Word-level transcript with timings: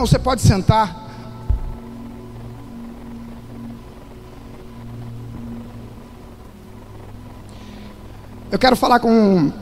Você 0.00 0.18
pode 0.18 0.40
sentar. 0.40 1.08
Eu 8.50 8.58
quero 8.58 8.74
falar 8.76 8.98
com, 8.98 9.52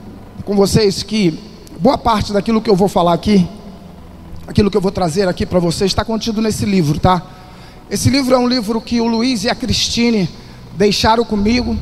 com 0.45 0.55
vocês 0.55 1.03
que 1.03 1.37
boa 1.81 1.99
parte 1.99 2.33
daquilo 2.33 2.63
que 2.63 2.71
eu 2.71 2.77
vou 2.77 2.87
falar 2.87 3.15
aqui, 3.15 3.49
aquilo 4.47 4.71
que 4.71 4.77
eu 4.77 4.81
vou 4.81 4.93
trazer 4.93 5.27
aqui 5.27 5.45
para 5.45 5.59
vocês, 5.59 5.91
está 5.91 6.05
contido 6.05 6.41
nesse 6.41 6.65
livro, 6.65 7.01
tá? 7.01 7.21
Esse 7.91 8.09
livro 8.09 8.33
é 8.33 8.39
um 8.39 8.49
livro 8.49 8.81
que 8.81 9.01
o 9.01 9.09
Luiz 9.09 9.43
e 9.43 9.51
a 9.51 9.57
Cristine 9.57 10.29
deixaram 10.77 11.25
comigo, 11.25 11.77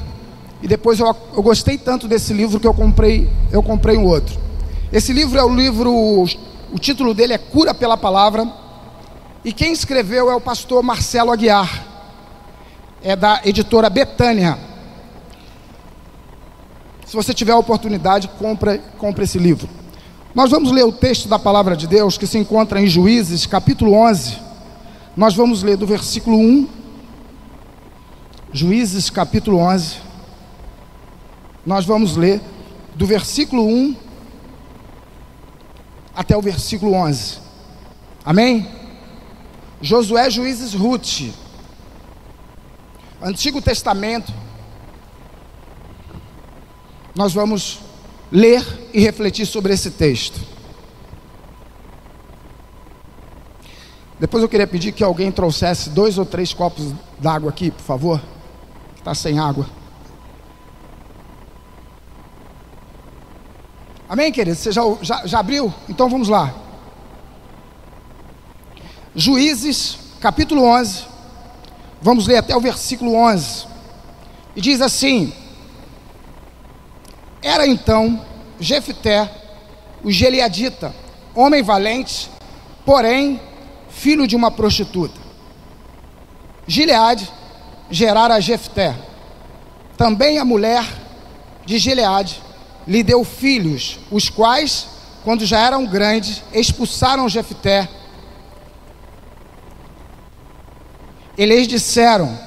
e 0.62 0.66
depois 0.66 0.98
eu, 0.98 1.14
eu 1.34 1.42
gostei 1.42 1.76
tanto 1.76 2.08
desse 2.08 2.32
livro 2.32 2.58
que 2.58 2.66
eu 2.66 2.74
comprei, 2.74 3.30
eu 3.52 3.62
comprei 3.62 3.98
um 3.98 4.04
outro. 4.04 4.40
Esse 4.90 5.12
livro 5.12 5.38
é 5.38 5.44
o 5.44 5.54
livro, 5.54 6.24
o 6.72 6.78
título 6.78 7.14
dele 7.14 7.32
é 7.32 7.38
Cura 7.38 7.72
pela 7.72 7.96
Palavra, 7.96 8.50
e 9.44 9.52
quem 9.52 9.72
escreveu 9.72 10.30
é 10.30 10.34
o 10.34 10.40
pastor 10.40 10.82
Marcelo 10.82 11.30
Aguiar, 11.30 11.86
é 13.02 13.14
da 13.14 13.40
editora 13.44 13.88
Betânia. 13.88 14.58
Se 17.06 17.14
você 17.14 17.32
tiver 17.32 17.52
a 17.52 17.58
oportunidade, 17.58 18.28
compre, 18.38 18.80
compre 18.98 19.24
esse 19.24 19.38
livro. 19.38 19.68
Nós 20.34 20.50
vamos 20.50 20.72
ler 20.72 20.84
o 20.84 20.92
texto 20.92 21.28
da 21.28 21.38
palavra 21.38 21.76
de 21.76 21.86
Deus 21.86 22.18
que 22.18 22.26
se 22.26 22.36
encontra 22.36 22.80
em 22.80 22.86
Juízes, 22.86 23.46
capítulo 23.46 23.92
11. 23.94 24.36
Nós 25.16 25.34
vamos 25.34 25.62
ler 25.62 25.76
do 25.76 25.86
versículo 25.86 26.36
1. 26.36 26.68
Juízes, 28.52 29.08
capítulo 29.08 29.58
11. 29.58 29.96
Nós 31.64 31.86
vamos 31.86 32.16
ler 32.16 32.40
do 32.94 33.06
versículo 33.06 33.66
1 33.66 34.05
até 36.16 36.36
o 36.36 36.40
versículo 36.40 36.94
11. 36.94 37.38
Amém? 38.24 38.68
Josué, 39.80 40.30
Juízes, 40.30 40.72
Ruth. 40.72 41.30
Antigo 43.22 43.60
Testamento 43.60 44.32
nós 47.14 47.32
vamos 47.32 47.80
ler 48.30 48.62
e 48.92 49.00
refletir 49.00 49.46
sobre 49.46 49.72
esse 49.72 49.90
texto. 49.90 50.38
Depois 54.20 54.42
eu 54.42 54.48
queria 54.48 54.66
pedir 54.66 54.92
que 54.92 55.02
alguém 55.02 55.32
trouxesse 55.32 55.90
dois 55.90 56.18
ou 56.18 56.26
três 56.26 56.52
copos 56.52 56.92
d'água 57.18 57.50
aqui, 57.50 57.70
por 57.70 57.82
favor. 57.82 58.20
Está 58.96 59.14
sem 59.14 59.38
água. 59.38 59.66
Amém, 64.08 64.30
querido? 64.30 64.56
Você 64.56 64.70
já, 64.70 64.82
já, 65.02 65.26
já 65.26 65.38
abriu? 65.40 65.72
Então 65.88 66.08
vamos 66.08 66.28
lá. 66.28 66.54
Juízes, 69.14 69.98
capítulo 70.20 70.62
11. 70.64 71.04
Vamos 72.00 72.26
ler 72.26 72.36
até 72.36 72.56
o 72.56 72.60
versículo 72.60 73.14
11. 73.14 73.66
E 74.54 74.60
diz 74.60 74.80
assim: 74.80 75.32
era 77.42 77.66
então 77.66 78.24
Jefté, 78.58 79.30
o 80.02 80.10
Geliadita, 80.10 80.94
homem 81.34 81.62
valente, 81.62 82.28
porém 82.84 83.40
filho 83.88 84.26
de 84.26 84.34
uma 84.36 84.50
prostituta. 84.50 85.20
Gileade 86.66 87.30
gerara 87.90 88.40
Jefté. 88.40 88.96
Também 89.96 90.38
a 90.38 90.44
mulher 90.44 90.84
de 91.64 91.78
Gileade 91.78 92.42
lhe 92.86 93.02
deu 93.02 93.24
filhos, 93.24 93.98
os 94.10 94.28
quais, 94.28 94.86
quando 95.24 95.44
já 95.44 95.60
eram 95.60 95.86
grandes, 95.86 96.42
expulsaram 96.52 97.28
Jefté. 97.28 97.88
Eles 101.36 101.66
disseram: 101.66 102.38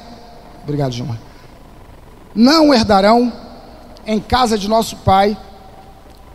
Obrigado, 0.64 0.94
Gilmar. 0.94 1.20
Não 2.34 2.74
herdarão 2.74 3.32
em 4.06 4.20
casa 4.20 4.58
de 4.58 4.68
nosso 4.68 4.98
pai, 4.98 5.38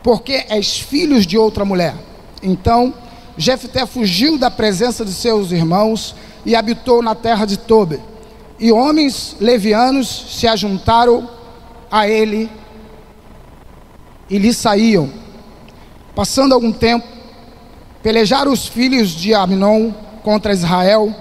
porque 0.02 0.44
és 0.48 0.78
filhos 0.78 1.26
de 1.26 1.38
outra 1.38 1.64
mulher. 1.64 1.94
Então, 2.42 2.92
Jefté 3.36 3.86
fugiu 3.86 4.38
da 4.38 4.50
presença 4.50 5.04
de 5.04 5.12
seus 5.12 5.50
irmãos 5.50 6.14
e 6.44 6.54
habitou 6.54 7.02
na 7.02 7.14
terra 7.14 7.46
de 7.46 7.56
Tobe. 7.56 8.00
E 8.60 8.70
homens 8.70 9.36
levianos 9.40 10.26
se 10.38 10.46
ajuntaram 10.46 11.28
a 11.90 12.08
ele 12.08 12.50
e 14.28 14.38
lhe 14.38 14.52
saíam. 14.52 15.10
Passando 16.14 16.54
algum 16.54 16.72
tempo, 16.72 17.06
pelejaram 18.02 18.52
os 18.52 18.66
filhos 18.66 19.10
de 19.10 19.34
Aminon 19.34 19.92
contra 20.22 20.52
Israel. 20.52 21.14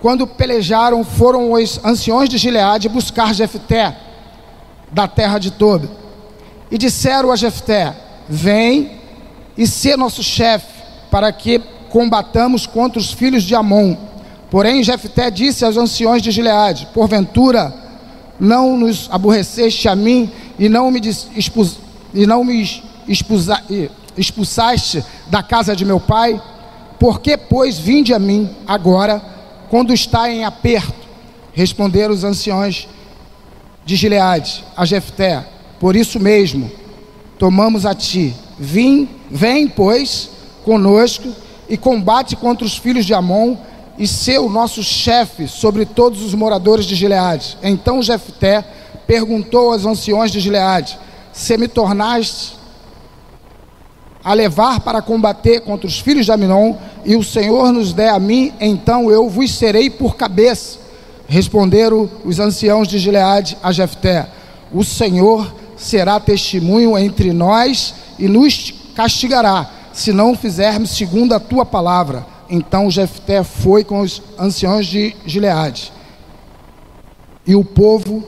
Quando 0.00 0.26
pelejaram, 0.26 1.04
foram 1.04 1.52
os 1.52 1.80
anciões 1.84 2.28
de 2.28 2.38
Gileade 2.38 2.88
buscar 2.88 3.34
Jefté 3.34 3.96
da 4.92 5.06
terra 5.08 5.38
de 5.38 5.50
Tobi. 5.50 5.88
E 6.70 6.78
disseram 6.78 7.30
a 7.30 7.36
Jefté: 7.36 7.94
Vem 8.28 8.92
e 9.56 9.66
sê 9.66 9.96
nosso 9.96 10.22
chefe, 10.22 10.82
para 11.10 11.32
que 11.32 11.58
combatamos 11.90 12.66
contra 12.66 12.98
os 12.98 13.12
filhos 13.12 13.42
de 13.42 13.54
Amon. 13.54 13.96
Porém, 14.50 14.82
Jefté 14.82 15.30
disse 15.30 15.64
aos 15.64 15.76
anciões 15.76 16.22
de 16.22 16.30
Gileade: 16.30 16.88
Porventura 16.92 17.85
não 18.38 18.76
nos 18.76 19.08
aborreceste 19.10 19.88
a 19.88 19.96
mim 19.96 20.30
e 20.58 20.68
não 20.68 20.90
me, 20.90 21.00
expus, 21.34 21.78
e 22.12 22.26
não 22.26 22.44
me 22.44 22.82
expusa, 23.08 23.62
expulsaste 24.16 25.04
da 25.28 25.42
casa 25.42 25.74
de 25.74 25.84
meu 25.84 26.00
pai? 26.00 26.40
Por 26.98 27.20
que, 27.20 27.36
pois, 27.36 27.78
vinde 27.78 28.14
a 28.14 28.18
mim 28.18 28.50
agora, 28.66 29.22
quando 29.68 29.92
está 29.92 30.30
em 30.30 30.44
aperto? 30.44 31.06
Responderam 31.52 32.14
os 32.14 32.24
anciões 32.24 32.88
de 33.84 33.96
Gileade 33.96 34.64
a 34.76 34.84
Jefté, 34.84 35.46
por 35.78 35.94
isso 35.94 36.18
mesmo 36.18 36.70
tomamos 37.38 37.86
a 37.86 37.94
ti. 37.94 38.34
Vim, 38.58 39.08
vem, 39.30 39.68
pois, 39.68 40.30
conosco 40.64 41.28
e 41.68 41.76
combate 41.76 42.34
contra 42.36 42.66
os 42.66 42.76
filhos 42.76 43.04
de 43.04 43.14
Amon 43.14 43.56
e 43.98 44.06
ser 44.06 44.38
o 44.38 44.48
nosso 44.48 44.82
chefe 44.82 45.48
sobre 45.48 45.86
todos 45.86 46.22
os 46.22 46.34
moradores 46.34 46.84
de 46.84 46.94
Gileade. 46.94 47.56
Então 47.62 48.02
Jefté 48.02 48.64
perguntou 49.06 49.72
aos 49.72 49.86
anciões 49.86 50.30
de 50.30 50.40
Gileade: 50.40 50.98
Se 51.32 51.56
me 51.56 51.68
tornaste 51.68 52.56
a 54.22 54.34
levar 54.34 54.80
para 54.80 55.00
combater 55.00 55.60
contra 55.60 55.86
os 55.86 56.00
filhos 56.00 56.26
de 56.26 56.32
Aminon, 56.32 56.74
e 57.04 57.14
o 57.14 57.22
Senhor 57.22 57.70
nos 57.72 57.92
der 57.92 58.10
a 58.10 58.18
mim, 58.18 58.52
então 58.60 59.10
eu 59.10 59.28
vos 59.28 59.54
serei 59.54 59.88
por 59.88 60.16
cabeça. 60.16 60.78
Responderam 61.28 62.10
os 62.24 62.40
anciãos 62.40 62.88
de 62.88 62.98
Gileade 62.98 63.56
a 63.62 63.72
Jefté: 63.72 64.28
O 64.72 64.82
Senhor 64.84 65.54
será 65.76 66.18
testemunho 66.18 66.98
entre 66.98 67.32
nós 67.32 67.94
e 68.18 68.28
nos 68.28 68.74
castigará, 68.94 69.70
se 69.92 70.12
não 70.12 70.34
fizermos 70.34 70.90
segundo 70.90 71.32
a 71.32 71.40
tua 71.40 71.64
palavra. 71.64 72.35
Então 72.48 72.90
Jefté 72.90 73.42
foi 73.42 73.84
com 73.84 74.00
os 74.00 74.22
anciãos 74.38 74.86
de 74.86 75.14
Gileade. 75.26 75.92
E 77.46 77.54
o 77.54 77.64
povo 77.64 78.24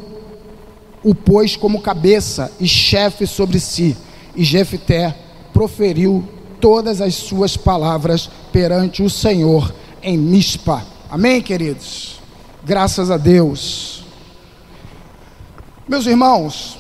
o 1.02 1.14
pôs 1.14 1.56
como 1.56 1.80
cabeça 1.80 2.52
e 2.60 2.66
chefe 2.66 3.26
sobre 3.26 3.60
si. 3.60 3.96
E 4.34 4.44
Jefté 4.44 5.16
proferiu 5.52 6.24
todas 6.60 7.00
as 7.00 7.14
suas 7.14 7.56
palavras 7.56 8.28
perante 8.52 9.02
o 9.02 9.10
Senhor 9.10 9.72
em 10.02 10.18
Mispa. 10.18 10.84
Amém, 11.10 11.40
queridos? 11.40 12.20
Graças 12.64 13.10
a 13.10 13.16
Deus. 13.16 14.04
Meus 15.88 16.06
irmãos, 16.06 16.78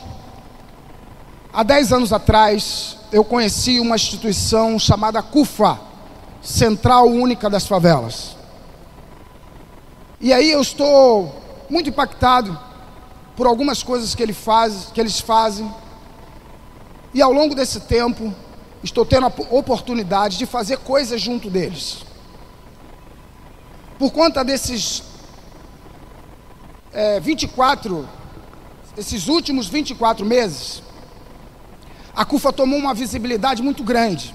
há 1.52 1.62
dez 1.62 1.92
anos 1.92 2.12
atrás 2.12 2.98
eu 3.10 3.24
conheci 3.24 3.80
uma 3.80 3.96
instituição 3.96 4.78
chamada 4.78 5.22
CUFA, 5.22 5.80
Central 6.42 7.06
Única 7.08 7.50
das 7.50 7.66
Favelas. 7.66 8.36
E 10.20 10.32
aí 10.32 10.50
eu 10.50 10.60
estou 10.60 11.42
muito 11.70 11.88
impactado 11.88 12.58
por 13.36 13.46
algumas 13.46 13.82
coisas 13.82 14.14
que, 14.14 14.22
ele 14.22 14.32
faz, 14.32 14.90
que 14.92 15.00
eles 15.00 15.20
fazem. 15.20 15.72
E 17.14 17.22
ao 17.22 17.32
longo 17.32 17.54
desse 17.54 17.80
tempo, 17.80 18.34
estou 18.82 19.06
tendo 19.06 19.26
a 19.26 19.32
oportunidade 19.50 20.36
de 20.36 20.46
fazer 20.46 20.78
coisas 20.78 21.20
junto 21.20 21.48
deles. 21.48 22.04
Por 23.98 24.10
conta 24.10 24.44
desses 24.44 25.02
é, 26.92 27.20
24, 27.20 28.08
esses 28.96 29.28
últimos 29.28 29.68
24 29.68 30.26
meses, 30.26 30.82
a 32.14 32.24
CUFA 32.24 32.52
tomou 32.52 32.78
uma 32.78 32.94
visibilidade 32.94 33.62
muito 33.62 33.84
grande. 33.84 34.34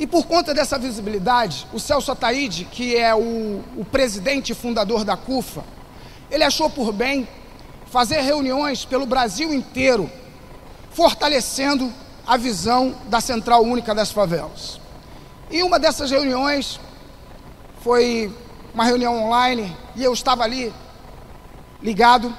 E 0.00 0.06
por 0.06 0.24
conta 0.24 0.54
dessa 0.54 0.78
visibilidade, 0.78 1.66
o 1.74 1.78
Celso 1.78 2.10
Ataíde, 2.10 2.64
que 2.64 2.96
é 2.96 3.14
o, 3.14 3.62
o 3.76 3.84
presidente 3.84 4.52
e 4.52 4.54
fundador 4.54 5.04
da 5.04 5.14
CUFA, 5.14 5.62
ele 6.30 6.42
achou 6.42 6.70
por 6.70 6.90
bem 6.90 7.28
fazer 7.90 8.22
reuniões 8.22 8.82
pelo 8.82 9.04
Brasil 9.04 9.52
inteiro, 9.52 10.10
fortalecendo 10.90 11.92
a 12.26 12.38
visão 12.38 12.94
da 13.08 13.20
Central 13.20 13.62
Única 13.62 13.94
das 13.94 14.10
Favelas. 14.10 14.80
Em 15.50 15.62
uma 15.62 15.78
dessas 15.78 16.10
reuniões, 16.10 16.80
foi 17.82 18.34
uma 18.72 18.84
reunião 18.84 19.22
online, 19.26 19.76
e 19.94 20.02
eu 20.02 20.14
estava 20.14 20.44
ali 20.44 20.72
ligado 21.82 22.34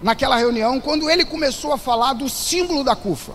naquela 0.00 0.36
reunião, 0.38 0.80
quando 0.80 1.10
ele 1.10 1.26
começou 1.26 1.74
a 1.74 1.76
falar 1.76 2.14
do 2.14 2.30
símbolo 2.30 2.82
da 2.82 2.96
CUFA. 2.96 3.34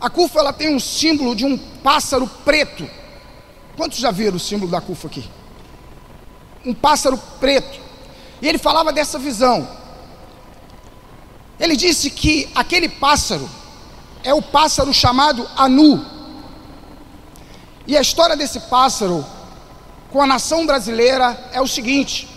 A 0.00 0.10
CUFA 0.10 0.40
ela 0.40 0.52
tem 0.52 0.74
um 0.74 0.80
símbolo 0.80 1.34
de 1.34 1.44
um 1.44 1.56
pássaro 1.56 2.26
preto. 2.44 2.88
Quantos 3.76 3.98
já 3.98 4.10
viram 4.10 4.36
o 4.36 4.40
símbolo 4.40 4.70
da 4.70 4.80
CUFA 4.80 5.08
aqui? 5.08 5.28
Um 6.64 6.74
pássaro 6.74 7.18
preto. 7.40 7.80
E 8.40 8.48
ele 8.48 8.58
falava 8.58 8.92
dessa 8.92 9.18
visão. 9.18 9.66
Ele 11.58 11.76
disse 11.76 12.10
que 12.10 12.50
aquele 12.54 12.88
pássaro 12.88 13.48
é 14.22 14.34
o 14.34 14.42
pássaro 14.42 14.92
chamado 14.92 15.48
Anu. 15.56 16.04
E 17.86 17.96
a 17.96 18.00
história 18.00 18.36
desse 18.36 18.60
pássaro 18.60 19.24
com 20.10 20.20
a 20.20 20.26
nação 20.26 20.66
brasileira 20.66 21.48
é 21.52 21.60
o 21.60 21.66
seguinte: 21.66 22.28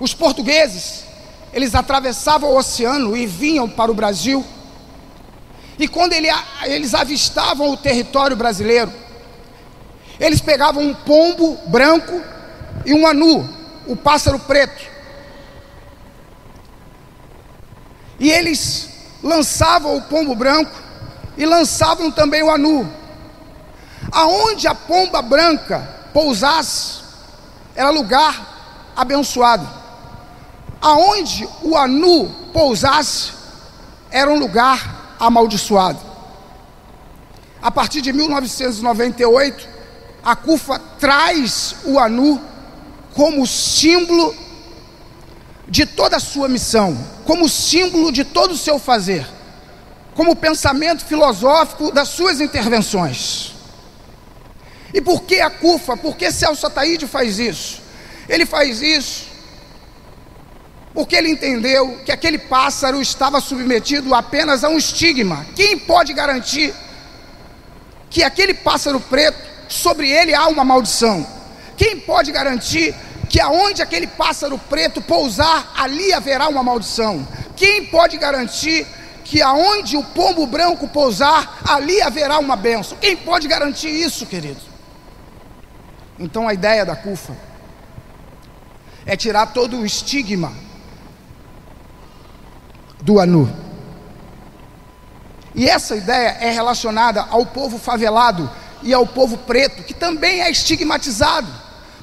os 0.00 0.14
portugueses, 0.14 1.04
eles 1.52 1.74
atravessavam 1.74 2.50
o 2.50 2.56
oceano 2.56 3.16
e 3.16 3.26
vinham 3.26 3.68
para 3.68 3.90
o 3.90 3.94
Brasil. 3.94 4.44
E 5.78 5.86
quando 5.86 6.12
ele, 6.12 6.28
eles 6.64 6.92
avistavam 6.92 7.70
o 7.70 7.76
território 7.76 8.36
brasileiro, 8.36 8.92
eles 10.18 10.40
pegavam 10.40 10.82
um 10.82 10.94
pombo 10.94 11.56
branco 11.68 12.20
e 12.84 12.92
um 12.92 13.06
anu, 13.06 13.48
o 13.86 13.94
pássaro 13.94 14.38
preto. 14.40 14.84
E 18.18 18.28
eles 18.30 18.88
lançavam 19.22 19.96
o 19.96 20.02
pombo 20.02 20.34
branco 20.34 20.74
e 21.36 21.46
lançavam 21.46 22.10
também 22.10 22.42
o 22.42 22.50
anu. 22.50 22.92
Aonde 24.10 24.66
a 24.66 24.74
pomba 24.74 25.22
branca 25.22 25.88
pousasse, 26.12 26.98
era 27.76 27.90
lugar 27.90 28.90
abençoado. 28.96 29.68
Aonde 30.80 31.48
o 31.62 31.76
anu 31.76 32.28
pousasse, 32.52 33.32
era 34.10 34.28
um 34.28 34.38
lugar 34.38 34.97
amaldiçoado. 35.18 36.00
A 37.60 37.70
partir 37.70 38.00
de 38.00 38.12
1998, 38.12 39.68
a 40.22 40.36
CUFA 40.36 40.78
traz 40.98 41.76
o 41.84 41.98
anu 41.98 42.40
como 43.14 43.46
símbolo 43.46 44.34
de 45.68 45.84
toda 45.84 46.16
a 46.16 46.20
sua 46.20 46.48
missão, 46.48 46.96
como 47.24 47.48
símbolo 47.48 48.12
de 48.12 48.24
todo 48.24 48.52
o 48.52 48.56
seu 48.56 48.78
fazer, 48.78 49.26
como 50.14 50.36
pensamento 50.36 51.04
filosófico 51.04 51.92
das 51.92 52.08
suas 52.08 52.40
intervenções. 52.40 53.54
E 54.94 55.00
por 55.00 55.22
que 55.22 55.40
a 55.40 55.50
CUFA? 55.50 55.96
Por 55.96 56.16
que 56.16 56.32
Celso 56.32 56.66
Ataíde 56.66 57.06
faz 57.06 57.38
isso? 57.38 57.82
Ele 58.28 58.46
faz 58.46 58.80
isso 58.80 59.27
porque 60.94 61.16
ele 61.16 61.30
entendeu 61.30 61.98
que 62.04 62.12
aquele 62.12 62.38
pássaro 62.38 63.00
estava 63.00 63.40
submetido 63.40 64.14
apenas 64.14 64.64
a 64.64 64.68
um 64.68 64.78
estigma. 64.78 65.46
Quem 65.54 65.78
pode 65.78 66.12
garantir 66.12 66.74
que 68.10 68.22
aquele 68.22 68.54
pássaro 68.54 68.98
preto, 68.98 69.38
sobre 69.68 70.10
ele 70.10 70.34
há 70.34 70.46
uma 70.48 70.64
maldição? 70.64 71.26
Quem 71.76 72.00
pode 72.00 72.32
garantir 72.32 72.94
que 73.28 73.40
aonde 73.40 73.82
aquele 73.82 74.06
pássaro 74.06 74.58
preto 74.58 75.02
pousar, 75.02 75.72
ali 75.76 76.12
haverá 76.12 76.48
uma 76.48 76.62
maldição? 76.62 77.26
Quem 77.54 77.84
pode 77.86 78.16
garantir 78.16 78.86
que 79.24 79.42
aonde 79.42 79.96
o 79.96 80.02
pombo 80.02 80.46
branco 80.46 80.88
pousar, 80.88 81.60
ali 81.68 82.00
haverá 82.00 82.38
uma 82.38 82.56
benção? 82.56 82.96
Quem 82.98 83.14
pode 83.14 83.46
garantir 83.46 83.90
isso, 83.90 84.24
querido? 84.24 84.60
Então 86.18 86.48
a 86.48 86.54
ideia 86.54 86.84
da 86.84 86.96
CUFA 86.96 87.36
é 89.04 89.16
tirar 89.16 89.46
todo 89.46 89.78
o 89.78 89.86
estigma 89.86 90.67
do 93.00 93.20
Anu. 93.20 93.50
E 95.54 95.68
essa 95.68 95.96
ideia 95.96 96.36
é 96.40 96.50
relacionada 96.50 97.26
ao 97.30 97.44
povo 97.46 97.78
favelado 97.78 98.50
e 98.82 98.94
ao 98.94 99.06
povo 99.06 99.38
preto, 99.38 99.82
que 99.82 99.94
também 99.94 100.40
é 100.40 100.50
estigmatizado, 100.50 101.48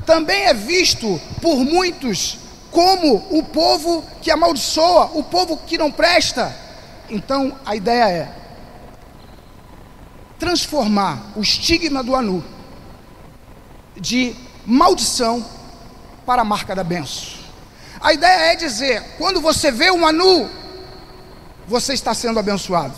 também 0.05 0.43
é 0.43 0.53
visto 0.53 1.19
por 1.41 1.57
muitos 1.57 2.37
como 2.71 3.15
o 3.29 3.41
povo 3.43 4.03
que 4.21 4.29
amaldiçoa, 4.29 5.11
o 5.13 5.23
povo 5.23 5.57
que 5.65 5.77
não 5.77 5.89
presta. 5.89 6.53
Então 7.09 7.57
a 7.65 7.75
ideia 7.75 8.03
é 8.09 8.31
transformar 10.37 11.31
o 11.35 11.41
estigma 11.41 12.03
do 12.03 12.15
Anu 12.15 12.43
de 13.95 14.35
maldição 14.65 15.45
para 16.25 16.41
a 16.41 16.45
marca 16.45 16.75
da 16.75 16.83
benção. 16.83 17.39
A 18.01 18.11
ideia 18.11 18.51
é 18.51 18.55
dizer: 18.55 19.01
quando 19.17 19.39
você 19.39 19.71
vê 19.71 19.89
um 19.89 20.05
Anu 20.05 20.49
você 21.67 21.93
está 21.93 22.13
sendo 22.13 22.39
abençoado. 22.39 22.95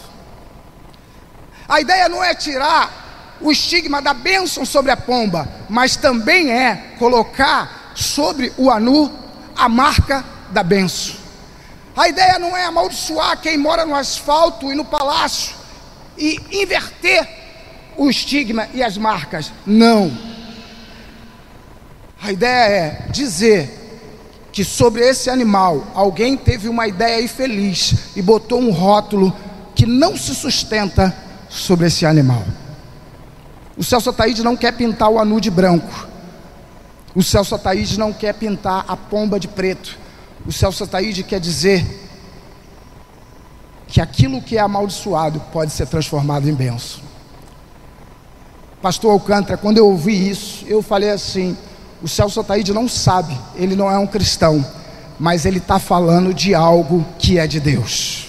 A 1.68 1.82
ideia 1.82 2.08
não 2.08 2.24
é 2.24 2.34
tirar 2.34 3.38
o 3.42 3.52
estigma 3.52 4.02
da 4.02 4.14
bênção 4.14 4.66
sobre 4.66 4.92
a 4.92 4.98
pomba, 4.98 5.48
mas 5.70 5.96
também 5.96 6.52
é 6.52 6.96
colocar 6.98 7.92
sobre 7.96 8.54
o 8.58 8.70
anu 8.70 9.12
a 9.56 9.68
marca 9.68 10.24
da 10.52 10.64
bênção. 10.64 11.16
A 11.96 12.08
ideia 12.08 12.38
não 12.38 12.56
é 12.56 12.66
amaldiçoar 12.66 13.42
quem 13.42 13.58
mora 13.58 13.86
no 13.86 13.96
asfalto 13.96 14.72
e 14.72 14.76
no 14.76 14.86
palácio 14.86 15.56
e 16.18 16.40
inverter 16.52 17.28
o 17.98 18.10
estigma 18.10 18.68
e 18.74 18.84
as 18.84 18.98
marcas. 18.98 19.52
Não. 19.66 20.16
A 22.22 22.32
ideia 22.32 22.52
é 22.52 22.90
dizer 23.10 23.77
que 24.58 24.64
sobre 24.64 25.08
esse 25.08 25.30
animal 25.30 25.86
alguém 25.94 26.36
teve 26.36 26.68
uma 26.68 26.88
ideia 26.88 27.24
infeliz 27.24 27.94
e 28.16 28.24
botou 28.24 28.60
um 28.60 28.72
rótulo 28.72 29.32
que 29.76 29.86
não 29.86 30.18
se 30.18 30.34
sustenta 30.34 31.16
sobre 31.48 31.86
esse 31.86 32.08
animal. 32.08 32.44
O 33.78 33.84
Celso 33.84 34.10
Ataíde 34.10 34.44
não 34.44 34.58
quer 34.58 34.72
pintar 34.72 35.12
o 35.12 35.20
anu 35.20 35.40
de 35.40 35.52
branco. 35.52 36.08
O 37.14 37.22
Celso 37.22 37.54
Ataíde 37.54 38.00
não 38.00 38.12
quer 38.12 38.34
pintar 38.34 38.84
a 38.88 38.98
pomba 38.98 39.40
de 39.40 39.48
preto. 39.48 39.96
O 40.44 40.52
Celso 40.52 40.86
Ataíde 40.86 41.22
quer 41.22 41.40
dizer 41.40 41.86
que 43.88 44.02
aquilo 44.02 44.42
que 44.42 44.58
é 44.58 44.62
amaldiçoado 44.62 45.40
pode 45.54 45.72
ser 45.72 45.86
transformado 45.86 46.50
em 46.50 46.54
benção. 46.56 47.02
Pastor 48.82 49.12
Alcântara, 49.12 49.56
quando 49.56 49.78
eu 49.78 49.86
ouvi 49.86 50.32
isso, 50.32 50.66
eu 50.68 50.82
falei 50.82 51.12
assim: 51.12 51.56
o 52.02 52.08
Celso 52.08 52.40
Ataíde 52.40 52.74
não 52.74 52.88
sabe, 52.88 53.38
ele 53.56 53.76
não 53.76 53.90
é 53.90 53.98
um 53.98 54.08
cristão, 54.08 54.66
mas 55.20 55.46
ele 55.46 55.58
está 55.58 55.80
falando 55.80 56.34
de 56.34 56.54
algo 56.54 57.06
que 57.18 57.40
é 57.40 57.48
de 57.48 57.60
Deus, 57.60 58.28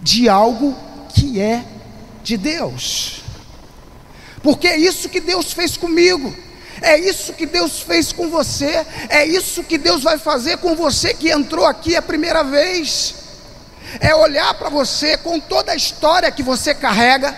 de 0.00 0.28
algo 0.28 0.76
que 1.14 1.40
é 1.40 1.64
de 2.22 2.36
Deus, 2.36 3.22
porque 4.42 4.68
é 4.68 4.76
isso 4.76 5.08
que 5.08 5.20
Deus 5.20 5.52
fez 5.52 5.76
comigo. 5.76 6.34
É 6.80 6.96
isso 6.96 7.32
que 7.32 7.44
Deus 7.44 7.80
fez 7.80 8.12
com 8.12 8.30
você, 8.30 8.86
é 9.08 9.26
isso 9.26 9.64
que 9.64 9.76
Deus 9.76 10.04
vai 10.04 10.16
fazer 10.16 10.58
com 10.58 10.76
você 10.76 11.12
que 11.12 11.28
entrou 11.28 11.66
aqui 11.66 11.96
a 11.96 12.02
primeira 12.02 12.44
vez. 12.44 13.14
É 14.00 14.14
olhar 14.14 14.54
para 14.54 14.68
você 14.68 15.16
com 15.16 15.40
toda 15.40 15.72
a 15.72 15.76
história 15.76 16.30
que 16.30 16.42
você 16.42 16.74
carrega, 16.74 17.36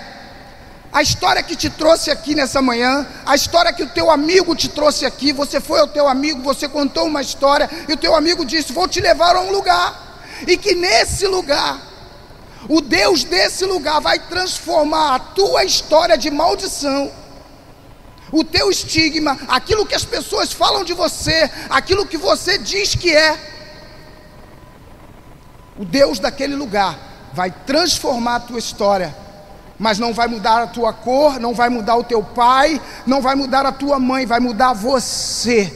a 0.92 1.02
história 1.02 1.42
que 1.42 1.54
te 1.54 1.70
trouxe 1.70 2.10
aqui 2.10 2.34
nessa 2.34 2.60
manhã, 2.60 3.06
a 3.24 3.36
história 3.36 3.72
que 3.72 3.82
o 3.82 3.88
teu 3.88 4.10
amigo 4.10 4.56
te 4.56 4.68
trouxe 4.68 5.06
aqui, 5.06 5.32
você 5.32 5.60
foi 5.60 5.78
ao 5.78 5.86
teu 5.86 6.08
amigo, 6.08 6.42
você 6.42 6.68
contou 6.68 7.06
uma 7.06 7.22
história, 7.22 7.70
e 7.88 7.92
o 7.92 7.96
teu 7.96 8.14
amigo 8.14 8.44
disse: 8.44 8.72
Vou 8.72 8.88
te 8.88 9.00
levar 9.00 9.36
a 9.36 9.40
um 9.40 9.52
lugar, 9.52 10.20
e 10.46 10.56
que 10.56 10.74
nesse 10.74 11.28
lugar, 11.28 11.80
o 12.68 12.80
Deus 12.80 13.22
desse 13.22 13.64
lugar 13.64 14.00
vai 14.00 14.18
transformar 14.18 15.14
a 15.14 15.18
tua 15.20 15.62
história 15.62 16.18
de 16.18 16.28
maldição, 16.28 17.12
o 18.32 18.42
teu 18.42 18.68
estigma, 18.68 19.38
aquilo 19.46 19.86
que 19.86 19.94
as 19.94 20.04
pessoas 20.04 20.52
falam 20.52 20.82
de 20.82 20.92
você, 20.92 21.48
aquilo 21.68 22.04
que 22.04 22.16
você 22.16 22.58
diz 22.58 22.96
que 22.96 23.14
é. 23.14 23.38
O 25.78 25.84
Deus 25.84 26.18
daquele 26.18 26.56
lugar 26.56 26.98
vai 27.32 27.50
transformar 27.64 28.36
a 28.36 28.40
tua 28.40 28.58
história 28.58 29.29
mas 29.80 29.98
não 29.98 30.12
vai 30.12 30.28
mudar 30.28 30.62
a 30.62 30.66
tua 30.66 30.92
cor, 30.92 31.40
não 31.40 31.54
vai 31.54 31.70
mudar 31.70 31.96
o 31.96 32.04
teu 32.04 32.22
pai, 32.22 32.78
não 33.06 33.22
vai 33.22 33.34
mudar 33.34 33.64
a 33.64 33.72
tua 33.72 33.98
mãe, 33.98 34.26
vai 34.26 34.38
mudar 34.38 34.74
você. 34.74 35.72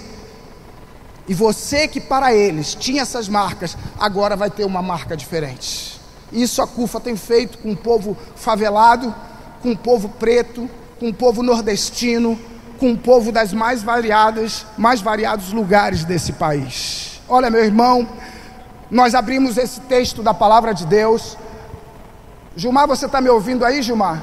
E 1.27 1.33
você 1.33 1.89
que 1.89 2.03
para 2.03 2.35
eles 2.35 2.75
tinha 2.75 3.01
essas 3.01 3.31
marcas, 3.31 3.75
agora 3.99 4.37
vai 4.37 4.51
ter 4.51 4.67
uma 4.67 4.83
marca 4.83 5.17
diferente. 5.17 5.99
Isso 6.31 6.61
a 6.61 6.67
CUFA 6.67 7.01
tem 7.01 7.17
feito 7.17 7.57
com 7.57 7.73
o 7.73 7.77
povo 7.77 8.15
favelado, 8.37 9.15
com 9.63 9.73
o 9.73 9.77
povo 9.77 10.11
preto, 10.11 10.69
com 11.01 11.09
o 11.09 11.15
povo 11.15 11.43
nordestino, 11.43 12.39
com 12.79 12.93
o 12.93 12.99
povo 12.99 13.33
das 13.33 13.55
mais 13.55 13.83
variadas, 13.83 14.67
mais 14.77 15.01
variados 15.01 15.51
lugares 15.51 16.05
desse 16.05 16.35
país. 16.35 17.23
Olha, 17.27 17.49
meu 17.49 17.65
irmão, 17.65 18.07
nós 18.91 19.15
abrimos 19.15 19.57
esse 19.57 19.81
texto 19.81 20.23
da 20.23 20.35
palavra 20.35 20.75
de 20.75 20.85
Deus 20.85 21.39
Gilmar, 22.57 22.87
você 22.87 23.07
está 23.07 23.21
me 23.21 23.29
ouvindo 23.29 23.65
aí, 23.65 23.83
Gilmar? 23.83 24.23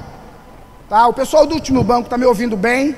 Tá? 0.88 1.06
O 1.06 1.14
pessoal 1.14 1.46
do 1.46 1.54
último 1.54 1.84
banco 1.84 2.06
está 2.06 2.18
me 2.18 2.26
ouvindo 2.26 2.56
bem? 2.56 2.96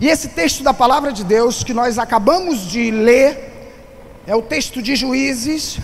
E 0.00 0.08
esse 0.08 0.30
texto 0.30 0.64
da 0.64 0.74
palavra 0.74 1.12
de 1.12 1.22
Deus 1.22 1.62
que 1.62 1.72
nós 1.72 2.00
acabamos 2.00 2.62
de 2.62 2.90
ler 2.90 3.52
é 4.26 4.34
o 4.34 4.42
texto 4.42 4.82
de 4.82 4.96
Juízes. 4.96 5.78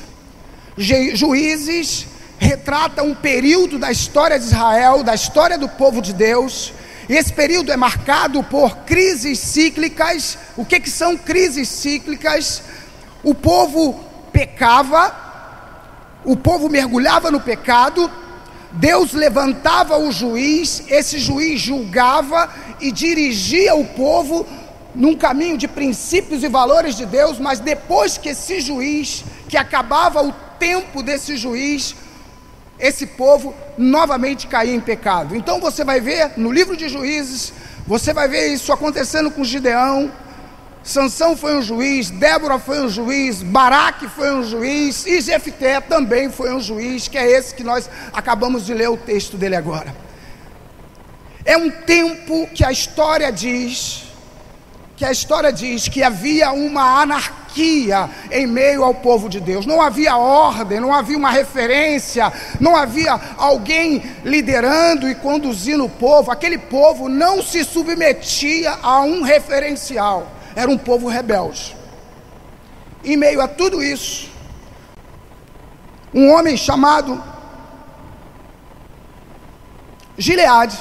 Juízes 0.76 2.09
retrata 2.37 3.04
um 3.04 3.14
período 3.14 3.78
da 3.78 3.92
história 3.92 4.37
de 4.37 4.47
Israel, 4.47 5.04
da 5.04 5.14
história 5.14 5.57
do 5.57 5.69
povo 5.69 6.02
de 6.02 6.12
Deus. 6.12 6.73
E 7.09 7.14
esse 7.14 7.33
período 7.33 7.71
é 7.71 7.76
marcado 7.76 8.42
por 8.42 8.78
crises 8.78 9.38
cíclicas. 9.38 10.37
O 10.57 10.64
que, 10.64 10.80
que 10.80 10.90
são 10.90 11.16
crises 11.16 11.69
cíclicas? 11.69 12.62
O 13.23 13.33
povo 13.33 14.09
pecava, 14.40 15.14
o 16.25 16.35
povo 16.35 16.70
mergulhava 16.70 17.30
no 17.30 17.40
pecado, 17.40 18.11
Deus 18.73 19.12
levantava 19.12 19.99
o 19.99 20.11
juiz, 20.11 20.85
esse 20.88 21.18
juiz 21.18 21.61
julgava 21.61 22.49
e 22.80 22.90
dirigia 22.90 23.75
o 23.75 23.85
povo 23.85 24.47
num 24.94 25.14
caminho 25.14 25.59
de 25.59 25.68
princípios 25.68 26.42
e 26.42 26.49
valores 26.49 26.94
de 26.97 27.04
Deus, 27.04 27.38
mas 27.38 27.61
depois 27.61 28.16
que 28.16 28.30
esse 28.30 28.62
juiz, 28.62 29.25
que 29.47 29.59
acabava 29.59 30.23
o 30.23 30.32
tempo 30.59 31.02
desse 31.02 31.37
juiz, 31.37 31.94
esse 32.78 33.09
povo 33.09 33.54
novamente 33.76 34.47
caía 34.47 34.75
em 34.75 34.80
pecado. 34.80 35.37
Então 35.37 35.61
você 35.61 35.85
vai 35.85 36.00
ver 36.00 36.32
no 36.38 36.50
livro 36.50 36.78
de 36.78 36.88
Juízes, 36.88 37.52
você 37.87 38.14
vai 38.14 38.26
ver 38.26 38.54
isso 38.54 38.73
acontecendo 38.73 39.30
com 39.30 39.44
Gideão, 39.44 40.11
Sansão 40.82 41.37
foi 41.37 41.56
um 41.56 41.62
juiz, 41.62 42.10
Débora 42.10 42.58
foi 42.58 42.80
um 42.80 42.88
juiz, 42.88 43.42
Baraque 43.42 44.08
foi 44.08 44.32
um 44.32 44.42
juiz 44.42 45.06
e 45.06 45.20
Jefté 45.20 45.80
também 45.80 46.30
foi 46.30 46.52
um 46.54 46.60
juiz, 46.60 47.06
que 47.06 47.18
é 47.18 47.30
esse 47.30 47.54
que 47.54 47.62
nós 47.62 47.88
acabamos 48.12 48.64
de 48.64 48.72
ler 48.72 48.88
o 48.88 48.96
texto 48.96 49.37
dele 49.37 49.56
agora. 49.56 49.94
É 51.44 51.56
um 51.56 51.70
tempo 51.70 52.46
que 52.54 52.64
a 52.64 52.72
história 52.72 53.30
diz 53.30 54.10
que 55.00 55.04
a 55.06 55.10
história 55.10 55.50
diz 55.50 55.88
que 55.88 56.02
havia 56.02 56.52
uma 56.52 57.00
anarquia 57.00 58.10
em 58.30 58.46
meio 58.46 58.84
ao 58.84 58.92
povo 58.92 59.30
de 59.30 59.40
Deus. 59.40 59.64
Não 59.64 59.80
havia 59.80 60.14
ordem, 60.18 60.78
não 60.78 60.92
havia 60.92 61.16
uma 61.16 61.30
referência, 61.30 62.30
não 62.60 62.76
havia 62.76 63.18
alguém 63.38 64.02
liderando 64.22 65.08
e 65.08 65.14
conduzindo 65.14 65.87
o 65.87 65.88
povo. 65.88 66.30
Aquele 66.30 66.58
povo 66.58 67.08
não 67.08 67.42
se 67.42 67.64
submetia 67.64 68.76
a 68.82 69.00
um 69.00 69.22
referencial. 69.22 70.30
Era 70.54 70.71
um 70.71 70.78
povo 70.78 71.09
rebelde. 71.09 71.76
Em 73.02 73.16
meio 73.16 73.40
a 73.40 73.49
tudo 73.49 73.83
isso, 73.83 74.30
um 76.12 76.30
homem 76.30 76.57
chamado 76.57 77.23
Gileade, 80.19 80.78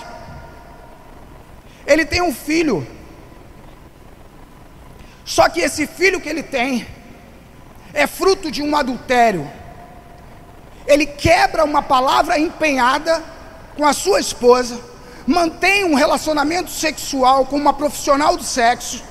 ele 1.86 2.06
tem 2.06 2.22
um 2.22 2.34
filho 2.34 2.86
só 5.30 5.48
que 5.48 5.62
esse 5.62 5.86
filho 5.86 6.20
que 6.20 6.28
ele 6.28 6.42
tem 6.42 6.88
é 7.94 8.08
fruto 8.08 8.50
de 8.50 8.64
um 8.64 8.76
adultério. 8.76 9.48
Ele 10.88 11.06
quebra 11.06 11.64
uma 11.64 11.84
palavra 11.84 12.40
empenhada 12.40 13.24
com 13.78 13.86
a 13.86 13.94
sua 13.94 14.20
esposa, 14.20 14.82
mantém 15.28 15.86
um 15.86 15.94
relacionamento 15.94 16.72
sexual 16.72 17.46
com 17.46 17.58
uma 17.58 17.76
profissional 17.76 18.36
do 18.36 18.44
sexo, 18.44 19.04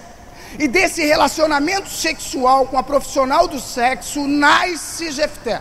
e 0.58 0.68
desse 0.68 1.04
relacionamento 1.04 1.88
sexual 1.88 2.66
com 2.66 2.78
a 2.78 2.82
profissional 2.82 3.48
do 3.48 3.58
sexo 3.58 4.26
nasce 4.26 5.10
Jefté. 5.10 5.60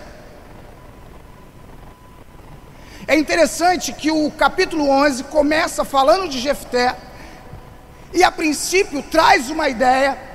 É 3.07 3.17
interessante 3.17 3.93
que 3.93 4.11
o 4.11 4.29
capítulo 4.31 4.89
11 4.89 5.23
começa 5.25 5.85
falando 5.85 6.27
de 6.27 6.39
Jefté, 6.39 6.95
e 8.13 8.23
a 8.23 8.31
princípio 8.31 9.01
traz 9.01 9.49
uma 9.49 9.69
ideia 9.69 10.27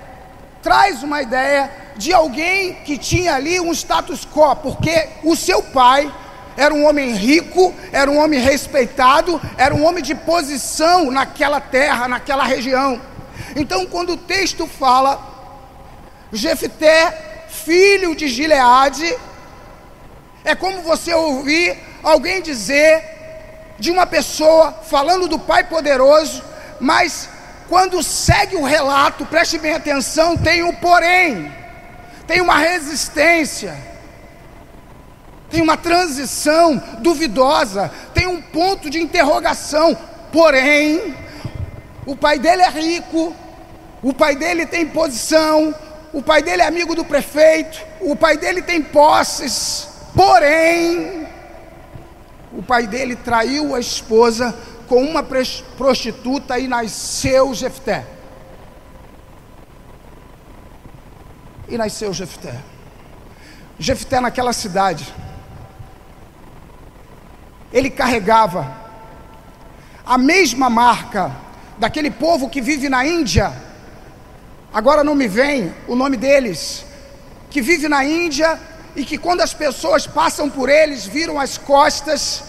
traz 0.62 1.02
uma 1.02 1.20
ideia 1.20 1.70
de 1.96 2.12
alguém 2.12 2.74
que 2.84 2.96
tinha 2.96 3.34
ali 3.34 3.60
um 3.60 3.72
status 3.72 4.24
quo, 4.24 4.54
porque 4.56 5.08
o 5.24 5.34
seu 5.34 5.62
pai 5.62 6.10
era 6.56 6.72
um 6.72 6.86
homem 6.86 7.12
rico, 7.14 7.74
era 7.90 8.10
um 8.10 8.18
homem 8.18 8.40
respeitado, 8.40 9.40
era 9.58 9.74
um 9.74 9.84
homem 9.84 10.02
de 10.02 10.14
posição 10.14 11.10
naquela 11.10 11.60
terra, 11.60 12.06
naquela 12.06 12.44
região. 12.44 13.00
Então, 13.54 13.86
quando 13.86 14.14
o 14.14 14.16
texto 14.16 14.66
fala, 14.66 15.20
Jefté, 16.32 17.46
filho 17.48 18.14
de 18.14 18.28
Gileade, 18.28 19.14
é 20.44 20.54
como 20.54 20.82
você 20.82 21.12
ouvir 21.12 21.78
alguém 22.02 22.40
dizer 22.40 23.02
de 23.78 23.90
uma 23.90 24.06
pessoa 24.06 24.72
falando 24.84 25.28
do 25.28 25.38
Pai 25.38 25.64
poderoso, 25.64 26.42
mas 26.80 27.28
quando 27.68 28.02
segue 28.02 28.56
o 28.56 28.64
relato, 28.64 29.24
preste 29.26 29.58
bem 29.58 29.72
atenção, 29.72 30.36
tem 30.36 30.62
um 30.62 30.74
porém, 30.74 31.52
tem 32.26 32.40
uma 32.40 32.58
resistência, 32.58 33.76
tem 35.50 35.60
uma 35.60 35.76
transição 35.76 36.82
duvidosa, 37.00 37.90
tem 38.14 38.26
um 38.26 38.40
ponto 38.40 38.88
de 38.88 39.00
interrogação. 39.00 39.96
Porém, 40.32 41.14
o 42.06 42.16
pai 42.16 42.38
dele 42.38 42.62
é 42.62 42.70
rico, 42.70 43.36
o 44.02 44.12
pai 44.12 44.34
dele 44.34 44.66
tem 44.66 44.86
posição, 44.86 45.74
o 46.12 46.20
pai 46.20 46.42
dele 46.42 46.62
é 46.62 46.66
amigo 46.66 46.94
do 46.94 47.04
prefeito, 47.04 47.80
o 48.00 48.16
pai 48.16 48.36
dele 48.36 48.60
tem 48.60 48.82
posses, 48.82 49.88
porém, 50.14 51.26
o 52.52 52.62
pai 52.62 52.86
dele 52.86 53.16
traiu 53.16 53.74
a 53.74 53.80
esposa 53.80 54.54
com 54.88 55.02
uma 55.02 55.22
prostituta 55.22 56.58
e 56.58 56.68
nasceu 56.68 57.54
Jefté. 57.54 58.04
E 61.68 61.78
nasceu 61.78 62.12
Jefté. 62.12 62.54
Jefté 63.78 64.20
naquela 64.20 64.52
cidade. 64.52 65.14
Ele 67.72 67.88
carregava 67.88 68.70
a 70.04 70.18
mesma 70.18 70.68
marca 70.68 71.34
daquele 71.78 72.10
povo 72.10 72.50
que 72.50 72.60
vive 72.60 72.90
na 72.90 73.06
Índia. 73.06 73.71
Agora 74.72 75.04
não 75.04 75.14
me 75.14 75.28
vem 75.28 75.74
o 75.86 75.94
nome 75.94 76.16
deles, 76.16 76.84
que 77.50 77.60
vive 77.60 77.88
na 77.88 78.04
Índia 78.04 78.58
e 78.96 79.04
que 79.04 79.18
quando 79.18 79.42
as 79.42 79.52
pessoas 79.52 80.06
passam 80.06 80.48
por 80.48 80.68
eles, 80.70 81.04
viram 81.04 81.38
as 81.38 81.58
costas, 81.58 82.42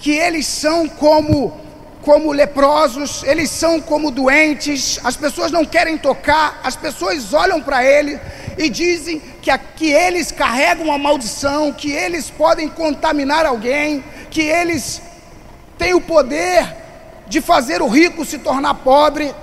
que 0.00 0.12
eles 0.12 0.46
são 0.46 0.88
como 0.88 1.66
como 2.02 2.30
leprosos, 2.30 3.24
eles 3.24 3.50
são 3.50 3.80
como 3.80 4.12
doentes, 4.12 5.00
as 5.02 5.16
pessoas 5.16 5.50
não 5.50 5.64
querem 5.64 5.98
tocar, 5.98 6.60
as 6.62 6.76
pessoas 6.76 7.34
olham 7.34 7.60
para 7.60 7.84
ele 7.84 8.20
e 8.56 8.70
dizem 8.70 9.20
que, 9.42 9.50
que 9.74 9.90
eles 9.90 10.30
carregam 10.30 10.84
uma 10.84 10.98
maldição, 10.98 11.72
que 11.72 11.90
eles 11.90 12.30
podem 12.30 12.68
contaminar 12.68 13.44
alguém, 13.44 14.04
que 14.30 14.40
eles 14.40 15.02
têm 15.76 15.94
o 15.94 16.00
poder 16.00 16.76
de 17.26 17.40
fazer 17.40 17.82
o 17.82 17.88
rico 17.88 18.24
se 18.24 18.38
tornar 18.38 18.74
pobre. 18.74 19.34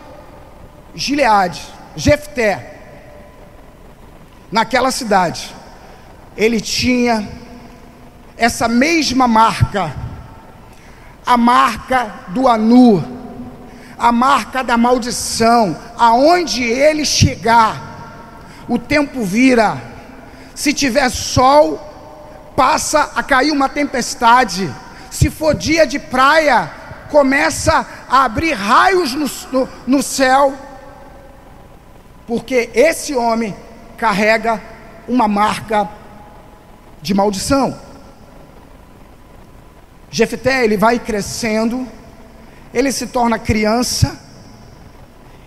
Gileade, 0.96 1.73
Jefté, 1.96 2.80
naquela 4.52 4.92
cidade, 4.92 5.54
ele 6.36 6.60
tinha 6.60 7.28
essa 8.38 8.68
mesma 8.68 9.28
marca 9.28 10.04
a 11.26 11.38
marca 11.38 12.14
do 12.30 12.48
anu, 12.48 13.04
a 13.98 14.12
marca 14.12 14.64
da 14.64 14.78
maldição, 14.78 15.78
aonde 15.98 16.64
ele 16.64 17.06
chegar, 17.06 18.64
o 18.68 18.78
tempo 18.78 19.24
vira. 19.24 19.78
Se 20.54 20.74
tiver 20.74 21.10
sol, 21.10 21.78
passa 22.56 23.12
a 23.16 23.24
cair 23.24 23.52
uma 23.52 23.70
tempestade. 23.70 24.74
Se 25.10 25.30
for 25.30 25.56
dia 25.56 25.88
de 25.88 25.98
praia, 25.98 26.70
começa 27.10 27.86
a 28.10 28.24
abrir 28.24 28.54
raios 28.54 29.14
no, 29.14 29.30
no, 29.52 29.70
no 29.88 30.04
céu, 30.04 30.54
porque 32.28 32.70
esse 32.74 33.16
homem 33.16 33.56
carrega 33.98 34.62
uma 35.08 35.28
marca 35.28 35.90
de 37.02 37.14
maldição. 37.14 37.78
Jefté, 40.10 40.64
ele 40.64 40.78
vai 40.78 41.00
crescendo, 41.00 41.88
ele 42.74 42.92
se 42.92 43.08
torna 43.08 43.40
criança, 43.40 44.20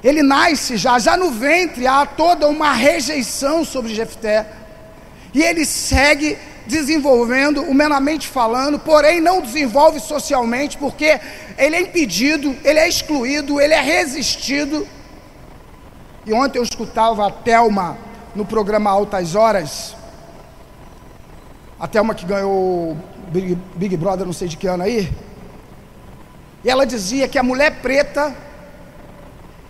ele 0.03 0.23
nasce 0.23 0.77
já, 0.77 0.99
já 0.99 1.17
no 1.17 1.31
ventre 1.31 1.87
há 1.87 2.05
toda 2.05 2.49
uma 2.49 2.73
rejeição 2.73 3.65
sobre 3.65 3.95
Jefté, 3.95 4.47
e 5.33 5.43
ele 5.43 5.65
segue 5.65 6.37
desenvolvendo, 6.67 7.63
humanamente 7.63 8.27
falando, 8.27 8.79
porém 8.79 9.21
não 9.21 9.41
desenvolve 9.41 10.01
socialmente, 10.01 10.77
porque 10.77 11.21
ele 11.57 11.77
é 11.77 11.81
impedido, 11.81 12.57
ele 12.65 12.79
é 12.79 12.89
excluído, 12.89 13.61
ele 13.61 13.75
é 13.75 13.81
resistido. 13.81 14.87
E 16.27 16.33
ontem 16.33 16.59
eu 16.59 16.65
escutava 16.65 17.25
a 17.25 17.31
Thelma 17.31 17.97
no 18.35 18.45
programa 18.45 18.91
Altas 18.91 19.37
Horas, 19.37 19.95
a 21.79 21.87
Thelma 21.87 22.17
que 22.17 22.27
ganhou 22.27 22.97
Big, 23.29 23.57
Big 23.77 23.97
Brother, 23.97 24.27
não 24.27 24.33
sei 24.33 24.49
de 24.49 24.57
que 24.57 24.67
ano 24.67 24.83
aí. 24.83 25.09
E 26.65 26.69
ela 26.69 26.85
dizia 26.85 27.29
que 27.29 27.39
a 27.39 27.45
mulher 27.45 27.81
preta, 27.81 28.35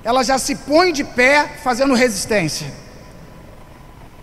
ela 0.02 0.24
já 0.24 0.38
se 0.38 0.56
põe 0.56 0.94
de 0.94 1.04
pé 1.04 1.46
fazendo 1.62 1.92
resistência. 1.92 2.72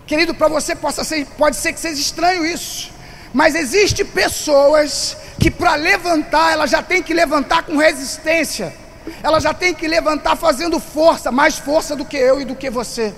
Querido, 0.04 0.34
para 0.34 0.48
você 0.48 0.74
possa 0.74 1.04
ser, 1.04 1.24
pode 1.38 1.54
ser 1.54 1.72
que 1.72 1.78
seja 1.78 2.00
estranho 2.00 2.44
isso, 2.44 2.90
mas 3.32 3.54
existe 3.54 4.04
pessoas 4.04 5.16
que 5.38 5.52
para 5.52 5.76
levantar, 5.76 6.50
ela 6.50 6.66
já 6.66 6.82
tem 6.82 7.00
que 7.00 7.14
levantar 7.14 7.62
com 7.62 7.76
resistência. 7.76 8.74
Ela 9.22 9.40
já 9.40 9.52
tem 9.52 9.74
que 9.74 9.86
levantar 9.86 10.36
fazendo 10.36 10.80
força, 10.80 11.30
mais 11.30 11.58
força 11.58 11.94
do 11.94 12.04
que 12.04 12.16
eu 12.16 12.40
e 12.40 12.44
do 12.44 12.54
que 12.54 12.70
você, 12.70 13.14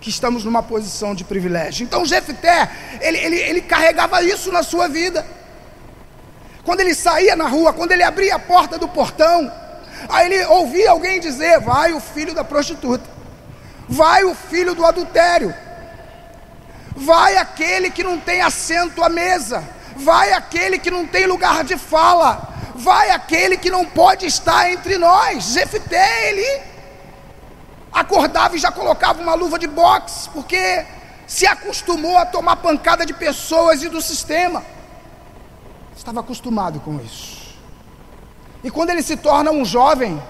que 0.00 0.08
estamos 0.08 0.44
numa 0.44 0.62
posição 0.62 1.14
de 1.14 1.24
privilégio. 1.24 1.84
Então 1.84 2.04
Jefté, 2.04 2.70
ele, 3.00 3.18
ele, 3.18 3.36
ele 3.36 3.60
carregava 3.60 4.22
isso 4.22 4.50
na 4.50 4.62
sua 4.62 4.88
vida. 4.88 5.26
Quando 6.64 6.80
ele 6.80 6.94
saía 6.94 7.34
na 7.36 7.48
rua, 7.48 7.72
quando 7.72 7.92
ele 7.92 8.02
abria 8.02 8.36
a 8.36 8.38
porta 8.38 8.78
do 8.78 8.88
portão, 8.88 9.52
aí 10.08 10.26
ele 10.32 10.44
ouvia 10.46 10.90
alguém 10.90 11.20
dizer: 11.20 11.60
Vai 11.60 11.92
o 11.92 12.00
filho 12.00 12.34
da 12.34 12.44
prostituta, 12.44 13.08
vai 13.88 14.24
o 14.24 14.34
filho 14.34 14.74
do 14.74 14.84
adultério, 14.84 15.54
vai 16.94 17.36
aquele 17.36 17.90
que 17.90 18.02
não 18.02 18.18
tem 18.18 18.42
assento 18.42 19.02
à 19.02 19.08
mesa, 19.08 19.64
vai 19.96 20.32
aquele 20.32 20.78
que 20.78 20.90
não 20.90 21.06
tem 21.06 21.26
lugar 21.26 21.64
de 21.64 21.76
fala, 21.76 22.49
vai 22.80 23.10
aquele 23.10 23.56
que 23.56 23.70
não 23.70 23.84
pode 23.84 24.26
estar 24.26 24.70
entre 24.70 24.98
nós. 24.98 25.44
Jefté, 25.52 26.30
ele 26.30 26.62
acordava 27.92 28.56
e 28.56 28.58
já 28.58 28.72
colocava 28.72 29.22
uma 29.22 29.34
luva 29.34 29.58
de 29.58 29.66
boxe, 29.66 30.28
porque 30.30 30.84
se 31.26 31.46
acostumou 31.46 32.18
a 32.18 32.26
tomar 32.26 32.56
pancada 32.56 33.06
de 33.06 33.14
pessoas 33.14 33.82
e 33.82 33.88
do 33.88 34.00
sistema 34.00 34.64
estava 36.00 36.20
acostumado 36.20 36.80
com 36.80 36.98
isso. 37.00 37.54
E 38.64 38.70
quando 38.70 38.90
ele 38.90 39.02
se 39.02 39.16
torna 39.16 39.50
um 39.50 39.64
jovem, 39.64 40.20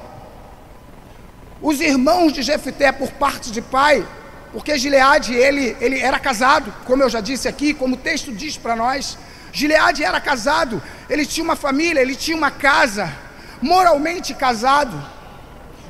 os 1.63 1.81
irmãos 1.81 2.33
de 2.33 2.43
Jefté, 2.43 2.93
por 2.93 3.11
parte 3.13 3.51
de 3.51 3.63
pai, 3.63 4.07
porque 4.53 4.77
Gileade 4.77 5.35
ele, 5.35 5.77
ele 5.81 6.01
era 6.01 6.19
casado, 6.19 6.73
como 6.85 7.03
eu 7.03 7.09
já 7.09 7.21
disse 7.21 7.47
aqui, 7.47 7.73
como 7.73 7.95
o 7.95 7.99
texto 7.99 8.33
diz 8.33 8.57
para 8.57 8.75
nós, 8.75 9.17
Gileade 9.53 10.05
era 10.05 10.21
casado, 10.21 10.83
ele 11.09 11.27
tinha 11.27 11.45
uma 11.45 11.57
família, 11.57 12.01
ele 12.01 12.15
tinha 12.15 12.37
uma 12.37 12.51
casa, 12.51 13.13
moralmente 13.61 14.33
casado, 14.35 14.97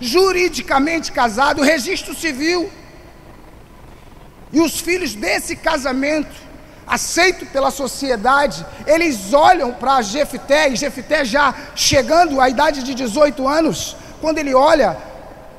juridicamente 0.01 1.13
casado, 1.13 1.63
registro 1.63 2.15
civil. 2.15 2.71
E 4.53 4.61
os 4.61 4.81
filhos 4.81 5.15
desse 5.15 5.55
casamento 5.55 6.51
aceito 6.87 7.47
pela 7.47 7.71
sociedade, 7.71 8.67
eles 8.85 9.33
olham 9.33 9.73
para 9.73 10.03
Jefté, 10.03 10.69
e 10.69 10.77
Jefté 10.77 11.25
já 11.25 11.55
chegando 11.77 12.41
à 12.41 12.49
idade 12.49 12.83
de 12.83 12.95
18 12.95 13.47
anos, 13.47 13.97
quando 14.21 14.39
ele 14.39 14.53
olha, 14.53 14.97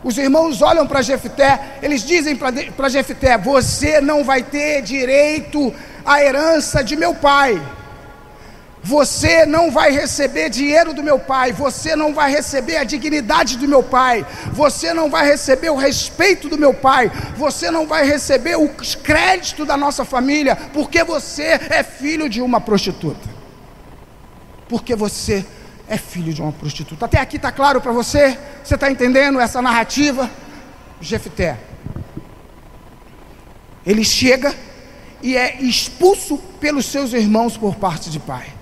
os 0.04 0.18
irmãos 0.18 0.62
olham 0.62 0.86
para 0.86 1.02
Jefté, 1.02 1.78
eles 1.82 2.04
dizem 2.04 2.36
para 2.36 2.90
Jefté: 2.90 3.38
Você 3.38 4.02
não 4.02 4.24
vai 4.24 4.44
ter 4.44 4.82
direito 4.82 5.74
à 6.06 6.22
herança 6.22 6.84
de 6.84 6.96
meu 6.96 7.14
pai. 7.14 7.62
Você 8.84 9.46
não 9.46 9.70
vai 9.70 9.92
receber 9.92 10.50
dinheiro 10.50 10.92
do 10.92 11.04
meu 11.04 11.20
pai, 11.20 11.54
você 11.54 11.96
não 11.96 12.16
vai 12.16 12.32
receber 12.32 12.78
a 12.78 12.84
dignidade 12.84 13.56
do 13.56 13.68
meu 13.68 13.84
pai, 13.84 14.26
você 14.52 14.92
não 14.92 15.08
vai 15.08 15.28
receber 15.28 15.70
o 15.70 15.76
respeito 15.76 16.50
do 16.50 16.58
meu 16.58 16.74
pai, 16.74 17.12
você 17.38 17.70
não 17.70 17.86
vai 17.86 18.08
receber 18.08 18.58
os 18.58 18.96
créditos 18.96 19.68
da 19.68 19.78
nossa 19.78 20.04
família, 20.04 20.56
porque 20.74 21.04
você 21.04 21.60
é 21.70 21.84
filho 21.84 22.28
de 22.28 22.42
uma 22.42 22.60
prostituta. 22.60 23.30
Porque 24.68 24.96
você 24.96 25.46
é 25.88 25.98
filho 25.98 26.34
de 26.34 26.42
uma 26.42 26.52
prostituta. 26.52 27.06
Até 27.06 27.20
aqui 27.20 27.36
está 27.36 27.52
claro 27.52 27.82
para 27.82 27.92
você? 27.92 28.36
Você 28.64 28.74
está 28.74 28.90
entendendo 28.90 29.40
essa 29.40 29.62
narrativa? 29.62 30.28
Jefté. 31.00 31.60
Ele 33.86 34.04
chega 34.04 34.56
e 35.22 35.38
é 35.38 35.62
expulso 35.62 36.38
pelos 36.60 36.88
seus 36.88 37.14
irmãos 37.14 37.56
por 37.58 37.76
parte 37.76 38.10
de 38.10 38.20
pai 38.20 38.61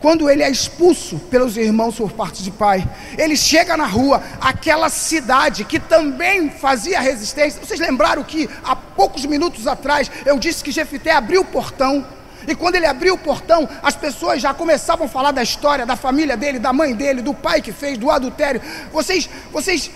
quando 0.00 0.30
ele 0.30 0.42
é 0.42 0.50
expulso 0.50 1.18
pelos 1.30 1.56
irmãos 1.56 1.96
por 1.96 2.10
parte 2.12 2.42
de 2.42 2.50
pai, 2.50 2.88
ele 3.18 3.36
chega 3.36 3.76
na 3.76 3.84
rua, 3.84 4.22
aquela 4.40 4.88
cidade 4.88 5.64
que 5.64 5.78
também 5.78 6.48
fazia 6.50 7.00
resistência. 7.00 7.60
Vocês 7.62 7.78
lembraram 7.78 8.24
que 8.24 8.48
há 8.64 8.74
poucos 8.74 9.26
minutos 9.26 9.66
atrás 9.66 10.10
eu 10.24 10.38
disse 10.38 10.64
que 10.64 10.72
Jefité 10.72 11.12
abriu 11.12 11.42
o 11.42 11.44
portão. 11.44 12.04
E 12.48 12.54
quando 12.54 12.76
ele 12.76 12.86
abriu 12.86 13.14
o 13.14 13.18
portão, 13.18 13.68
as 13.82 13.94
pessoas 13.94 14.40
já 14.40 14.54
começavam 14.54 15.04
a 15.04 15.08
falar 15.08 15.30
da 15.32 15.42
história 15.42 15.84
da 15.84 15.94
família 15.94 16.36
dele, 16.36 16.58
da 16.58 16.72
mãe 16.72 16.94
dele, 16.94 17.20
do 17.20 17.34
pai 17.34 17.60
que 17.60 17.70
fez, 17.70 17.98
do 17.98 18.10
adultério. 18.10 18.62
Vocês, 18.90 19.28
vocês 19.52 19.90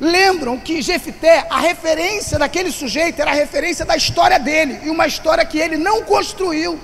lembram 0.00 0.58
que 0.58 0.80
Jefité, 0.80 1.46
a 1.50 1.60
referência 1.60 2.38
daquele 2.38 2.72
sujeito 2.72 3.20
era 3.20 3.30
a 3.30 3.34
referência 3.34 3.84
da 3.84 3.94
história 3.94 4.38
dele, 4.38 4.80
e 4.82 4.88
uma 4.88 5.06
história 5.06 5.44
que 5.44 5.58
ele 5.58 5.76
não 5.76 6.02
construiu. 6.02 6.80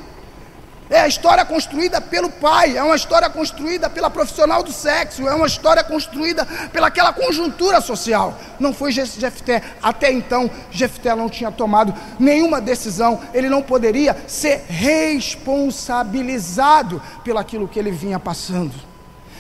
É 0.89 1.01
a 1.01 1.09
história 1.09 1.45
construída 1.45 2.01
pelo 2.01 2.31
pai, 2.31 2.77
é 2.77 2.83
uma 2.83 2.95
história 2.95 3.29
construída 3.29 3.91
pela 3.91 4.09
profissional 4.09 4.63
do 4.63 4.71
sexo, 4.71 5.27
é 5.27 5.35
uma 5.35 5.49
história 5.49 5.83
construída 5.83 6.47
pelaquela 6.73 7.13
conjuntura 7.13 7.81
social. 7.81 8.39
Não 8.61 8.73
foi 8.73 8.93
Jefté. 8.93 9.65
Até 9.83 10.13
então, 10.13 10.49
Jefté 10.71 11.13
não 11.17 11.29
tinha 11.29 11.51
tomado 11.51 11.93
nenhuma 12.21 12.61
decisão, 12.61 13.21
ele 13.35 13.49
não 13.49 13.63
poderia 13.63 14.17
ser 14.29 14.65
responsabilizado 14.69 17.03
pelaquilo 17.25 17.67
que 17.67 17.81
ele 17.81 17.91
vinha 17.91 18.21
passando. 18.21 18.75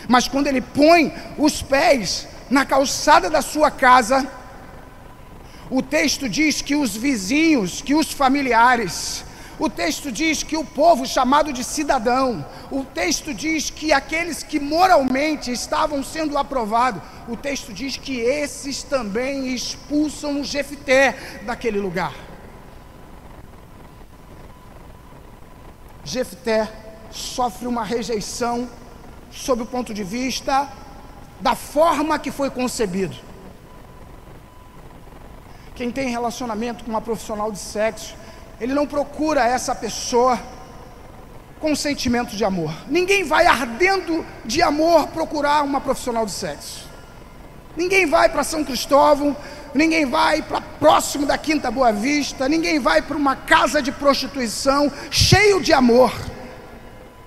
Mas 0.08 0.26
quando 0.26 0.48
ele 0.48 0.60
põe 0.60 1.14
os 1.38 1.62
pés 1.62 2.26
na 2.50 2.64
calçada 2.64 3.30
da 3.30 3.40
sua 3.40 3.70
casa, 3.70 4.26
o 5.70 5.80
texto 5.80 6.28
diz 6.28 6.60
que 6.60 6.74
os 6.74 6.96
vizinhos, 6.96 7.80
que 7.82 7.94
os 7.94 8.10
familiares, 8.10 9.24
o 9.58 9.70
texto 9.70 10.12
diz 10.12 10.42
que 10.42 10.56
o 10.56 10.64
povo 10.64 11.06
chamado 11.06 11.52
de 11.52 11.64
cidadão, 11.64 12.44
o 12.70 12.84
texto 12.84 13.32
diz 13.32 13.70
que 13.70 13.92
aqueles 13.92 14.42
que 14.42 14.60
moralmente 14.60 15.50
estavam 15.50 16.04
sendo 16.04 16.36
aprovados, 16.36 17.02
o 17.26 17.36
texto 17.36 17.72
diz 17.72 17.96
que 17.96 18.20
esses 18.20 18.82
também 18.82 19.54
expulsam 19.54 20.40
o 20.40 20.44
Jefté 20.44 21.16
daquele 21.46 21.80
lugar. 21.80 22.12
Jefté 26.04 26.70
sofre 27.10 27.66
uma 27.66 27.82
rejeição 27.82 28.68
sob 29.30 29.62
o 29.62 29.66
ponto 29.66 29.94
de 29.94 30.04
vista 30.04 30.70
da 31.40 31.54
forma 31.54 32.18
que 32.18 32.30
foi 32.30 32.50
concebido. 32.50 33.16
Quem 35.74 35.90
tem 35.90 36.10
relacionamento 36.10 36.84
com 36.84 36.90
uma 36.90 37.00
profissional 37.00 37.50
de 37.50 37.58
sexo 37.58 38.14
ele 38.60 38.74
não 38.74 38.86
procura 38.86 39.44
essa 39.44 39.74
pessoa 39.74 40.38
com 41.60 41.74
sentimento 41.74 42.36
de 42.36 42.44
amor. 42.44 42.72
Ninguém 42.88 43.24
vai 43.24 43.46
ardendo 43.46 44.24
de 44.44 44.62
amor 44.62 45.08
procurar 45.08 45.62
uma 45.62 45.80
profissional 45.80 46.24
de 46.26 46.32
sexo. 46.32 46.86
Ninguém 47.76 48.06
vai 48.06 48.28
para 48.28 48.42
São 48.42 48.64
Cristóvão, 48.64 49.36
ninguém 49.74 50.06
vai 50.06 50.42
para 50.42 50.60
próximo 50.60 51.26
da 51.26 51.36
Quinta 51.36 51.70
Boa 51.70 51.92
Vista, 51.92 52.48
ninguém 52.48 52.78
vai 52.78 53.02
para 53.02 53.16
uma 53.16 53.36
casa 53.36 53.82
de 53.82 53.92
prostituição 53.92 54.90
cheio 55.10 55.60
de 55.60 55.72
amor, 55.72 56.12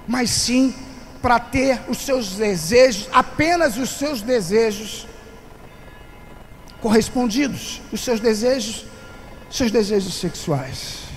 mas 0.08 0.32
sim 0.32 0.74
para 1.22 1.40
ter 1.40 1.82
os 1.88 2.00
seus 2.00 2.36
desejos, 2.36 3.08
apenas 3.12 3.78
os 3.78 3.90
seus 3.90 4.22
desejos 4.22 5.08
correspondidos, 6.82 7.82
os 7.92 8.02
seus 8.02 8.20
desejos, 8.20 8.86
seus 9.52 9.70
desejos 9.70 10.14
sexuais. 10.16 11.09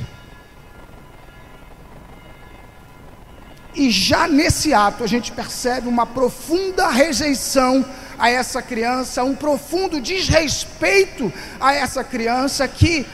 E 3.74 3.90
já 3.90 4.28
nesse 4.28 4.74
ato 4.74 5.02
a 5.02 5.06
gente 5.06 5.32
percebe 5.32 5.88
uma 5.88 6.04
profunda 6.04 6.88
rejeição 6.88 7.84
a 8.18 8.28
essa 8.28 8.60
criança, 8.60 9.24
um 9.24 9.34
profundo 9.34 10.00
desrespeito 10.00 11.32
a 11.58 11.74
essa 11.74 12.04
criança 12.04 12.68
que, 12.68 13.06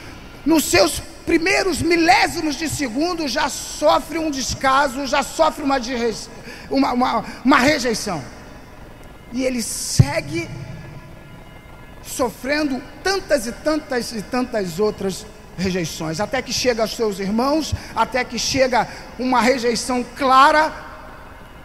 nos 0.44 0.64
seus 0.64 1.00
primeiros 1.24 1.80
milésimos 1.80 2.56
de 2.56 2.68
segundo, 2.68 3.28
já 3.28 3.48
sofre 3.48 4.18
um 4.18 4.30
descaso, 4.30 5.06
já 5.06 5.22
sofre 5.22 5.62
uma, 5.62 5.78
uma, 6.70 6.92
uma, 6.92 7.24
uma 7.44 7.58
rejeição. 7.58 8.22
E 9.32 9.44
ele 9.44 9.62
segue 9.62 10.48
sofrendo 12.02 12.82
tantas 13.02 13.46
e 13.46 13.52
tantas 13.52 14.12
e 14.12 14.22
tantas 14.22 14.80
outras 14.80 15.24
até 16.20 16.40
que 16.40 16.52
chega 16.52 16.82
aos 16.82 16.94
seus 16.94 17.18
irmãos, 17.18 17.74
até 17.94 18.24
que 18.24 18.38
chega 18.38 18.88
uma 19.18 19.40
rejeição 19.40 20.04
clara, 20.16 20.72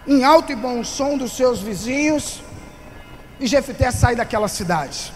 em 0.07 0.23
alto 0.23 0.51
e 0.51 0.55
bom 0.55 0.83
som 0.83 1.17
dos 1.17 1.35
seus 1.37 1.61
vizinhos, 1.61 2.41
e 3.39 3.47
Jefté 3.47 3.91
sai 3.91 4.15
daquela 4.15 4.47
cidade. 4.47 5.13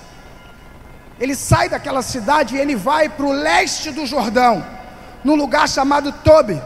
Ele 1.20 1.36
sai 1.36 1.68
daquela 1.68 2.02
cidade 2.02 2.56
e 2.56 2.60
ele 2.60 2.76
vai 2.76 3.10
para 3.10 3.26
o 3.26 3.32
leste 3.32 3.92
do 3.92 4.06
Jordão, 4.06 4.66
num 5.24 5.36
lugar 5.36 5.68
chamado 5.68 6.12
Tobi. 6.12 6.62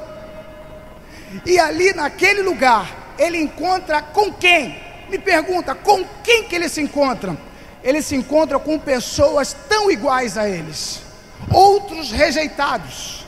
E 1.45 1.57
ali 1.59 1.93
naquele 1.93 2.41
lugar, 2.41 3.13
ele 3.17 3.37
encontra 3.37 4.01
com 4.01 4.33
quem? 4.33 4.77
Me 5.09 5.17
pergunta, 5.17 5.73
com 5.73 6.03
quem 6.23 6.43
que 6.43 6.55
ele 6.55 6.67
se 6.67 6.81
encontra? 6.81 7.37
Ele 7.83 8.01
se 8.01 8.15
encontra 8.15 8.59
com 8.59 8.77
pessoas 8.77 9.55
tão 9.67 9.89
iguais 9.89 10.37
a 10.37 10.47
eles, 10.47 11.00
outros 11.49 12.11
rejeitados. 12.11 13.25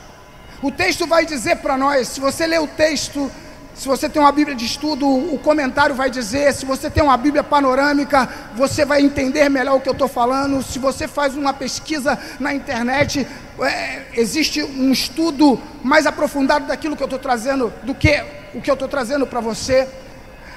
O 0.62 0.70
texto 0.70 1.06
vai 1.06 1.26
dizer 1.26 1.56
para 1.56 1.76
nós, 1.76 2.08
se 2.08 2.20
você 2.20 2.46
ler 2.46 2.60
o 2.60 2.66
texto 2.66 3.30
se 3.74 3.88
você 3.88 4.08
tem 4.08 4.22
uma 4.22 4.30
Bíblia 4.30 4.54
de 4.54 4.64
estudo, 4.64 5.08
o 5.08 5.36
comentário 5.38 5.96
vai 5.96 6.08
dizer. 6.08 6.54
Se 6.54 6.64
você 6.64 6.88
tem 6.88 7.02
uma 7.02 7.16
Bíblia 7.16 7.42
panorâmica, 7.42 8.28
você 8.54 8.84
vai 8.84 9.02
entender 9.02 9.48
melhor 9.48 9.76
o 9.76 9.80
que 9.80 9.88
eu 9.88 9.92
estou 9.92 10.06
falando. 10.06 10.62
Se 10.62 10.78
você 10.78 11.08
faz 11.08 11.36
uma 11.36 11.52
pesquisa 11.52 12.16
na 12.38 12.54
internet, 12.54 13.26
é, 13.60 14.02
existe 14.14 14.62
um 14.62 14.92
estudo 14.92 15.60
mais 15.82 16.06
aprofundado 16.06 16.66
daquilo 16.68 16.96
que 16.96 17.02
eu 17.02 17.06
estou 17.06 17.18
trazendo, 17.18 17.72
do 17.82 17.94
que 17.94 18.24
o 18.54 18.62
que 18.62 18.70
eu 18.70 18.74
estou 18.74 18.88
trazendo 18.88 19.26
para 19.26 19.40
você. 19.40 19.88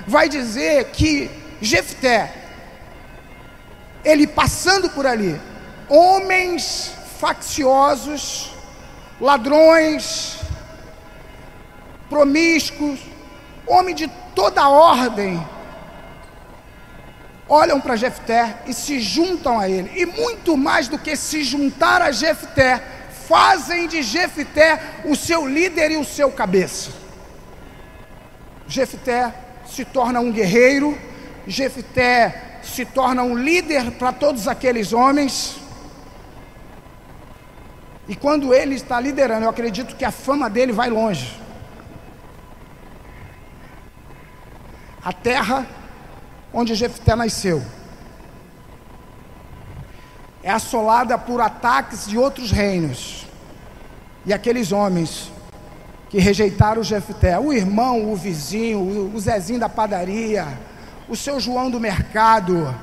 Vai 0.06 0.30
dizer 0.30 0.86
que 0.92 1.32
Jefté, 1.60 2.32
ele 4.06 4.28
passando 4.28 4.92
por 4.92 5.08
ali, 5.08 5.42
homens 5.90 6.94
facciosos, 7.20 8.52
ladrões, 9.20 10.38
promíscuos, 12.10 13.00
homem 13.66 13.94
de 13.94 14.08
toda 14.34 14.70
ordem, 14.70 15.46
olham 17.50 17.80
para 17.80 17.96
Jefté 17.96 18.58
e 18.68 18.74
se 18.74 19.00
juntam 19.00 19.60
a 19.60 19.70
ele. 19.70 19.92
E 19.96 20.06
muito 20.06 20.56
mais 20.56 20.88
do 20.88 20.98
que 20.98 21.16
se 21.16 21.44
juntar 21.44 22.02
a 22.02 22.12
Jefté, 22.12 22.82
fazem 23.28 23.88
de 23.88 24.02
Jefté 24.02 25.02
o 25.06 25.16
seu 25.16 25.48
líder 25.48 25.92
e 25.92 25.98
o 25.98 26.06
seu 26.06 26.32
cabeça. 26.32 26.92
Jefté 28.68 29.34
se 29.66 29.84
torna 29.86 30.20
um 30.20 30.32
guerreiro, 30.32 30.98
Jefté 31.46 32.60
se 32.64 32.86
torna 32.86 33.24
um 33.24 33.36
líder 33.36 33.92
para 33.92 34.12
todos 34.12 34.48
aqueles 34.48 34.94
homens. 34.94 35.67
E 38.08 38.16
quando 38.16 38.54
ele 38.54 38.76
está 38.76 39.00
liderando, 39.00 39.46
eu 39.46 39.50
acredito 39.50 39.96
que 39.96 40.06
a 40.06 40.12
fama 40.12 40.50
dele 40.50 40.72
vai 40.72 40.90
longe. 40.90 41.48
a 45.08 45.14
terra 45.14 45.66
onde 46.52 46.76
Jefté 46.76 47.16
nasceu. 47.16 47.64
É 50.44 50.52
assolada 50.52 51.18
por 51.18 51.40
ataques 51.40 52.06
de 52.06 52.18
outros 52.18 52.52
reinos. 52.52 53.26
E 54.26 54.34
aqueles 54.34 54.74
homens 54.74 55.32
que 56.10 56.20
rejeitaram 56.20 56.84
Jefté, 56.84 57.40
o 57.40 57.54
irmão, 57.54 58.12
o 58.12 58.18
vizinho, 58.18 58.82
o 59.16 59.18
Zezinho 59.18 59.62
da 59.62 59.70
padaria, 59.70 60.46
o 61.08 61.16
seu 61.16 61.40
João 61.40 61.72
do 61.72 61.80
mercado, 61.80 62.76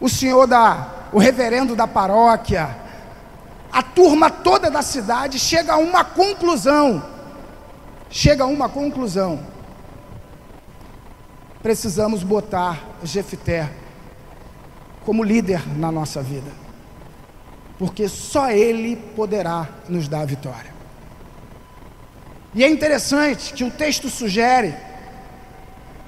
o 0.00 0.08
senhor 0.08 0.46
da, 0.46 1.03
o 1.14 1.18
reverendo 1.18 1.74
da 1.74 1.86
paróquia, 1.86 2.76
a 3.72 3.82
turma 3.82 4.28
toda 4.28 4.70
da 4.70 4.82
cidade 4.82 5.38
chega 5.38 5.72
a 5.72 5.78
uma 5.78 6.04
conclusão. 6.04 7.02
Chega 8.10 8.44
a 8.44 8.46
uma 8.46 8.68
conclusão 8.68 9.54
precisamos 11.64 12.22
botar 12.22 12.78
Jefté 13.02 13.70
como 15.02 15.24
líder 15.24 15.66
na 15.78 15.90
nossa 15.90 16.22
vida, 16.22 16.50
porque 17.78 18.06
só 18.06 18.50
ele 18.50 18.96
poderá 19.16 19.66
nos 19.88 20.06
dar 20.06 20.20
a 20.20 20.24
vitória. 20.26 20.74
E 22.54 22.62
é 22.62 22.68
interessante 22.68 23.54
que 23.54 23.64
o 23.64 23.70
texto 23.70 24.10
sugere 24.10 24.74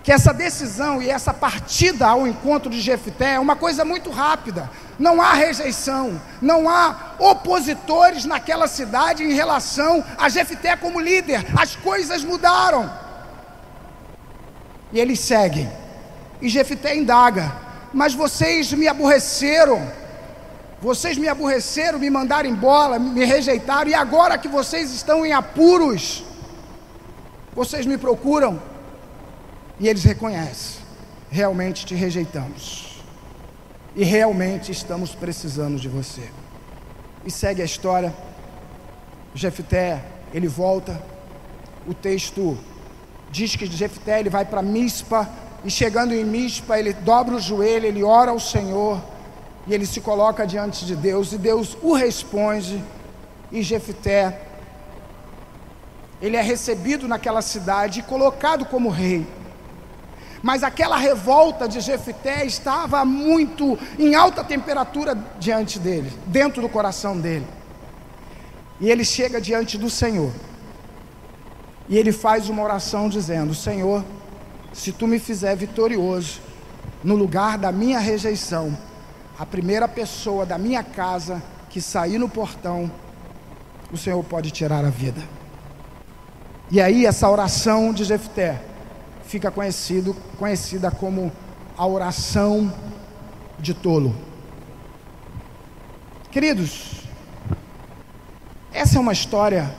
que 0.06 0.12
essa 0.12 0.32
decisão 0.32 1.02
e 1.02 1.10
essa 1.10 1.34
partida 1.34 2.06
ao 2.06 2.28
encontro 2.28 2.70
de 2.70 2.80
Jefté 2.80 3.32
é 3.32 3.40
uma 3.40 3.56
coisa 3.56 3.84
muito 3.84 4.08
rápida. 4.08 4.70
Não 5.00 5.20
há 5.20 5.32
rejeição, 5.32 6.22
não 6.40 6.70
há 6.70 7.16
opositores 7.18 8.24
naquela 8.24 8.68
cidade 8.68 9.24
em 9.24 9.32
relação 9.32 10.04
a 10.16 10.28
Jefté 10.28 10.76
como 10.76 11.00
líder. 11.00 11.44
As 11.58 11.74
coisas 11.74 12.22
mudaram. 12.22 12.88
E 14.92 15.00
eles 15.00 15.18
seguem. 15.18 15.68
E 16.40 16.48
Jefité 16.48 16.94
indaga: 16.94 17.52
Mas 17.92 18.14
vocês 18.14 18.72
me 18.72 18.86
aborreceram. 18.86 19.90
Vocês 20.80 21.18
me 21.18 21.26
aborreceram, 21.26 21.98
me 21.98 22.10
mandaram 22.10 22.48
embora, 22.48 22.96
me 22.96 23.24
rejeitaram, 23.24 23.90
e 23.90 23.94
agora 23.94 24.38
que 24.38 24.46
vocês 24.46 24.92
estão 24.92 25.26
em 25.26 25.32
apuros, 25.32 26.22
vocês 27.56 27.84
me 27.84 27.98
procuram. 27.98 28.75
E 29.78 29.88
eles 29.88 30.04
reconhecem: 30.04 30.80
realmente 31.30 31.84
te 31.84 31.94
rejeitamos. 31.94 33.02
E 33.94 34.04
realmente 34.04 34.70
estamos 34.72 35.14
precisando 35.14 35.78
de 35.78 35.88
você. 35.88 36.28
E 37.24 37.30
segue 37.30 37.62
a 37.62 37.64
história. 37.64 38.14
Jefté, 39.34 40.04
ele 40.32 40.48
volta. 40.48 41.00
O 41.86 41.94
texto 41.94 42.58
diz 43.30 43.56
que 43.56 43.66
Jefté 43.66 44.20
ele 44.20 44.30
vai 44.30 44.44
para 44.44 44.62
Mispa 44.62 45.28
e 45.64 45.70
chegando 45.70 46.14
em 46.14 46.24
Mispa 46.24 46.78
ele 46.78 46.92
dobra 46.92 47.34
o 47.34 47.40
joelho, 47.40 47.86
ele 47.86 48.02
ora 48.02 48.30
ao 48.30 48.40
Senhor 48.40 49.02
e 49.66 49.74
ele 49.74 49.86
se 49.86 50.00
coloca 50.00 50.46
diante 50.46 50.84
de 50.84 50.94
Deus 50.94 51.32
e 51.32 51.38
Deus 51.38 51.76
o 51.82 51.92
responde 51.92 52.82
e 53.50 53.62
Jefté 53.62 54.42
ele 56.20 56.36
é 56.36 56.42
recebido 56.42 57.06
naquela 57.06 57.42
cidade 57.42 58.00
e 58.00 58.02
colocado 58.02 58.64
como 58.64 58.88
rei. 58.88 59.26
Mas 60.42 60.62
aquela 60.62 60.96
revolta 60.96 61.68
de 61.68 61.80
Jefté 61.80 62.44
estava 62.44 63.04
muito 63.04 63.78
em 63.98 64.14
alta 64.14 64.44
temperatura 64.44 65.16
diante 65.38 65.78
dele, 65.78 66.12
dentro 66.26 66.62
do 66.62 66.68
coração 66.68 67.18
dele. 67.18 67.46
E 68.80 68.90
ele 68.90 69.04
chega 69.04 69.40
diante 69.40 69.78
do 69.78 69.88
Senhor. 69.88 70.30
E 71.88 71.96
ele 71.96 72.12
faz 72.12 72.48
uma 72.48 72.62
oração 72.62 73.08
dizendo: 73.08 73.54
Senhor, 73.54 74.04
se 74.72 74.92
tu 74.92 75.06
me 75.06 75.18
fizer 75.18 75.56
vitorioso 75.56 76.40
no 77.02 77.14
lugar 77.14 77.56
da 77.56 77.72
minha 77.72 77.98
rejeição, 77.98 78.76
a 79.38 79.46
primeira 79.46 79.88
pessoa 79.88 80.44
da 80.44 80.58
minha 80.58 80.82
casa 80.82 81.42
que 81.70 81.80
sair 81.80 82.18
no 82.18 82.28
portão, 82.28 82.90
o 83.92 83.96
Senhor 83.96 84.22
pode 84.24 84.50
tirar 84.50 84.84
a 84.84 84.90
vida. 84.90 85.22
E 86.70 86.80
aí 86.80 87.06
essa 87.06 87.28
oração 87.30 87.92
de 87.92 88.04
Jefté 88.04 88.60
fica 89.26 89.50
conhecido, 89.50 90.14
conhecida 90.38 90.90
como 90.90 91.32
a 91.76 91.86
oração 91.86 92.72
de 93.58 93.74
tolo. 93.74 94.14
Queridos, 96.30 97.02
essa 98.72 98.98
é 98.98 99.00
uma 99.00 99.12
história 99.12 99.74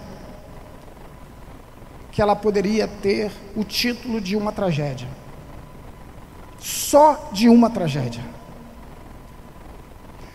que 2.11 2.21
ela 2.21 2.35
poderia 2.35 2.87
ter 2.87 3.31
o 3.55 3.63
título 3.63 4.19
de 4.19 4.35
uma 4.35 4.51
tragédia. 4.51 5.07
Só 6.59 7.29
de 7.31 7.47
uma 7.47 7.69
tragédia. 7.69 8.23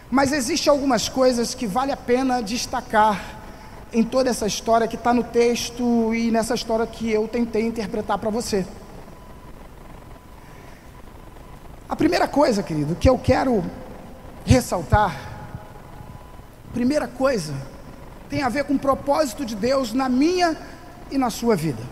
Mas 0.08 0.32
existem 0.32 0.70
algumas 0.70 1.08
coisas 1.08 1.54
que 1.54 1.66
vale 1.66 1.90
a 1.90 1.96
pena 1.96 2.40
destacar 2.40 3.42
em 3.92 4.02
toda 4.02 4.30
essa 4.30 4.46
história 4.46 4.86
que 4.86 4.94
está 4.94 5.12
no 5.12 5.24
texto 5.24 6.14
e 6.14 6.30
nessa 6.30 6.54
história 6.54 6.86
que 6.86 7.10
eu 7.10 7.26
tentei 7.26 7.66
interpretar 7.66 8.16
para 8.18 8.30
você. 8.30 8.64
A 11.92 11.94
primeira 11.94 12.26
coisa, 12.26 12.62
querido, 12.62 12.94
que 12.94 13.06
eu 13.06 13.18
quero 13.18 13.62
ressaltar, 14.46 15.14
primeira 16.72 17.06
coisa, 17.06 17.52
tem 18.30 18.42
a 18.42 18.48
ver 18.48 18.64
com 18.64 18.72
o 18.72 18.78
propósito 18.78 19.44
de 19.44 19.54
Deus 19.54 19.92
na 19.92 20.08
minha 20.08 20.56
e 21.10 21.18
na 21.18 21.28
sua 21.28 21.54
vida. 21.54 21.82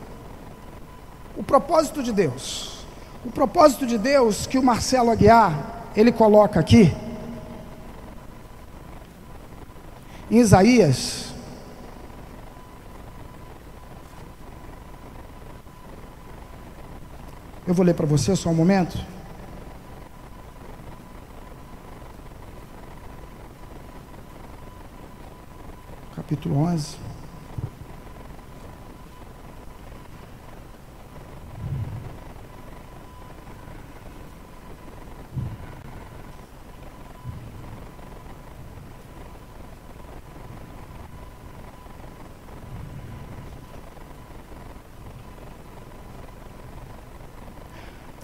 O 1.36 1.42
propósito 1.42 2.02
de 2.02 2.12
Deus. 2.12 2.86
O 3.22 3.30
propósito 3.30 3.86
de 3.86 3.98
Deus 3.98 4.46
que 4.46 4.56
o 4.56 4.62
Marcelo 4.62 5.10
Aguiar, 5.10 5.90
ele 5.94 6.10
coloca 6.10 6.58
aqui, 6.58 6.96
em 10.30 10.38
Isaías, 10.38 11.26
Eu 17.66 17.74
vou 17.74 17.84
ler 17.84 17.94
para 17.94 18.06
você 18.06 18.34
só 18.34 18.48
um 18.48 18.54
momento. 18.54 18.98
capítulo 26.30 26.60
11. 26.60 26.96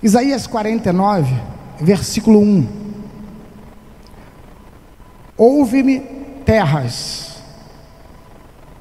Isaías 0.00 0.46
49, 0.46 1.26
versículo 1.80 2.38
1. 2.38 2.68
Ouve-me, 5.36 5.98
terras 6.44 7.25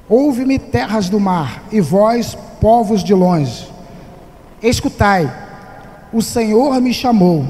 ouve-me, 0.08 0.58
terras 0.58 1.08
do 1.08 1.18
mar, 1.18 1.64
e 1.72 1.80
vós, 1.80 2.36
povos 2.60 3.02
de 3.02 3.14
longe, 3.14 3.68
escutai, 4.62 5.32
o 6.12 6.22
Senhor 6.22 6.80
me 6.80 6.94
chamou, 6.94 7.44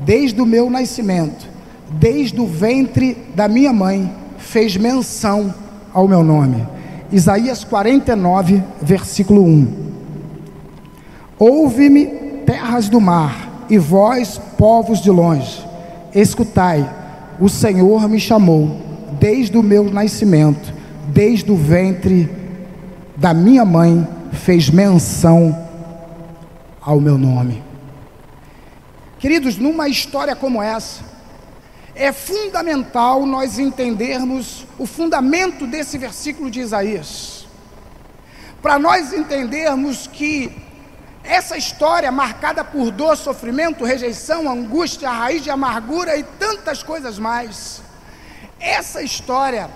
desde 0.00 0.40
o 0.40 0.46
meu 0.46 0.70
nascimento, 0.70 1.46
desde 1.90 2.40
o 2.40 2.46
ventre 2.46 3.16
da 3.34 3.48
minha 3.48 3.72
mãe, 3.72 4.12
fez 4.38 4.76
menção 4.76 5.52
ao 5.92 6.06
meu 6.06 6.22
nome. 6.22 6.66
Isaías 7.10 7.64
49, 7.64 8.62
versículo 8.80 9.42
1. 9.42 9.88
Ouve-me, 11.38 12.06
terras 12.46 12.88
do 12.88 13.00
mar, 13.00 13.66
e 13.68 13.78
vós, 13.78 14.40
povos 14.56 15.00
de 15.00 15.10
longe, 15.10 15.66
escutai, 16.14 16.88
o 17.40 17.48
Senhor 17.48 18.08
me 18.08 18.18
chamou, 18.18 18.76
desde 19.18 19.56
o 19.56 19.62
meu 19.62 19.84
nascimento, 19.84 20.77
desde 21.08 21.50
o 21.50 21.56
ventre 21.56 22.30
da 23.16 23.34
minha 23.34 23.64
mãe, 23.64 24.06
fez 24.32 24.70
menção 24.70 25.66
ao 26.80 27.00
meu 27.00 27.18
nome. 27.18 27.62
Queridos, 29.18 29.56
numa 29.56 29.88
história 29.88 30.36
como 30.36 30.62
essa, 30.62 31.02
é 31.94 32.12
fundamental 32.12 33.26
nós 33.26 33.58
entendermos 33.58 34.66
o 34.78 34.86
fundamento 34.86 35.66
desse 35.66 35.98
versículo 35.98 36.50
de 36.50 36.60
Isaías. 36.60 37.46
Para 38.62 38.78
nós 38.78 39.12
entendermos 39.12 40.06
que 40.06 40.52
essa 41.24 41.56
história 41.56 42.12
marcada 42.12 42.62
por 42.62 42.90
dor, 42.90 43.16
sofrimento, 43.16 43.84
rejeição, 43.84 44.48
angústia, 44.48 45.10
raiz 45.10 45.42
de 45.42 45.50
amargura 45.50 46.16
e 46.16 46.22
tantas 46.22 46.82
coisas 46.82 47.18
mais, 47.18 47.82
essa 48.60 49.02
história 49.02 49.68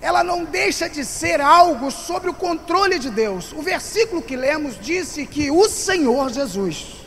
ela 0.00 0.22
não 0.22 0.44
deixa 0.44 0.88
de 0.88 1.04
ser 1.04 1.40
algo 1.40 1.90
sobre 1.90 2.30
o 2.30 2.34
controle 2.34 2.98
de 2.98 3.10
Deus. 3.10 3.52
O 3.52 3.62
versículo 3.62 4.22
que 4.22 4.36
lemos 4.36 4.78
disse 4.80 5.26
que 5.26 5.50
o 5.50 5.68
Senhor 5.68 6.30
Jesus, 6.30 7.06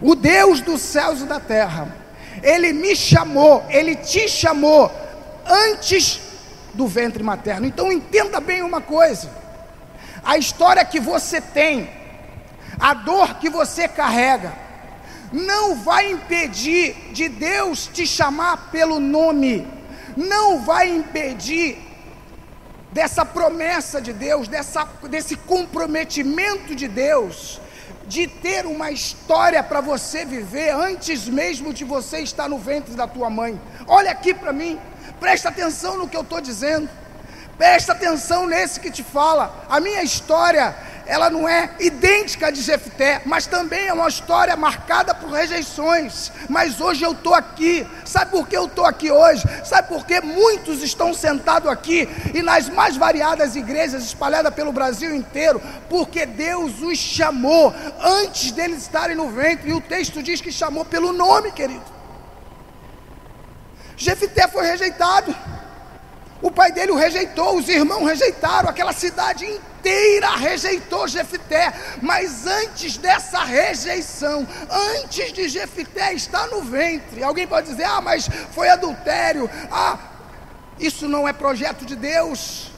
o 0.00 0.14
Deus 0.14 0.60
dos 0.60 0.80
céus 0.80 1.20
e 1.20 1.24
da 1.24 1.38
terra, 1.38 1.94
ele 2.42 2.72
me 2.72 2.96
chamou, 2.96 3.64
ele 3.68 3.94
te 3.94 4.26
chamou 4.26 4.90
antes 5.46 6.20
do 6.72 6.86
ventre 6.86 7.22
materno. 7.22 7.66
Então 7.66 7.92
entenda 7.92 8.40
bem 8.40 8.62
uma 8.62 8.80
coisa: 8.80 9.30
a 10.24 10.38
história 10.38 10.84
que 10.84 10.98
você 10.98 11.42
tem, 11.42 11.90
a 12.80 12.94
dor 12.94 13.34
que 13.34 13.50
você 13.50 13.86
carrega, 13.86 14.54
não 15.30 15.74
vai 15.74 16.10
impedir 16.10 17.12
de 17.12 17.28
Deus 17.28 17.86
te 17.86 18.06
chamar 18.06 18.70
pelo 18.70 18.98
nome, 18.98 19.66
não 20.16 20.60
vai 20.60 20.88
impedir 20.88 21.87
dessa 22.92 23.24
promessa 23.24 24.00
de 24.00 24.12
Deus, 24.12 24.48
dessa, 24.48 24.84
desse 25.08 25.36
comprometimento 25.36 26.74
de 26.74 26.88
Deus 26.88 27.60
de 28.06 28.26
ter 28.26 28.64
uma 28.64 28.90
história 28.90 29.62
para 29.62 29.82
você 29.82 30.24
viver 30.24 30.70
antes 30.70 31.28
mesmo 31.28 31.74
de 31.74 31.84
você 31.84 32.20
estar 32.20 32.48
no 32.48 32.58
ventre 32.58 32.94
da 32.94 33.06
tua 33.06 33.28
mãe. 33.28 33.60
Olha 33.86 34.10
aqui 34.10 34.32
para 34.32 34.52
mim, 34.52 34.80
presta 35.20 35.50
atenção 35.50 35.98
no 35.98 36.08
que 36.08 36.16
eu 36.16 36.22
estou 36.22 36.40
dizendo, 36.40 36.88
presta 37.58 37.92
atenção 37.92 38.46
nesse 38.46 38.80
que 38.80 38.90
te 38.90 39.02
fala. 39.02 39.66
A 39.68 39.78
minha 39.78 40.02
história 40.02 40.74
ela 41.08 41.30
não 41.30 41.48
é 41.48 41.70
idêntica 41.80 42.52
de 42.52 42.60
Jefté, 42.60 43.22
mas 43.24 43.46
também 43.46 43.86
é 43.88 43.92
uma 43.94 44.08
história 44.08 44.54
marcada 44.54 45.14
por 45.14 45.30
rejeições. 45.30 46.30
Mas 46.50 46.82
hoje 46.82 47.02
eu 47.02 47.12
estou 47.12 47.34
aqui. 47.34 47.86
Sabe 48.04 48.30
por 48.30 48.46
que 48.46 48.54
eu 48.54 48.66
estou 48.66 48.84
aqui 48.84 49.10
hoje? 49.10 49.42
Sabe 49.64 49.88
por 49.88 50.04
que 50.04 50.20
muitos 50.20 50.82
estão 50.82 51.14
sentados 51.14 51.70
aqui 51.70 52.06
e 52.34 52.42
nas 52.42 52.68
mais 52.68 52.94
variadas 52.98 53.56
igrejas 53.56 54.04
espalhadas 54.04 54.52
pelo 54.52 54.70
Brasil 54.70 55.14
inteiro? 55.14 55.62
Porque 55.88 56.26
Deus 56.26 56.82
os 56.82 56.98
chamou 56.98 57.74
antes 57.98 58.52
deles 58.52 58.82
estarem 58.82 59.16
no 59.16 59.30
ventre. 59.30 59.70
E 59.70 59.72
o 59.72 59.80
texto 59.80 60.22
diz 60.22 60.42
que 60.42 60.52
chamou 60.52 60.84
pelo 60.84 61.10
nome, 61.10 61.52
querido. 61.52 61.84
Jefté 63.96 64.46
foi 64.46 64.66
rejeitado. 64.66 65.34
O 66.40 66.50
pai 66.50 66.70
dele 66.70 66.92
o 66.92 66.96
rejeitou, 66.96 67.56
os 67.56 67.68
irmãos 67.68 68.06
rejeitaram, 68.06 68.68
aquela 68.68 68.92
cidade 68.92 69.44
inteira 69.44 70.36
rejeitou 70.36 71.08
Jefité. 71.08 71.72
Mas 72.00 72.46
antes 72.46 72.96
dessa 72.96 73.42
rejeição, 73.42 74.46
antes 74.70 75.32
de 75.32 75.48
Jefité 75.48 76.14
estar 76.14 76.46
no 76.46 76.62
ventre, 76.62 77.24
alguém 77.24 77.46
pode 77.46 77.68
dizer: 77.68 77.84
ah, 77.84 78.00
mas 78.00 78.28
foi 78.52 78.68
adultério, 78.68 79.50
ah, 79.70 79.98
isso 80.78 81.08
não 81.08 81.26
é 81.26 81.32
projeto 81.32 81.84
de 81.84 81.96
Deus. 81.96 82.70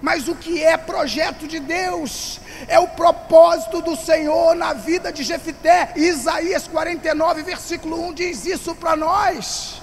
Mas 0.00 0.28
o 0.28 0.34
que 0.34 0.62
é 0.62 0.76
projeto 0.76 1.48
de 1.48 1.58
Deus? 1.58 2.40
É 2.68 2.78
o 2.78 2.86
propósito 2.88 3.82
do 3.82 3.96
Senhor 3.96 4.54
na 4.54 4.72
vida 4.72 5.12
de 5.12 5.24
Jefité. 5.24 5.92
Isaías 5.96 6.68
49, 6.68 7.42
versículo 7.42 8.08
1 8.08 8.14
diz 8.14 8.46
isso 8.46 8.76
para 8.76 8.94
nós. 8.94 9.82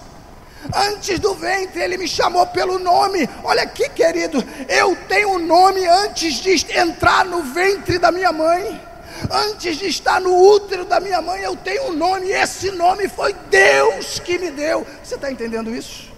Antes 0.73 1.19
do 1.19 1.33
ventre, 1.35 1.81
ele 1.81 1.97
me 1.97 2.07
chamou 2.07 2.45
pelo 2.47 2.79
nome. 2.79 3.29
Olha 3.43 3.63
aqui, 3.63 3.89
querido, 3.89 4.43
eu 4.67 4.95
tenho 5.07 5.35
um 5.35 5.39
nome 5.39 5.85
antes 5.85 6.35
de 6.35 6.53
entrar 6.77 7.25
no 7.25 7.43
ventre 7.43 7.99
da 7.99 8.11
minha 8.11 8.31
mãe. 8.31 8.81
Antes 9.31 9.77
de 9.77 9.87
estar 9.87 10.19
no 10.19 10.35
útero 10.35 10.85
da 10.85 10.99
minha 10.99 11.21
mãe, 11.21 11.41
eu 11.41 11.55
tenho 11.55 11.89
um 11.89 11.93
nome, 11.93 12.27
e 12.27 12.31
esse 12.33 12.71
nome 12.71 13.07
foi 13.07 13.33
Deus 13.49 14.19
que 14.19 14.37
me 14.37 14.51
deu. 14.51 14.85
Você 15.03 15.15
está 15.15 15.31
entendendo 15.31 15.73
isso? 15.73 16.13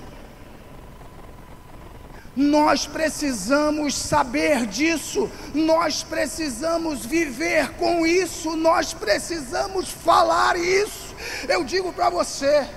Nós 2.36 2.86
precisamos 2.86 3.96
saber 3.96 4.68
disso, 4.68 5.30
nós 5.56 6.04
precisamos 6.04 7.04
viver 7.04 7.72
com 7.74 8.06
isso, 8.06 8.56
nós 8.56 8.94
precisamos 8.94 9.90
falar 9.90 10.56
isso. 10.56 11.16
Eu 11.50 11.64
digo 11.64 11.92
para 11.92 12.12
você, 12.12 12.68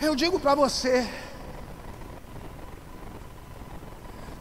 eu 0.00 0.14
digo 0.14 0.38
para 0.38 0.54
você: 0.54 1.06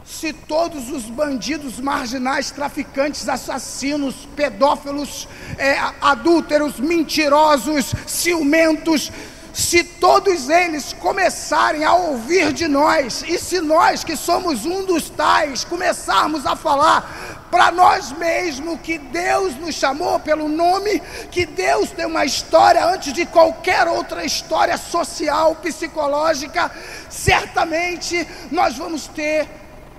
se 0.05 0.31
todos 0.31 0.89
os 0.89 1.03
bandidos 1.03 1.79
marginais, 1.79 2.51
traficantes, 2.51 3.27
assassinos, 3.27 4.27
pedófilos, 4.35 5.27
é, 5.57 5.77
adúlteros, 6.01 6.79
mentirosos, 6.79 7.93
ciumentos, 8.07 9.11
se 9.53 9.83
todos 9.83 10.49
eles 10.49 10.93
começarem 10.93 11.83
a 11.83 11.93
ouvir 11.93 12.53
de 12.53 12.67
nós, 12.67 13.23
e 13.27 13.37
se 13.37 13.61
nós 13.61 14.03
que 14.03 14.15
somos 14.15 14.65
um 14.65 14.85
dos 14.85 15.09
tais 15.09 15.63
começarmos 15.63 16.45
a 16.45 16.55
falar, 16.55 17.42
para 17.53 17.71
nós 17.71 18.11
mesmos 18.11 18.81
que 18.81 18.97
Deus 18.97 19.55
nos 19.57 19.75
chamou 19.75 20.19
pelo 20.19 20.49
nome, 20.49 20.99
que 21.29 21.45
Deus 21.45 21.91
tem 21.91 22.03
uma 22.03 22.25
história 22.25 22.83
antes 22.83 23.13
de 23.13 23.27
qualquer 23.27 23.87
outra 23.87 24.25
história 24.25 24.75
social, 24.75 25.53
psicológica, 25.57 26.71
certamente 27.11 28.27
nós 28.49 28.75
vamos 28.75 29.05
ter 29.05 29.47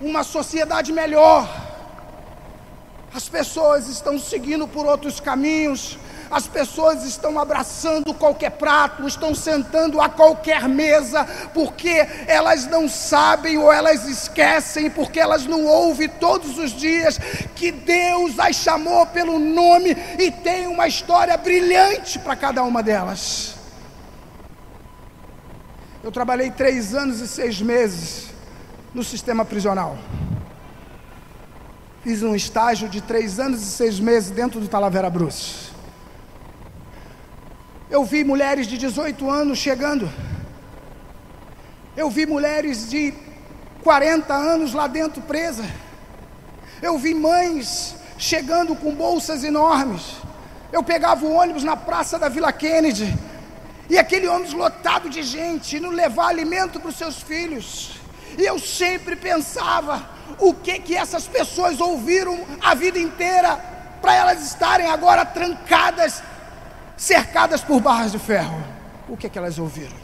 uma 0.01 0.25
sociedade 0.25 0.93
melhor. 0.93 1.49
As 3.15 3.29
pessoas 3.29 3.87
estão 3.87 4.19
seguindo 4.19 4.67
por 4.67 4.85
outros 4.85 5.21
caminhos, 5.21 5.97
as 6.31 6.47
pessoas 6.47 7.05
estão 7.05 7.39
abraçando 7.39 8.15
qualquer 8.15 8.51
prato, 8.51 9.07
estão 9.07 9.35
sentando 9.35 10.01
a 10.01 10.09
qualquer 10.09 10.69
mesa, 10.69 11.25
porque 11.53 12.07
elas 12.27 12.67
não 12.67 12.89
sabem 12.89 13.59
ou 13.59 13.73
elas 13.73 14.07
esquecem, 14.09 14.91
porque 14.91 15.21
elas 15.21 15.47
não 15.47 15.65
ouvem 15.65 16.09
todos 16.09 16.59
os 16.59 16.73
dias 16.73 17.19
que 17.55 17.71
Deus 17.71 18.39
as 18.39 18.57
chamou 18.57 19.07
pelo 19.07 19.39
nome 19.39 19.97
e 20.19 20.31
tem 20.31 20.67
uma 20.67 20.89
história 20.89 21.37
brilhante 21.37 22.19
para 22.19 22.35
cada 22.35 22.63
uma 22.63 22.83
delas. 22.83 23.55
Eu 26.03 26.13
trabalhei 26.13 26.51
três 26.51 26.95
anos 26.95 27.21
e 27.21 27.29
seis 27.29 27.61
meses 27.61 28.27
no 28.95 29.03
sistema 29.03 29.45
prisional. 29.45 29.97
Fiz 32.03 32.23
um 32.23 32.35
estágio 32.35 32.89
de 32.89 33.01
três 33.01 33.41
anos 33.41 33.63
e 33.63 33.67
seis 33.67 33.99
meses 33.99 34.31
dentro 34.31 34.61
do 34.61 34.69
Talavera 34.69 35.09
Bruce. 35.09 35.74
Eu 37.95 38.05
vi 38.05 38.25
mulheres 38.25 38.67
de 38.67 38.77
18 38.77 39.31
anos 39.31 39.57
chegando. 39.57 40.11
Eu 41.97 42.11
vi 42.11 42.27
mulheres 42.27 42.91
de 42.91 43.15
40 43.85 44.35
anos 44.35 44.75
lá 44.75 44.89
dentro 44.89 45.23
presa. 45.23 45.65
Eu 46.83 46.99
vi 46.99 47.15
mães 47.15 47.95
chegando 48.19 48.75
com 48.75 48.93
bolsas 48.93 49.45
enormes. 49.45 50.17
Eu 50.73 50.83
pegava 50.83 51.25
o 51.25 51.33
ônibus 51.33 51.63
na 51.63 51.77
praça 51.77 52.19
da 52.19 52.29
Vila 52.29 52.53
Kennedy 52.53 53.17
e 53.89 53.97
aquele 53.97 54.27
ônibus 54.27 54.55
lotado 54.55 55.09
de 55.09 55.23
gente, 55.23 55.79
não 55.79 55.91
levar 55.91 56.27
alimento 56.27 56.81
para 56.81 56.91
os 56.91 56.97
seus 56.97 57.23
filhos. 57.23 58.01
E 58.37 58.43
eu 58.43 58.59
sempre 58.59 59.15
pensava 59.15 60.05
o 60.41 60.53
que 60.53 60.81
que 60.81 60.97
essas 60.97 61.29
pessoas 61.29 61.81
ouviram 61.81 62.45
a 62.61 62.75
vida 62.75 62.99
inteira 62.99 63.55
para 64.03 64.17
elas 64.17 64.45
estarem 64.45 64.89
agora 64.89 65.25
trancadas 65.25 66.25
cercadas 66.97 67.63
por 67.63 67.81
barras 67.81 68.13
de 68.13 68.19
ferro. 68.19 68.63
O 69.09 69.17
que 69.17 69.27
é 69.27 69.31
que 69.31 69.39
elas 69.39 69.59
ouviram? 69.59 69.97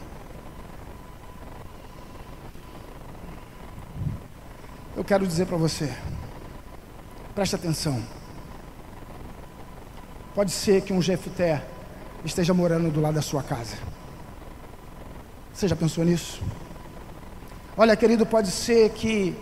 Eu 4.95 5.03
quero 5.03 5.25
dizer 5.25 5.45
para 5.45 5.57
você, 5.57 5.91
preste 7.33 7.55
atenção. 7.55 8.03
Pode 10.35 10.51
ser 10.51 10.81
que 10.81 10.93
um 10.93 11.01
Jefté 11.01 11.63
esteja 12.23 12.53
morando 12.53 12.91
do 12.91 13.01
lado 13.01 13.15
da 13.15 13.21
sua 13.21 13.41
casa. 13.41 13.75
Você 15.53 15.67
já 15.67 15.75
pensou 15.75 16.05
nisso? 16.05 16.41
Olha, 17.75 17.95
querido, 17.95 18.25
pode 18.25 18.51
ser 18.51 18.89
que 18.91 19.35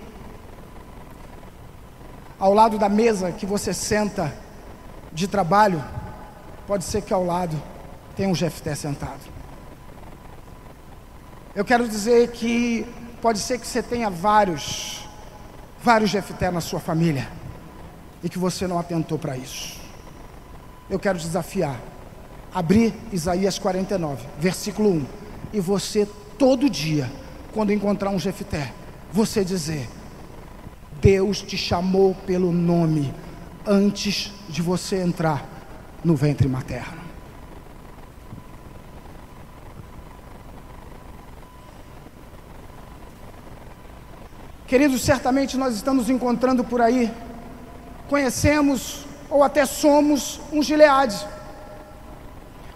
ao 2.39 2.53
lado 2.53 2.79
da 2.79 2.87
mesa 2.87 3.31
que 3.31 3.45
você 3.45 3.73
senta 3.73 4.33
de 5.11 5.27
trabalho, 5.27 5.83
pode 6.69 6.83
ser 6.83 7.01
que 7.01 7.11
ao 7.11 7.25
lado 7.25 7.59
tenha 8.15 8.29
um 8.29 8.35
Jefté 8.35 8.75
sentado. 8.75 9.21
Eu 11.55 11.65
quero 11.65 11.89
dizer 11.89 12.29
que 12.29 12.85
pode 13.23 13.39
ser 13.39 13.57
que 13.57 13.65
você 13.65 13.81
tenha 13.81 14.07
vários, 14.07 15.03
vários 15.81 16.11
Jefté 16.11 16.51
na 16.51 16.61
sua 16.61 16.79
família 16.79 17.27
e 18.23 18.29
que 18.29 18.37
você 18.37 18.67
não 18.67 18.77
atentou 18.77 19.17
para 19.17 19.35
isso. 19.35 19.79
Eu 20.87 20.99
quero 20.99 21.17
desafiar. 21.17 21.75
Abrir 22.53 22.93
Isaías 23.11 23.57
49, 23.57 24.23
versículo 24.37 24.91
1. 24.91 25.05
E 25.53 25.59
você 25.59 26.07
todo 26.37 26.69
dia 26.69 27.11
quando 27.51 27.73
encontrar 27.73 28.11
um 28.11 28.19
Jefté, 28.19 28.71
você 29.11 29.43
dizer: 29.43 29.89
Deus 31.01 31.41
te 31.41 31.57
chamou 31.57 32.13
pelo 32.27 32.51
nome 32.51 33.11
antes 33.65 34.31
de 34.47 34.61
você 34.61 35.01
entrar 35.01 35.57
no 36.03 36.15
ventre 36.15 36.47
materno. 36.47 37.09
Queridos, 44.67 45.01
certamente 45.01 45.57
nós 45.57 45.73
estamos 45.73 46.09
encontrando 46.11 46.63
por 46.63 46.79
aí, 46.79 47.11
conhecemos 48.07 49.03
ou 49.29 49.43
até 49.43 49.65
somos 49.65 50.39
um 50.51 50.61
Gileade. 50.61 51.27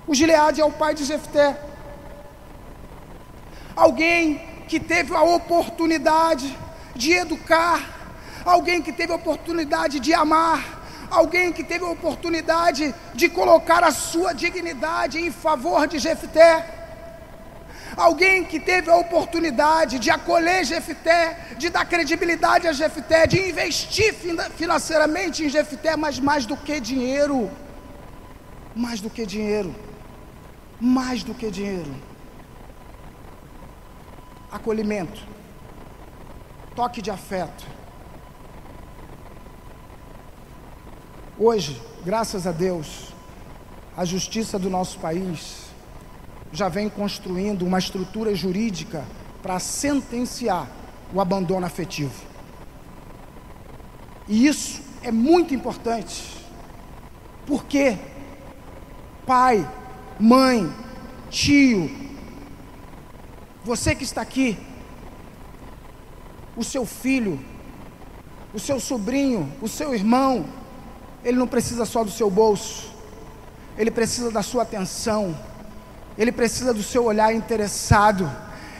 O 0.07 0.15
Gileade 0.15 0.59
é 0.59 0.65
o 0.65 0.71
pai 0.71 0.95
de 0.95 1.03
Jefté. 1.03 1.55
Alguém 3.75 4.41
que 4.67 4.79
teve 4.79 5.15
a 5.15 5.21
oportunidade 5.21 6.57
de 6.95 7.11
educar, 7.11 7.79
alguém 8.43 8.81
que 8.81 8.91
teve 8.91 9.13
a 9.13 9.15
oportunidade 9.15 9.99
de 9.99 10.13
amar, 10.13 10.72
alguém 11.09 11.51
que 11.51 11.63
teve 11.63 11.83
a 11.83 11.89
oportunidade 11.89 12.93
de 13.13 13.29
colocar 13.29 13.83
a 13.83 13.91
sua 13.91 14.33
dignidade 14.33 15.19
em 15.19 15.31
favor 15.31 15.87
de 15.87 15.99
Jefté, 15.99 16.81
alguém 17.95 18.43
que 18.43 18.59
teve 18.59 18.89
a 18.89 18.95
oportunidade 18.95 19.99
de 19.99 20.09
acolher 20.09 20.65
Jefté, 20.65 21.55
de 21.57 21.69
dar 21.69 21.85
credibilidade 21.85 22.67
a 22.67 22.73
Jefté, 22.73 23.27
de 23.27 23.49
investir 23.49 24.13
financeiramente 24.55 25.43
em 25.43 25.49
Jefté, 25.49 25.95
mas 25.95 26.19
mais 26.19 26.45
do 26.45 26.57
que 26.57 26.79
dinheiro, 26.79 27.51
mais 28.75 28.99
do 28.99 29.09
que 29.09 29.25
dinheiro, 29.25 29.75
mais 30.79 31.23
do 31.23 31.33
que 31.33 31.51
dinheiro. 31.51 31.93
Acolhimento, 34.51 35.21
toque 36.75 37.01
de 37.01 37.11
afeto. 37.11 37.65
Hoje, 41.45 41.77
graças 42.05 42.47
a 42.47 42.53
Deus, 42.53 43.09
a 43.97 44.05
justiça 44.05 44.57
do 44.57 44.69
nosso 44.69 44.97
país 44.97 45.65
já 46.53 46.69
vem 46.69 46.87
construindo 46.87 47.65
uma 47.65 47.79
estrutura 47.79 48.33
jurídica 48.33 49.03
para 49.41 49.59
sentenciar 49.59 50.71
o 51.13 51.19
abandono 51.19 51.65
afetivo. 51.65 52.13
E 54.25 54.47
isso 54.47 54.81
é 55.01 55.11
muito 55.11 55.53
importante, 55.53 56.23
porque 57.45 57.97
pai, 59.27 59.69
mãe, 60.17 60.73
tio, 61.29 61.91
você 63.65 63.93
que 63.93 64.05
está 64.05 64.21
aqui, 64.21 64.57
o 66.55 66.63
seu 66.63 66.85
filho, 66.85 67.37
o 68.53 68.59
seu 68.61 68.79
sobrinho, 68.79 69.51
o 69.61 69.67
seu 69.67 69.93
irmão, 69.93 70.62
ele 71.23 71.37
não 71.37 71.47
precisa 71.47 71.85
só 71.85 72.03
do 72.03 72.11
seu 72.11 72.29
bolso, 72.29 72.91
ele 73.77 73.89
precisa 73.89 74.29
da 74.29 74.43
sua 74.43 74.63
atenção, 74.63 75.37
ele 76.17 76.31
precisa 76.31 76.73
do 76.73 76.83
seu 76.83 77.05
olhar 77.05 77.33
interessado, 77.33 78.29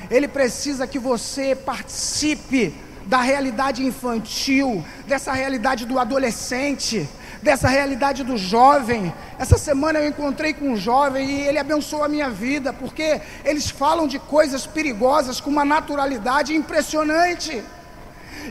ele 0.09 0.27
precisa 0.27 0.85
que 0.85 0.99
você 0.99 1.55
participe 1.55 2.75
da 3.05 3.21
realidade 3.21 3.85
infantil, 3.85 4.83
dessa 5.07 5.33
realidade 5.33 5.85
do 5.85 5.99
adolescente, 5.99 7.09
dessa 7.41 7.67
realidade 7.67 8.23
do 8.23 8.37
jovem. 8.37 9.13
Essa 9.37 9.57
semana 9.57 9.99
eu 9.99 10.07
encontrei 10.07 10.53
com 10.53 10.69
um 10.69 10.77
jovem 10.77 11.29
e 11.29 11.41
ele 11.41 11.59
abençoou 11.59 12.03
a 12.03 12.07
minha 12.07 12.29
vida, 12.29 12.71
porque 12.71 13.21
eles 13.43 13.69
falam 13.69 14.07
de 14.07 14.19
coisas 14.19 14.65
perigosas 14.65 15.41
com 15.41 15.49
uma 15.49 15.65
naturalidade 15.65 16.55
impressionante. 16.55 17.63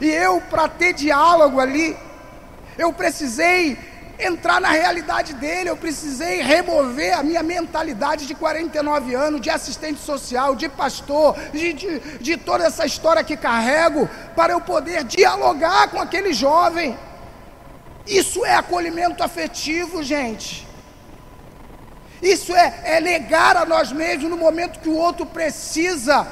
E 0.01 0.07
eu, 0.07 0.41
para 0.41 0.69
ter 0.69 0.93
diálogo 0.93 1.61
ali, 1.61 1.97
eu 2.79 2.93
precisei 2.93 3.79
entrar 4.19 4.61
na 4.61 4.71
realidade 4.71 5.35
dele, 5.35 5.71
eu 5.71 5.77
precisei 5.77 6.43
remover 6.43 7.19
a 7.19 7.23
minha 7.23 7.43
mentalidade 7.43 8.27
de 8.27 8.35
49 8.35 9.15
anos, 9.15 9.41
de 9.41 9.51
assistente 9.51 10.01
social, 10.01 10.55
de 10.55 10.69
pastor, 10.69 11.37
de, 11.53 11.73
de, 11.73 12.01
de 12.21 12.37
toda 12.37 12.65
essa 12.65 12.87
história 12.87 13.25
que 13.25 13.37
carrego, 13.37 14.09
para 14.37 14.53
eu 14.53 14.61
poder 14.61 15.05
dialogar 15.05 15.89
com 15.89 16.01
aquele 16.01 16.33
jovem. 16.33 16.97
Isso 18.07 18.45
é 18.45 18.55
acolhimento 18.55 19.23
afetivo, 19.23 20.03
gente. 20.03 20.67
Isso 22.23 22.55
é, 22.55 22.81
é 22.85 23.01
negar 23.01 23.57
a 23.57 23.65
nós 23.65 23.91
mesmos 23.91 24.31
no 24.31 24.37
momento 24.37 24.79
que 24.79 24.89
o 24.89 24.97
outro 24.97 25.27
precisa 25.27 26.27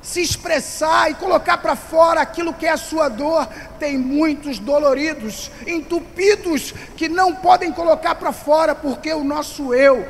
se 0.00 0.20
expressar 0.20 1.10
e 1.10 1.14
colocar 1.14 1.58
para 1.58 1.76
fora 1.76 2.20
aquilo 2.20 2.54
que 2.54 2.66
é 2.66 2.70
a 2.70 2.76
sua 2.76 3.08
dor. 3.08 3.46
Tem 3.78 3.98
muitos 3.98 4.58
doloridos, 4.58 5.50
entupidos, 5.66 6.72
que 6.96 7.08
não 7.08 7.34
podem 7.34 7.72
colocar 7.72 8.14
para 8.14 8.32
fora 8.32 8.74
porque 8.74 9.12
o 9.12 9.24
nosso 9.24 9.74
eu 9.74 10.06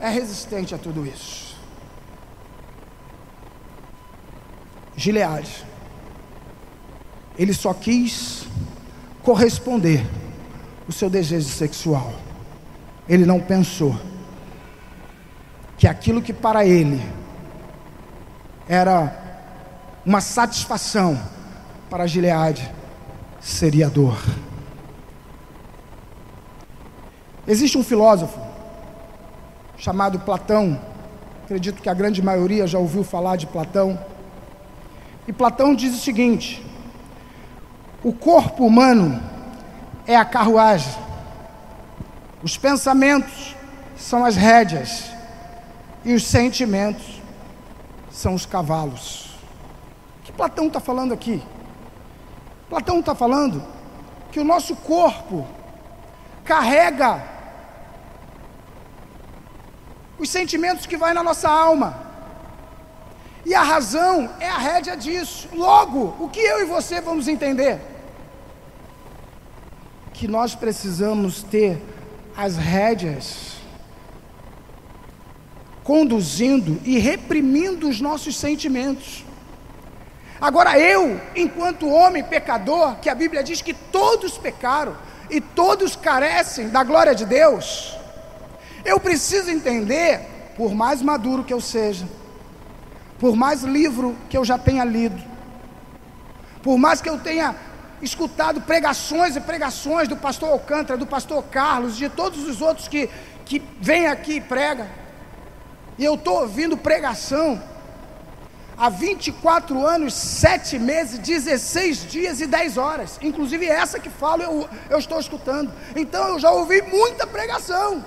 é 0.00 0.08
resistente 0.08 0.74
a 0.74 0.78
tudo 0.78 1.06
isso. 1.06 1.56
Gileade, 4.96 5.64
ele 7.38 7.52
só 7.52 7.74
quis 7.74 8.46
corresponder 9.22 10.06
o 10.88 10.92
seu 10.92 11.10
desejo 11.10 11.48
sexual. 11.48 12.12
Ele 13.08 13.26
não 13.26 13.40
pensou 13.40 13.94
que 15.76 15.86
aquilo 15.86 16.22
que 16.22 16.32
para 16.32 16.64
ele 16.64 17.00
era 18.68 19.25
uma 20.06 20.20
satisfação, 20.20 21.20
para 21.90 22.06
Gileade 22.06 22.72
seria 23.40 23.90
dor. 23.90 24.16
Existe 27.44 27.76
um 27.76 27.82
filósofo 27.82 28.38
chamado 29.76 30.20
Platão, 30.20 30.80
acredito 31.42 31.82
que 31.82 31.88
a 31.88 31.94
grande 31.94 32.22
maioria 32.22 32.68
já 32.68 32.78
ouviu 32.78 33.02
falar 33.02 33.34
de 33.34 33.48
Platão. 33.48 33.98
E 35.26 35.32
Platão 35.32 35.74
diz 35.74 35.92
o 35.92 36.00
seguinte: 36.00 36.64
o 38.04 38.12
corpo 38.12 38.64
humano 38.64 39.20
é 40.06 40.14
a 40.14 40.24
carruagem, 40.24 40.94
os 42.44 42.56
pensamentos 42.56 43.56
são 43.96 44.24
as 44.24 44.36
rédeas 44.36 45.10
e 46.04 46.14
os 46.14 46.24
sentimentos 46.24 47.20
são 48.08 48.34
os 48.34 48.46
cavalos. 48.46 49.25
Platão 50.36 50.66
está 50.66 50.80
falando 50.80 51.12
aqui? 51.12 51.42
Platão 52.68 53.00
está 53.00 53.14
falando 53.14 53.62
que 54.30 54.40
o 54.40 54.44
nosso 54.44 54.76
corpo 54.76 55.46
carrega 56.44 57.22
os 60.18 60.28
sentimentos 60.28 60.86
que 60.86 60.96
vai 60.96 61.12
na 61.12 61.22
nossa 61.22 61.48
alma. 61.48 62.06
E 63.44 63.54
a 63.54 63.62
razão 63.62 64.30
é 64.40 64.48
a 64.48 64.58
rédea 64.58 64.96
disso. 64.96 65.48
Logo, 65.52 66.16
o 66.18 66.28
que 66.28 66.40
eu 66.40 66.60
e 66.62 66.64
você 66.64 67.00
vamos 67.00 67.28
entender? 67.28 67.80
que 70.16 70.26
nós 70.26 70.54
precisamos 70.54 71.42
ter 71.42 71.78
as 72.34 72.56
rédeas 72.56 73.56
conduzindo 75.84 76.80
e 76.86 76.98
reprimindo 76.98 77.86
os 77.86 78.00
nossos 78.00 78.34
sentimentos. 78.34 79.25
Agora, 80.40 80.78
eu, 80.78 81.20
enquanto 81.34 81.88
homem 81.88 82.22
pecador, 82.22 82.96
que 82.96 83.08
a 83.08 83.14
Bíblia 83.14 83.42
diz 83.42 83.62
que 83.62 83.72
todos 83.72 84.36
pecaram 84.36 84.96
e 85.30 85.40
todos 85.40 85.96
carecem 85.96 86.68
da 86.68 86.84
glória 86.84 87.14
de 87.14 87.24
Deus, 87.24 87.96
Eu 88.86 89.00
preciso 89.00 89.50
entender, 89.50 90.20
por 90.56 90.72
mais 90.72 91.02
maduro 91.02 91.42
que 91.42 91.52
eu 91.52 91.60
seja, 91.60 92.06
por 93.18 93.34
mais 93.34 93.64
livro 93.64 94.16
que 94.30 94.38
eu 94.38 94.44
já 94.44 94.56
tenha 94.56 94.84
lido, 94.84 95.20
por 96.62 96.78
mais 96.78 97.00
que 97.00 97.10
eu 97.10 97.18
tenha 97.18 97.56
escutado 98.00 98.60
pregações 98.60 99.34
e 99.34 99.40
pregações 99.40 100.06
do 100.06 100.16
pastor 100.16 100.50
Alcântara, 100.50 100.96
do 100.96 101.06
pastor 101.06 101.42
Carlos, 101.50 101.96
de 101.96 102.08
todos 102.08 102.46
os 102.46 102.62
outros 102.62 102.86
que, 102.86 103.10
que 103.44 103.60
vêm 103.80 104.06
aqui 104.06 104.34
e 104.34 104.40
pregam, 104.40 104.86
e 105.98 106.04
eu 106.04 106.14
estou 106.14 106.42
ouvindo 106.42 106.76
pregação 106.76 107.60
há 108.76 108.88
24 108.88 109.86
anos, 109.86 110.14
7 110.14 110.78
meses, 110.78 111.18
16 111.18 112.10
dias 112.10 112.40
e 112.40 112.46
10 112.46 112.76
horas, 112.76 113.18
inclusive 113.22 113.66
essa 113.66 113.98
que 113.98 114.10
falo 114.10 114.42
eu, 114.42 114.68
eu 114.90 114.98
estou 114.98 115.18
escutando, 115.18 115.72
então 115.94 116.28
eu 116.28 116.38
já 116.38 116.50
ouvi 116.50 116.82
muita 116.82 117.26
pregação, 117.26 118.04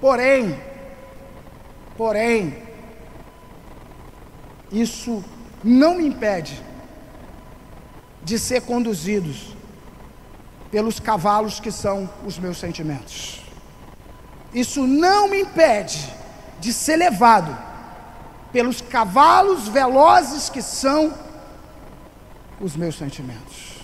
porém, 0.00 0.58
porém, 1.96 2.62
isso 4.70 5.24
não 5.64 5.96
me 5.96 6.06
impede 6.06 6.62
de 8.22 8.38
ser 8.38 8.62
conduzidos 8.62 9.56
pelos 10.70 11.00
cavalos 11.00 11.58
que 11.58 11.72
são 11.72 12.08
os 12.24 12.38
meus 12.38 12.58
sentimentos. 12.58 13.42
Isso 14.52 14.86
não 14.86 15.28
me 15.28 15.40
impede 15.40 16.12
de 16.60 16.72
ser 16.72 16.96
levado 16.96 17.67
pelos 18.52 18.80
cavalos 18.80 19.68
velozes 19.68 20.48
que 20.48 20.62
são 20.62 21.12
os 22.60 22.76
meus 22.76 22.96
sentimentos. 22.96 23.78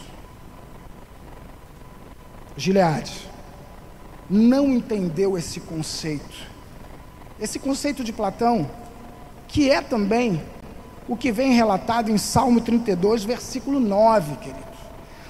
Gileade 2.57 3.29
não 4.29 4.69
entendeu 4.69 5.37
esse 5.37 5.61
conceito. 5.61 6.55
Esse 7.39 7.59
conceito 7.59 8.05
de 8.05 8.13
Platão, 8.13 8.71
que 9.49 9.71
é 9.71 9.81
também 9.81 10.41
o 11.07 11.17
que 11.17 11.31
vem 11.31 11.53
relatado 11.53 12.11
em 12.11 12.17
Salmo 12.17 12.61
32, 12.61 13.25
versículo 13.25 13.79
9, 13.79 14.37
querido. 14.37 14.75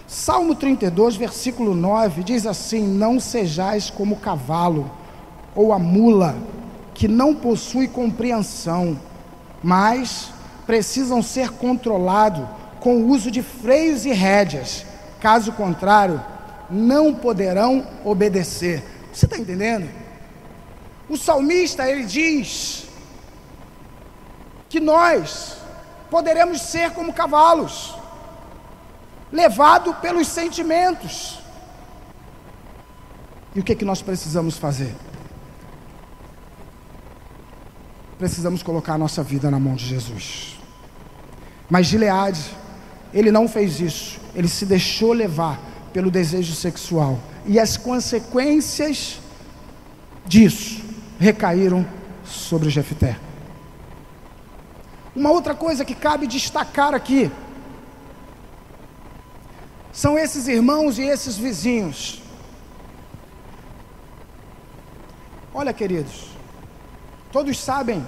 Salmo 0.06 0.54
32, 0.54 1.16
versículo 1.16 1.74
9 1.74 2.22
diz 2.22 2.46
assim: 2.46 2.86
Não 2.86 3.18
sejais 3.18 3.90
como 3.90 4.14
o 4.14 4.20
cavalo 4.20 4.90
ou 5.54 5.72
a 5.72 5.78
mula, 5.78 6.36
que 6.92 7.08
não 7.08 7.34
possui 7.34 7.88
compreensão, 7.88 8.98
mas 9.64 10.30
precisam 10.66 11.22
ser 11.22 11.48
controlados 11.52 12.46
com 12.80 12.98
o 12.98 13.08
uso 13.08 13.30
de 13.30 13.42
freios 13.42 14.04
e 14.04 14.12
rédeas, 14.12 14.84
caso 15.18 15.52
contrário, 15.52 16.22
não 16.68 17.14
poderão 17.14 17.86
obedecer. 18.04 18.84
Você 19.10 19.24
está 19.24 19.38
entendendo? 19.38 19.88
O 21.08 21.16
salmista 21.16 21.88
ele 21.88 22.04
diz 22.04 22.86
que 24.68 24.80
nós 24.80 25.56
poderemos 26.10 26.60
ser 26.60 26.90
como 26.90 27.14
cavalos, 27.14 27.94
levado 29.32 29.94
pelos 29.94 30.28
sentimentos. 30.28 31.38
E 33.54 33.60
o 33.60 33.62
que, 33.62 33.72
é 33.72 33.74
que 33.74 33.84
nós 33.84 34.02
precisamos 34.02 34.58
fazer? 34.58 34.94
Precisamos 38.18 38.62
colocar 38.62 38.94
a 38.94 38.98
nossa 38.98 39.22
vida 39.22 39.50
na 39.50 39.58
mão 39.58 39.74
de 39.74 39.84
Jesus. 39.86 40.58
Mas 41.68 41.86
Gileade, 41.86 42.44
ele 43.12 43.30
não 43.30 43.48
fez 43.48 43.80
isso, 43.80 44.20
ele 44.34 44.48
se 44.48 44.66
deixou 44.66 45.12
levar 45.12 45.58
pelo 45.92 46.10
desejo 46.10 46.54
sexual, 46.54 47.18
e 47.46 47.58
as 47.58 47.76
consequências 47.76 49.20
disso 50.26 50.82
recaíram 51.18 51.86
sobre 52.24 52.70
Jefté. 52.70 53.16
Uma 55.14 55.30
outra 55.30 55.54
coisa 55.54 55.84
que 55.84 55.94
cabe 55.94 56.26
destacar 56.26 56.94
aqui 56.94 57.30
são 59.92 60.18
esses 60.18 60.48
irmãos 60.48 60.98
e 60.98 61.02
esses 61.02 61.36
vizinhos. 61.36 62.20
Olha, 65.54 65.72
queridos, 65.72 66.30
todos 67.34 67.58
sabem 67.58 68.06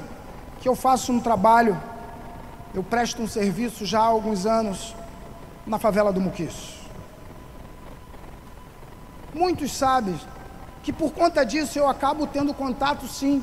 que 0.60 0.68
eu 0.68 0.76
faço 0.76 1.10
um 1.12 1.18
trabalho, 1.18 1.76
eu 2.72 2.80
presto 2.80 3.20
um 3.20 3.26
serviço 3.26 3.84
já 3.84 3.98
há 3.98 4.04
alguns 4.04 4.46
anos 4.46 4.94
na 5.66 5.80
favela 5.80 6.12
do 6.12 6.20
Muquiço. 6.20 6.76
Muitos 9.34 9.72
sabem 9.72 10.16
que 10.84 10.92
por 10.92 11.10
conta 11.12 11.44
disso 11.44 11.76
eu 11.76 11.88
acabo 11.88 12.24
tendo 12.28 12.54
contato 12.54 13.08
sim 13.08 13.42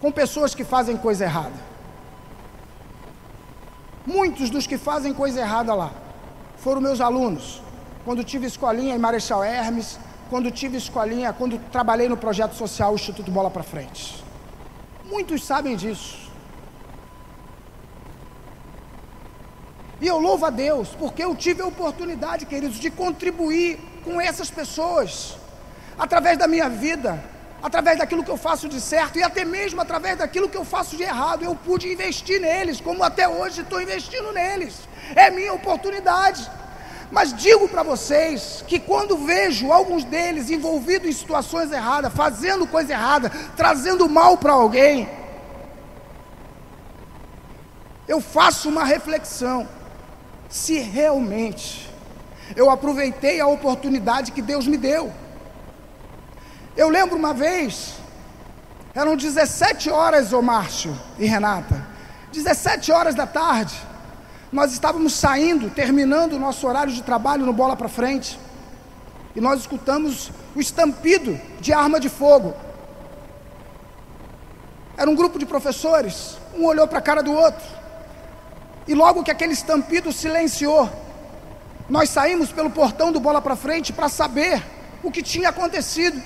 com 0.00 0.10
pessoas 0.10 0.52
que 0.52 0.64
fazem 0.64 0.96
coisa 0.96 1.22
errada. 1.22 1.60
Muitos 4.04 4.50
dos 4.50 4.66
que 4.66 4.76
fazem 4.76 5.14
coisa 5.14 5.42
errada 5.42 5.72
lá 5.74 5.92
foram 6.56 6.80
meus 6.80 7.00
alunos. 7.00 7.62
Quando 8.04 8.24
tive 8.24 8.48
escolinha 8.48 8.96
em 8.96 8.98
Marechal 8.98 9.44
Hermes, 9.44 9.96
quando 10.32 10.50
tive 10.50 10.78
escolinha, 10.78 11.30
quando 11.30 11.58
trabalhei 11.70 12.08
no 12.08 12.16
projeto 12.16 12.54
social 12.54 12.94
Instituto 12.94 13.30
Bola 13.30 13.50
para 13.50 13.62
Frente. 13.62 14.24
Muitos 15.04 15.44
sabem 15.44 15.76
disso. 15.76 16.32
E 20.00 20.06
eu 20.06 20.18
louvo 20.18 20.46
a 20.46 20.48
Deus, 20.48 20.88
porque 20.98 21.22
eu 21.22 21.36
tive 21.36 21.60
a 21.60 21.66
oportunidade, 21.66 22.46
queridos, 22.46 22.78
de 22.78 22.90
contribuir 22.90 23.78
com 24.06 24.18
essas 24.18 24.50
pessoas, 24.50 25.36
através 25.98 26.38
da 26.38 26.48
minha 26.48 26.70
vida, 26.70 27.22
através 27.62 27.98
daquilo 27.98 28.24
que 28.24 28.30
eu 28.30 28.38
faço 28.38 28.70
de 28.70 28.80
certo 28.80 29.18
e 29.18 29.22
até 29.22 29.44
mesmo 29.44 29.82
através 29.82 30.16
daquilo 30.16 30.48
que 30.48 30.56
eu 30.56 30.64
faço 30.64 30.96
de 30.96 31.02
errado, 31.02 31.44
eu 31.44 31.54
pude 31.54 31.92
investir 31.92 32.40
neles, 32.40 32.80
como 32.80 33.04
até 33.04 33.28
hoje 33.28 33.60
estou 33.60 33.82
investindo 33.82 34.32
neles. 34.32 34.88
É 35.14 35.30
minha 35.30 35.52
oportunidade. 35.52 36.50
Mas 37.12 37.34
digo 37.34 37.68
para 37.68 37.82
vocês 37.82 38.64
que 38.66 38.80
quando 38.80 39.18
vejo 39.18 39.70
alguns 39.70 40.02
deles 40.02 40.48
envolvidos 40.48 41.06
em 41.06 41.12
situações 41.12 41.70
erradas, 41.70 42.10
fazendo 42.14 42.66
coisa 42.66 42.94
errada, 42.94 43.30
trazendo 43.54 44.08
mal 44.08 44.38
para 44.38 44.54
alguém, 44.54 45.06
eu 48.08 48.18
faço 48.18 48.66
uma 48.70 48.82
reflexão. 48.82 49.68
Se 50.48 50.78
realmente 50.78 51.86
eu 52.56 52.70
aproveitei 52.70 53.42
a 53.42 53.46
oportunidade 53.46 54.32
que 54.32 54.40
Deus 54.40 54.66
me 54.66 54.78
deu, 54.78 55.12
eu 56.74 56.88
lembro 56.88 57.18
uma 57.18 57.34
vez, 57.34 57.92
eram 58.94 59.16
17 59.16 59.90
horas, 59.90 60.32
ô 60.32 60.40
Márcio 60.40 60.98
e 61.18 61.26
Renata, 61.26 61.86
17 62.32 62.90
horas 62.90 63.14
da 63.14 63.26
tarde, 63.26 63.74
nós 64.52 64.72
estávamos 64.72 65.14
saindo, 65.14 65.70
terminando 65.70 66.34
o 66.34 66.38
nosso 66.38 66.66
horário 66.66 66.92
de 66.92 67.02
trabalho 67.02 67.46
no 67.46 67.54
Bola 67.54 67.74
para 67.74 67.88
Frente, 67.88 68.38
e 69.34 69.40
nós 69.40 69.60
escutamos 69.60 70.30
o 70.54 70.60
estampido 70.60 71.40
de 71.58 71.72
arma 71.72 71.98
de 71.98 72.10
fogo. 72.10 72.54
Era 74.94 75.10
um 75.10 75.16
grupo 75.16 75.38
de 75.38 75.46
professores, 75.46 76.36
um 76.54 76.66
olhou 76.66 76.86
para 76.86 76.98
a 76.98 77.02
cara 77.02 77.22
do 77.22 77.32
outro, 77.32 77.66
e 78.86 78.94
logo 78.94 79.22
que 79.22 79.30
aquele 79.30 79.54
estampido 79.54 80.12
silenciou, 80.12 80.90
nós 81.88 82.10
saímos 82.10 82.52
pelo 82.52 82.68
portão 82.68 83.10
do 83.10 83.18
Bola 83.18 83.40
para 83.40 83.56
Frente 83.56 83.90
para 83.90 84.10
saber 84.10 84.62
o 85.02 85.10
que 85.10 85.22
tinha 85.22 85.48
acontecido. 85.48 86.22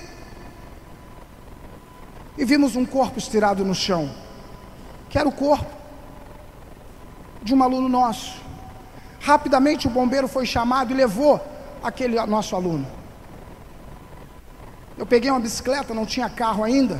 E 2.37 2.45
vimos 2.45 2.75
um 2.75 2.85
corpo 2.85 3.17
estirado 3.17 3.63
no 3.63 3.73
chão, 3.73 4.13
que 5.09 5.17
era 5.17 5.27
o 5.27 5.31
corpo 5.31 5.77
de 7.47 7.55
um 7.55 7.63
aluno 7.63 7.87
nosso. 7.87 8.35
Rapidamente 9.21 9.87
o 9.87 9.89
bombeiro 9.89 10.27
foi 10.27 10.45
chamado 10.45 10.91
e 10.91 10.93
levou 10.93 11.41
aquele 11.81 12.23
nosso 12.25 12.55
aluno. 12.55 12.85
Eu 14.97 15.05
peguei 15.05 15.31
uma 15.31 15.39
bicicleta, 15.39 15.93
não 15.93 16.05
tinha 16.05 16.29
carro 16.29 16.63
ainda, 16.63 16.99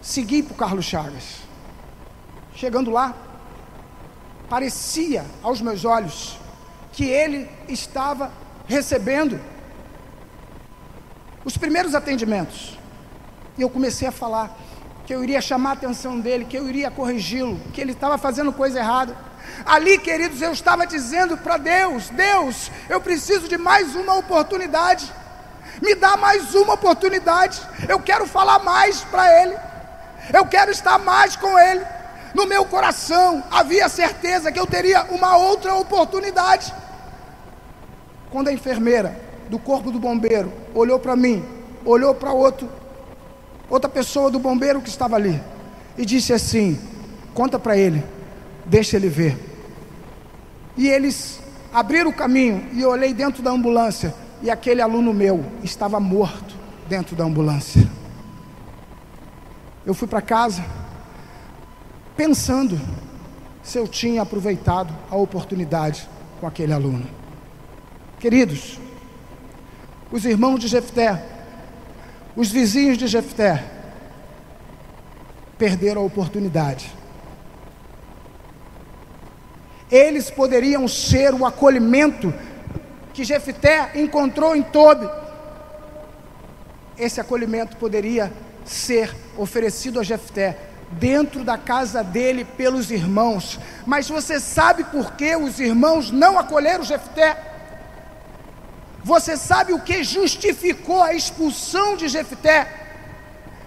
segui 0.00 0.42
para 0.42 0.54
o 0.54 0.56
Carlos 0.56 0.84
Chagas. 0.84 1.42
Chegando 2.54 2.90
lá, 2.90 3.14
parecia 4.48 5.26
aos 5.42 5.60
meus 5.60 5.84
olhos 5.84 6.38
que 6.92 7.04
ele 7.04 7.48
estava 7.68 8.32
recebendo 8.66 9.38
os 11.44 11.58
primeiros 11.58 11.94
atendimentos. 11.94 12.78
E 13.58 13.62
eu 13.62 13.68
comecei 13.68 14.08
a 14.08 14.12
falar 14.12 14.56
que 15.04 15.14
eu 15.14 15.22
iria 15.22 15.40
chamar 15.40 15.70
a 15.70 15.72
atenção 15.74 16.18
dele, 16.18 16.46
que 16.46 16.56
eu 16.56 16.68
iria 16.68 16.90
corrigi-lo, 16.90 17.58
que 17.74 17.80
ele 17.80 17.92
estava 17.92 18.16
fazendo 18.16 18.52
coisa 18.52 18.78
errada. 18.78 19.16
Ali, 19.64 19.98
queridos, 19.98 20.40
eu 20.42 20.52
estava 20.52 20.86
dizendo 20.86 21.36
para 21.36 21.56
Deus: 21.56 22.08
Deus, 22.10 22.70
eu 22.88 23.00
preciso 23.00 23.48
de 23.48 23.58
mais 23.58 23.94
uma 23.94 24.14
oportunidade. 24.16 25.12
Me 25.82 25.94
dá 25.94 26.16
mais 26.16 26.54
uma 26.54 26.74
oportunidade. 26.74 27.60
Eu 27.88 28.00
quero 28.00 28.26
falar 28.26 28.58
mais 28.60 29.02
para 29.02 29.42
Ele. 29.42 29.56
Eu 30.32 30.46
quero 30.46 30.70
estar 30.70 30.98
mais 30.98 31.36
com 31.36 31.58
Ele. 31.58 31.84
No 32.34 32.46
meu 32.46 32.64
coração 32.64 33.42
havia 33.50 33.88
certeza 33.88 34.52
que 34.52 34.58
eu 34.58 34.66
teria 34.66 35.04
uma 35.04 35.36
outra 35.36 35.74
oportunidade. 35.74 36.72
Quando 38.30 38.48
a 38.48 38.52
enfermeira 38.52 39.18
do 39.48 39.58
corpo 39.58 39.90
do 39.90 39.98
bombeiro 39.98 40.52
olhou 40.74 40.98
para 40.98 41.14
mim 41.14 41.56
olhou 41.86 42.14
para 42.14 42.32
outro, 42.32 42.68
outra 43.70 43.88
pessoa 43.88 44.30
do 44.30 44.38
bombeiro 44.38 44.82
que 44.82 44.88
estava 44.88 45.16
ali 45.16 45.40
e 45.96 46.04
disse 46.04 46.32
assim: 46.32 46.78
Conta 47.32 47.58
para 47.58 47.76
ele, 47.76 48.04
deixa 48.66 48.96
ele 48.96 49.08
ver. 49.08 49.36
E 50.76 50.88
eles 50.88 51.40
abriram 51.72 52.10
o 52.10 52.14
caminho 52.14 52.68
e 52.72 52.82
eu 52.82 52.90
olhei 52.90 53.14
dentro 53.14 53.42
da 53.42 53.50
ambulância 53.50 54.14
e 54.42 54.50
aquele 54.50 54.82
aluno 54.82 55.14
meu 55.14 55.44
estava 55.62 55.98
morto 55.98 56.54
dentro 56.88 57.16
da 57.16 57.24
ambulância. 57.24 57.88
Eu 59.84 59.94
fui 59.94 60.08
para 60.08 60.20
casa 60.20 60.64
pensando 62.16 62.80
se 63.62 63.78
eu 63.78 63.86
tinha 63.86 64.22
aproveitado 64.22 64.94
a 65.10 65.16
oportunidade 65.16 66.08
com 66.40 66.46
aquele 66.46 66.72
aluno. 66.72 67.06
Queridos, 68.18 68.78
os 70.10 70.24
irmãos 70.24 70.58
de 70.58 70.68
Jefté, 70.68 71.22
os 72.34 72.50
vizinhos 72.50 72.96
de 72.96 73.06
Jefté, 73.06 73.64
perderam 75.58 76.02
a 76.02 76.04
oportunidade. 76.04 76.95
Eles 79.90 80.30
poderiam 80.30 80.88
ser 80.88 81.32
o 81.34 81.46
acolhimento 81.46 82.32
que 83.12 83.24
Jefté 83.24 83.92
encontrou 83.94 84.54
em 84.54 84.62
Tobi. 84.62 85.08
Esse 86.98 87.20
acolhimento 87.20 87.76
poderia 87.76 88.32
ser 88.64 89.14
oferecido 89.36 90.00
a 90.00 90.02
Jefté 90.02 90.58
dentro 90.92 91.44
da 91.44 91.56
casa 91.56 92.02
dele 92.02 92.44
pelos 92.44 92.90
irmãos. 92.90 93.58
Mas 93.86 94.08
você 94.08 94.40
sabe 94.40 94.84
por 94.84 95.12
que 95.12 95.36
os 95.36 95.60
irmãos 95.60 96.10
não 96.10 96.38
acolheram 96.38 96.84
Jefté? 96.84 97.36
Você 99.04 99.36
sabe 99.36 99.72
o 99.72 99.80
que 99.80 100.02
justificou 100.02 101.02
a 101.02 101.14
expulsão 101.14 101.96
de 101.96 102.08
Jefté? 102.08 102.66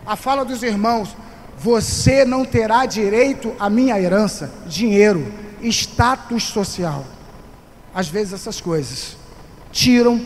A 0.05 0.15
fala 0.15 0.43
dos 0.43 0.63
irmãos: 0.63 1.15
você 1.57 2.25
não 2.25 2.43
terá 2.43 2.85
direito 2.85 3.55
à 3.59 3.69
minha 3.69 3.99
herança, 3.99 4.51
dinheiro, 4.65 5.31
status 5.63 6.43
social. 6.43 7.05
Às 7.93 8.07
vezes 8.07 8.33
essas 8.33 8.61
coisas 8.61 9.17
tiram, 9.71 10.23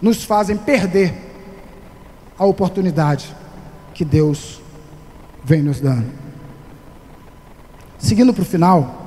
nos 0.00 0.24
fazem 0.24 0.56
perder 0.56 1.14
a 2.38 2.44
oportunidade 2.44 3.34
que 3.94 4.04
Deus 4.04 4.60
vem 5.44 5.62
nos 5.62 5.80
dando. 5.80 6.10
Seguindo 7.98 8.32
para 8.32 8.42
o 8.42 8.46
final, 8.46 9.02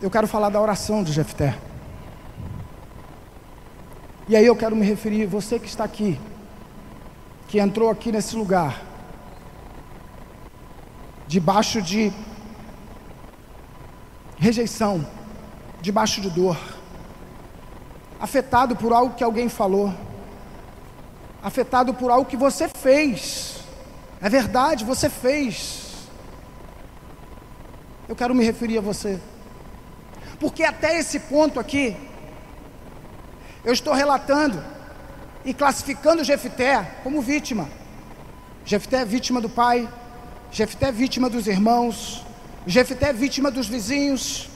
eu 0.00 0.10
quero 0.10 0.26
falar 0.26 0.48
da 0.48 0.60
oração 0.60 1.02
de 1.02 1.12
Jefté. 1.12 1.56
E 4.26 4.34
aí 4.34 4.46
eu 4.46 4.56
quero 4.56 4.74
me 4.74 4.86
referir, 4.86 5.26
você 5.26 5.58
que 5.58 5.66
está 5.66 5.84
aqui, 5.84 6.18
que 7.48 7.58
entrou 7.58 7.90
aqui 7.90 8.10
nesse 8.10 8.34
lugar, 8.34 8.82
debaixo 11.26 11.80
de 11.80 12.12
rejeição, 14.36 15.06
debaixo 15.80 16.20
de 16.20 16.30
dor, 16.30 16.58
afetado 18.20 18.76
por 18.76 18.92
algo 18.92 19.14
que 19.14 19.24
alguém 19.24 19.48
falou, 19.48 19.92
afetado 21.42 21.94
por 21.94 22.10
algo 22.10 22.28
que 22.28 22.36
você 22.36 22.68
fez. 22.68 23.60
É 24.20 24.28
verdade, 24.28 24.84
você 24.84 25.10
fez. 25.10 26.08
Eu 28.08 28.16
quero 28.16 28.34
me 28.34 28.44
referir 28.44 28.78
a 28.78 28.80
você. 28.80 29.20
Porque 30.38 30.64
até 30.64 30.98
esse 30.98 31.20
ponto 31.20 31.60
aqui, 31.60 31.96
eu 33.64 33.72
estou 33.72 33.94
relatando 33.94 34.62
e 35.44 35.54
classificando 35.54 36.24
Jefté 36.24 36.82
como 37.02 37.20
vítima. 37.20 37.68
Jefté 38.64 39.02
é 39.02 39.04
vítima 39.04 39.40
do 39.40 39.48
pai, 39.48 39.88
Jefté 40.54 40.86
é 40.86 40.92
vítima 40.92 41.28
dos 41.28 41.48
irmãos, 41.48 42.24
Jefté 42.64 43.08
é 43.08 43.12
vítima 43.12 43.50
dos 43.50 43.66
vizinhos. 43.66 44.48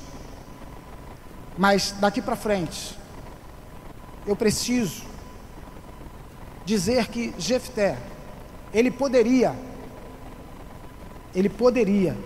Mas 1.59 1.91
daqui 1.91 2.23
para 2.23 2.37
frente, 2.37 2.97
eu 4.25 4.37
preciso 4.37 5.03
dizer 6.65 7.09
que 7.09 7.35
Jefté, 7.37 7.99
ele 8.73 8.93
poderia, 8.93 9.57
ele 11.35 11.49
poderia 11.49 12.17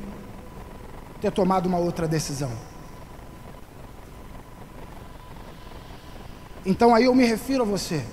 ter 1.23 1.33
tomado 1.33 1.65
uma 1.65 1.79
outra 1.79 2.07
decisão. 2.07 2.53
Então 6.67 6.95
aí 6.95 7.05
eu 7.05 7.15
me 7.15 7.25
refiro 7.25 7.63
a 7.63 7.67
você. 7.67 8.05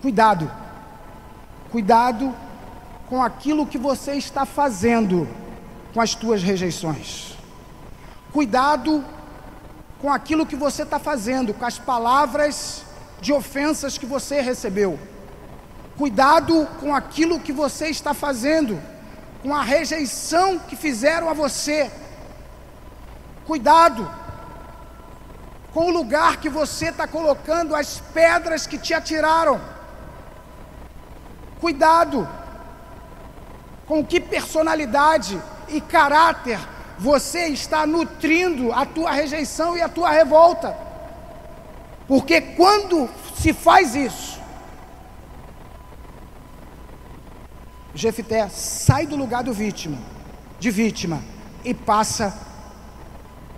Cuidado, 0.00 0.48
cuidado 1.72 2.32
com 3.10 3.20
aquilo 3.20 3.66
que 3.66 3.76
você 3.76 4.12
está 4.12 4.46
fazendo 4.46 5.28
com 5.92 6.00
as 6.00 6.14
tuas 6.14 6.44
rejeições. 6.44 7.34
Cuidado 8.32 9.04
com 10.00 10.12
aquilo 10.12 10.46
que 10.46 10.54
você 10.54 10.84
está 10.84 11.00
fazendo, 11.00 11.52
com 11.52 11.66
as 11.66 11.76
palavras 11.76 12.84
de 13.20 13.32
ofensas 13.32 13.98
que 13.98 14.06
você 14.06 14.40
recebeu. 14.40 14.96
Cuidado 15.98 16.68
com 16.78 16.94
aquilo 16.94 17.40
que 17.40 17.52
você 17.52 17.88
está 17.88 18.14
fazendo, 18.14 18.80
com 19.42 19.52
a 19.52 19.62
rejeição 19.62 20.60
que 20.60 20.76
fizeram 20.76 21.28
a 21.28 21.32
você. 21.32 21.90
Cuidado 23.44 24.08
com 25.72 25.86
o 25.86 25.90
lugar 25.90 26.36
que 26.36 26.48
você 26.48 26.90
está 26.90 27.08
colocando 27.08 27.74
as 27.74 27.98
pedras 28.14 28.68
que 28.68 28.78
te 28.78 28.94
atiraram. 28.94 29.60
Cuidado 31.60 32.39
com 33.90 34.06
que 34.06 34.20
personalidade 34.20 35.36
e 35.68 35.80
caráter 35.80 36.60
você 36.96 37.48
está 37.48 37.84
nutrindo 37.84 38.72
a 38.72 38.86
tua 38.86 39.10
rejeição 39.10 39.76
e 39.76 39.82
a 39.82 39.88
tua 39.88 40.08
revolta. 40.12 40.76
Porque 42.06 42.40
quando 42.40 43.10
se 43.36 43.52
faz 43.52 43.96
isso, 43.96 44.38
Jefité 47.92 48.48
sai 48.48 49.08
do 49.08 49.16
lugar 49.16 49.42
do 49.42 49.52
vítima, 49.52 49.98
de 50.60 50.70
vítima, 50.70 51.20
e 51.64 51.74
passa 51.74 52.32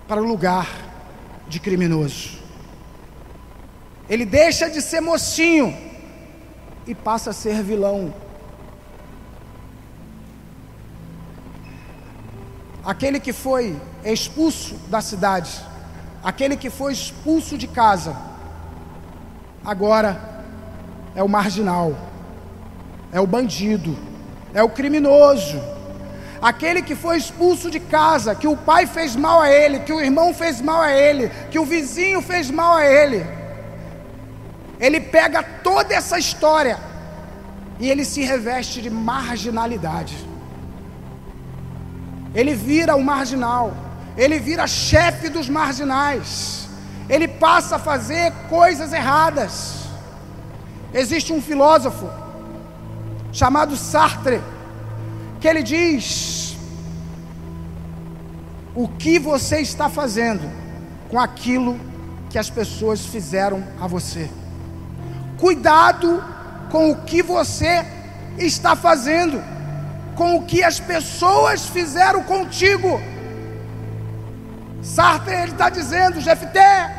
para 0.08 0.22
o 0.22 0.24
lugar 0.24 0.66
de 1.46 1.60
criminoso. 1.60 2.38
Ele 4.08 4.24
deixa 4.24 4.70
de 4.70 4.80
ser 4.80 5.02
mocinho 5.02 5.76
e 6.86 6.94
passa 6.94 7.28
a 7.28 7.34
ser 7.34 7.62
vilão. 7.62 8.14
Aquele 12.84 13.20
que 13.20 13.32
foi 13.32 13.80
expulso 14.04 14.74
da 14.88 15.00
cidade, 15.00 15.52
aquele 16.22 16.56
que 16.56 16.68
foi 16.68 16.92
expulso 16.92 17.56
de 17.56 17.68
casa, 17.68 18.16
agora 19.64 20.20
é 21.14 21.22
o 21.22 21.28
marginal, 21.28 21.96
é 23.12 23.20
o 23.20 23.26
bandido, 23.26 23.96
é 24.52 24.64
o 24.64 24.68
criminoso, 24.68 25.62
aquele 26.40 26.82
que 26.82 26.96
foi 26.96 27.18
expulso 27.18 27.70
de 27.70 27.78
casa, 27.78 28.34
que 28.34 28.48
o 28.48 28.56
pai 28.56 28.84
fez 28.84 29.14
mal 29.14 29.40
a 29.40 29.48
ele, 29.48 29.80
que 29.80 29.92
o 29.92 30.00
irmão 30.00 30.34
fez 30.34 30.60
mal 30.60 30.82
a 30.82 30.90
ele, 30.90 31.30
que 31.52 31.60
o 31.60 31.64
vizinho 31.64 32.20
fez 32.20 32.50
mal 32.50 32.74
a 32.74 32.84
ele. 32.84 33.24
Ele 34.80 35.00
pega 35.00 35.40
toda 35.62 35.94
essa 35.94 36.18
história 36.18 36.76
e 37.78 37.88
ele 37.88 38.04
se 38.04 38.22
reveste 38.22 38.82
de 38.82 38.90
marginalidade. 38.90 40.31
Ele 42.34 42.54
vira 42.54 42.96
o 42.96 43.02
marginal, 43.02 43.74
ele 44.16 44.38
vira 44.38 44.66
chefe 44.66 45.28
dos 45.28 45.48
marginais 45.48 46.62
ele 47.08 47.28
passa 47.28 47.76
a 47.76 47.78
fazer 47.78 48.32
coisas 48.48 48.92
erradas. 48.92 49.84
Existe 50.94 51.32
um 51.32 51.42
filósofo 51.42 52.08
chamado 53.32 53.76
Sartre, 53.76 54.40
que 55.38 55.46
ele 55.46 55.62
diz: 55.62 56.56
O 58.74 58.88
que 58.88 59.18
você 59.18 59.60
está 59.60 59.88
fazendo 59.88 60.50
com 61.10 61.18
aquilo 61.18 61.78
que 62.30 62.38
as 62.38 62.48
pessoas 62.48 63.04
fizeram 63.04 63.62
a 63.78 63.86
você? 63.86 64.30
Cuidado 65.38 66.24
com 66.70 66.92
o 66.92 67.02
que 67.02 67.22
você 67.22 67.84
está 68.38 68.74
fazendo, 68.74 69.42
com 70.16 70.36
o 70.36 70.42
que 70.42 70.62
as 70.62 70.78
pessoas 70.78 71.66
fizeram 71.66 72.22
contigo. 72.22 73.00
Sartre 74.82 75.34
ele 75.34 75.52
está 75.52 75.70
dizendo, 75.70 76.20
Jefté, 76.20 76.92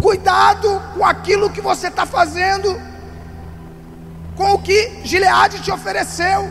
cuidado 0.00 0.80
com 0.94 1.04
aquilo 1.04 1.50
que 1.50 1.60
você 1.60 1.88
está 1.88 2.06
fazendo, 2.06 2.80
com 4.36 4.52
o 4.54 4.58
que 4.58 5.00
Gileade 5.04 5.60
te 5.60 5.70
ofereceu. 5.70 6.48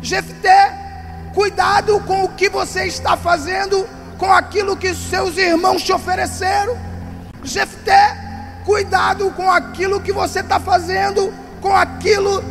Jefté, 0.00 1.30
cuidado 1.32 2.00
com 2.00 2.24
o 2.24 2.28
que 2.28 2.48
você 2.48 2.84
está 2.84 3.16
fazendo, 3.16 3.88
com 4.18 4.30
aquilo 4.32 4.76
que 4.76 4.94
seus 4.94 5.36
irmãos 5.36 5.82
te 5.82 5.92
ofereceram. 5.92 6.76
Jefté, 7.42 8.16
cuidado 8.64 9.30
com 9.30 9.50
aquilo 9.50 10.00
que 10.00 10.12
você 10.12 10.40
está 10.40 10.58
fazendo, 10.58 11.32
com 11.60 11.74
aquilo 11.74 12.42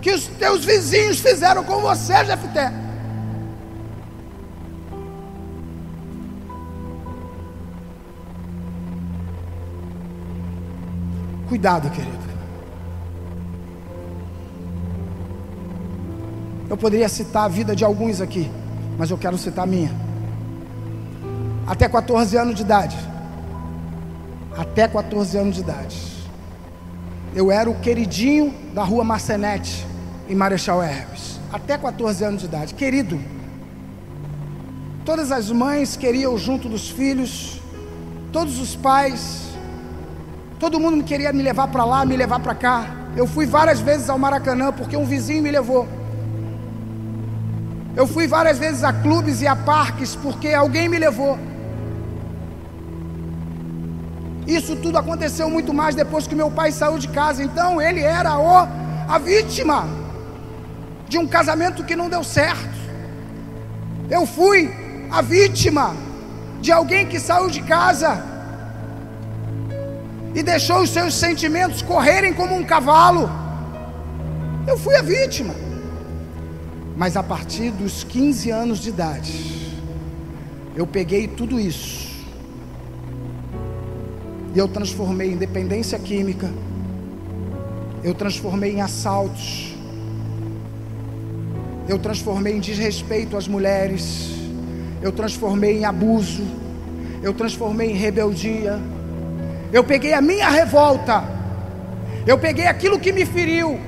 que 0.00 0.12
os 0.12 0.26
teus 0.26 0.64
vizinhos 0.64 1.20
fizeram 1.20 1.64
com 1.64 1.80
você, 1.80 2.24
Jefté. 2.24 2.72
Cuidado, 11.48 11.90
querido. 11.90 12.18
Eu 16.68 16.76
poderia 16.76 17.08
citar 17.08 17.44
a 17.44 17.48
vida 17.48 17.74
de 17.74 17.84
alguns 17.84 18.20
aqui, 18.20 18.50
mas 18.98 19.10
eu 19.10 19.16
quero 19.16 19.38
citar 19.38 19.64
a 19.64 19.66
minha. 19.66 19.90
Até 21.66 21.88
14 21.88 22.36
anos 22.36 22.54
de 22.54 22.62
idade. 22.62 22.96
Até 24.56 24.86
14 24.86 25.38
anos 25.38 25.54
de 25.54 25.62
idade. 25.62 25.96
Eu 27.34 27.50
era 27.50 27.70
o 27.70 27.80
queridinho 27.80 28.54
da 28.78 28.84
rua 28.84 29.02
Marcenete, 29.02 29.84
em 30.28 30.36
Marechal 30.36 30.80
Hermes. 30.80 31.40
Até 31.52 31.76
14 31.76 32.22
anos 32.22 32.42
de 32.42 32.46
idade. 32.46 32.74
Querido. 32.74 33.20
Todas 35.04 35.32
as 35.32 35.50
mães 35.50 35.96
queriam 35.96 36.38
junto 36.38 36.68
dos 36.68 36.88
filhos. 36.88 37.60
Todos 38.30 38.60
os 38.60 38.76
pais. 38.76 39.48
Todo 40.60 40.78
mundo 40.78 41.02
queria 41.02 41.32
me 41.32 41.42
levar 41.42 41.66
para 41.66 41.84
lá, 41.84 42.04
me 42.04 42.16
levar 42.16 42.38
para 42.38 42.54
cá. 42.54 42.86
Eu 43.16 43.26
fui 43.26 43.46
várias 43.46 43.80
vezes 43.80 44.08
ao 44.08 44.16
Maracanã 44.16 44.70
porque 44.70 44.96
um 44.96 45.04
vizinho 45.04 45.42
me 45.42 45.50
levou. 45.50 45.88
Eu 47.96 48.06
fui 48.06 48.28
várias 48.28 48.60
vezes 48.60 48.84
a 48.84 48.92
clubes 48.92 49.42
e 49.42 49.48
a 49.48 49.56
parques 49.56 50.14
porque 50.14 50.50
alguém 50.50 50.88
me 50.88 51.00
levou. 51.00 51.36
Isso 54.48 54.74
tudo 54.76 54.96
aconteceu 54.96 55.50
muito 55.50 55.74
mais 55.74 55.94
depois 55.94 56.26
que 56.26 56.34
meu 56.34 56.50
pai 56.50 56.72
saiu 56.72 56.98
de 56.98 57.08
casa. 57.08 57.42
Então 57.42 57.82
ele 57.82 58.00
era 58.00 58.38
o, 58.38 58.66
a 59.06 59.18
vítima 59.18 59.86
de 61.06 61.18
um 61.18 61.26
casamento 61.26 61.84
que 61.84 61.94
não 61.94 62.08
deu 62.08 62.24
certo. 62.24 62.78
Eu 64.08 64.24
fui 64.26 64.70
a 65.10 65.20
vítima 65.20 65.94
de 66.62 66.72
alguém 66.72 67.04
que 67.06 67.20
saiu 67.20 67.50
de 67.50 67.60
casa 67.62 68.24
e 70.34 70.42
deixou 70.42 70.80
os 70.80 70.88
seus 70.88 71.12
sentimentos 71.12 71.82
correrem 71.82 72.32
como 72.32 72.56
um 72.56 72.64
cavalo. 72.64 73.30
Eu 74.66 74.78
fui 74.78 74.96
a 74.96 75.02
vítima. 75.02 75.54
Mas 76.96 77.18
a 77.18 77.22
partir 77.22 77.70
dos 77.70 78.02
15 78.02 78.50
anos 78.50 78.78
de 78.78 78.88
idade, 78.88 79.76
eu 80.74 80.86
peguei 80.86 81.28
tudo 81.28 81.60
isso 81.60 82.07
e 84.54 84.58
eu 84.58 84.68
transformei 84.68 85.32
em 85.32 85.36
dependência 85.36 85.98
química, 85.98 86.50
eu 88.02 88.14
transformei 88.14 88.72
em 88.72 88.80
assaltos, 88.80 89.74
eu 91.88 91.98
transformei 91.98 92.54
em 92.54 92.60
desrespeito 92.60 93.36
às 93.36 93.48
mulheres, 93.48 94.30
eu 95.00 95.12
transformei 95.12 95.78
em 95.78 95.84
abuso, 95.84 96.42
eu 97.22 97.32
transformei 97.32 97.90
em 97.90 97.94
rebeldia. 97.94 98.78
Eu 99.72 99.84
peguei 99.84 100.14
a 100.14 100.20
minha 100.20 100.48
revolta, 100.48 101.22
eu 102.26 102.38
peguei 102.38 102.66
aquilo 102.66 102.98
que 102.98 103.12
me 103.12 103.26
feriu 103.26 103.78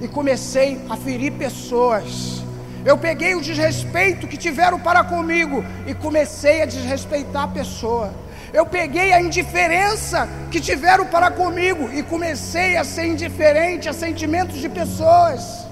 e 0.00 0.06
comecei 0.08 0.78
a 0.90 0.96
ferir 0.96 1.32
pessoas. 1.32 2.42
Eu 2.84 2.96
peguei 2.98 3.34
o 3.34 3.40
desrespeito 3.40 4.28
que 4.28 4.36
tiveram 4.36 4.78
para 4.78 5.02
comigo 5.02 5.64
e 5.86 5.94
comecei 5.94 6.62
a 6.62 6.66
desrespeitar 6.66 7.44
a 7.44 7.48
pessoa. 7.48 8.12
Eu 8.52 8.64
peguei 8.64 9.12
a 9.12 9.20
indiferença 9.20 10.28
que 10.50 10.60
tiveram 10.60 11.06
para 11.06 11.30
comigo 11.30 11.90
e 11.92 12.02
comecei 12.02 12.76
a 12.76 12.84
ser 12.84 13.06
indiferente 13.06 13.88
a 13.88 13.92
sentimentos 13.92 14.58
de 14.58 14.68
pessoas. 14.68 15.66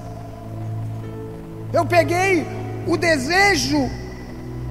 Eu 1.73 1.85
peguei 1.87 2.47
o 2.87 2.97
desejo 2.97 3.91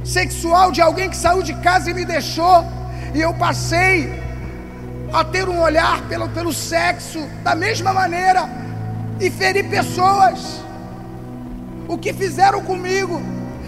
sexual 0.04 0.72
de 0.72 0.82
alguém 0.82 1.10
que 1.10 1.18
saiu 1.18 1.42
de 1.42 1.54
casa 1.56 1.90
e 1.90 1.94
me 1.94 2.06
deixou, 2.06 2.66
e 3.14 3.22
eu 3.22 3.34
passei 3.34 4.22
a 5.12 5.24
ter 5.24 5.48
um 5.48 5.62
olhar 5.62 6.02
pelo, 6.08 6.28
pelo 6.30 6.52
sexo 6.52 7.20
da 7.44 7.56
mesma 7.56 7.94
maneira 7.94 8.50
e 9.20 9.30
ferir 9.30 9.70
pessoas. 9.70 10.62
O 11.88 11.98
que 11.98 12.14
fizeram 12.14 12.62
comigo, 12.62 13.22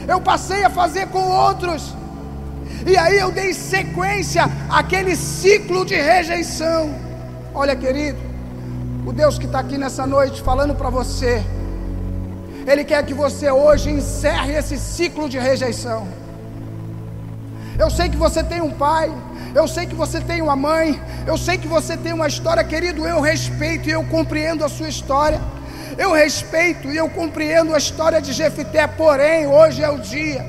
eu 0.07 0.19
passei 0.21 0.63
a 0.63 0.69
fazer 0.69 1.07
com 1.07 1.19
outros. 1.19 1.93
E 2.86 2.97
aí 2.97 3.17
eu 3.17 3.32
dei 3.32 3.53
sequência 3.53 4.49
àquele 4.69 5.15
ciclo 5.15 5.86
de 5.86 5.95
rejeição. 5.95 6.93
Olha, 7.53 7.76
querido, 7.76 8.17
o 9.05 9.13
Deus 9.13 9.38
que 9.38 9.45
está 9.45 9.59
aqui 9.59 9.78
nessa 9.78 10.05
noite 10.05 10.41
falando 10.41 10.76
para 10.76 10.89
você, 10.89 11.43
Ele 12.67 12.84
quer 12.84 13.05
que 13.05 13.13
você 13.13 13.51
hoje 13.51 13.89
encerre 13.89 14.53
esse 14.53 14.78
ciclo 14.78 15.30
de 15.30 15.38
rejeição. 15.38 16.07
Eu 17.78 17.89
sei 17.89 18.09
que 18.09 18.17
você 18.17 18.43
tem 18.43 18.61
um 18.61 18.71
pai, 18.71 19.11
eu 19.53 19.67
sei 19.67 19.86
que 19.86 19.95
você 19.95 20.19
tem 20.21 20.41
uma 20.41 20.55
mãe, 20.55 20.99
eu 21.28 21.38
sei 21.38 21.57
que 21.57 21.67
você 21.67 21.95
tem 21.97 22.13
uma 22.13 22.28
história, 22.28 22.63
querido. 22.63 23.05
Eu 23.05 23.21
respeito 23.21 23.89
e 23.89 23.91
eu 23.91 24.03
compreendo 24.05 24.63
a 24.63 24.69
sua 24.69 24.89
história. 24.89 25.39
Eu 25.97 26.11
respeito 26.11 26.89
e 26.89 26.97
eu 26.97 27.09
compreendo 27.09 27.73
a 27.73 27.78
história 27.78 28.21
de 28.21 28.34
Jefité, 28.34 28.86
porém, 28.88 29.47
hoje 29.47 29.82
é 29.82 29.89
o 29.89 29.99
dia, 29.99 30.45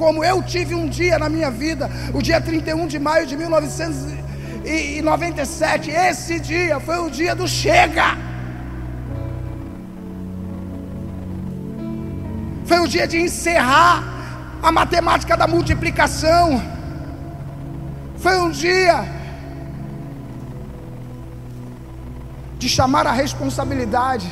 como 0.00 0.24
eu 0.24 0.42
tive 0.42 0.74
um 0.74 0.88
dia 0.88 1.18
na 1.18 1.28
minha 1.28 1.50
vida, 1.50 1.90
o 2.14 2.22
dia 2.22 2.40
31 2.40 2.86
de 2.86 2.98
maio 2.98 3.26
de 3.26 3.36
1997, 3.36 5.90
esse 5.90 6.40
dia 6.40 6.80
foi 6.80 6.98
o 7.06 7.10
dia 7.10 7.34
do 7.40 7.46
chega. 7.46 8.16
Foi 12.64 12.80
o 12.80 12.88
dia 12.88 13.06
de 13.06 13.20
encerrar 13.26 14.02
a 14.62 14.72
matemática 14.72 15.36
da 15.36 15.46
multiplicação. 15.46 16.62
Foi 18.16 18.40
um 18.40 18.50
dia 18.50 19.04
de 22.58 22.70
chamar 22.70 23.06
a 23.06 23.12
responsabilidade 23.12 24.26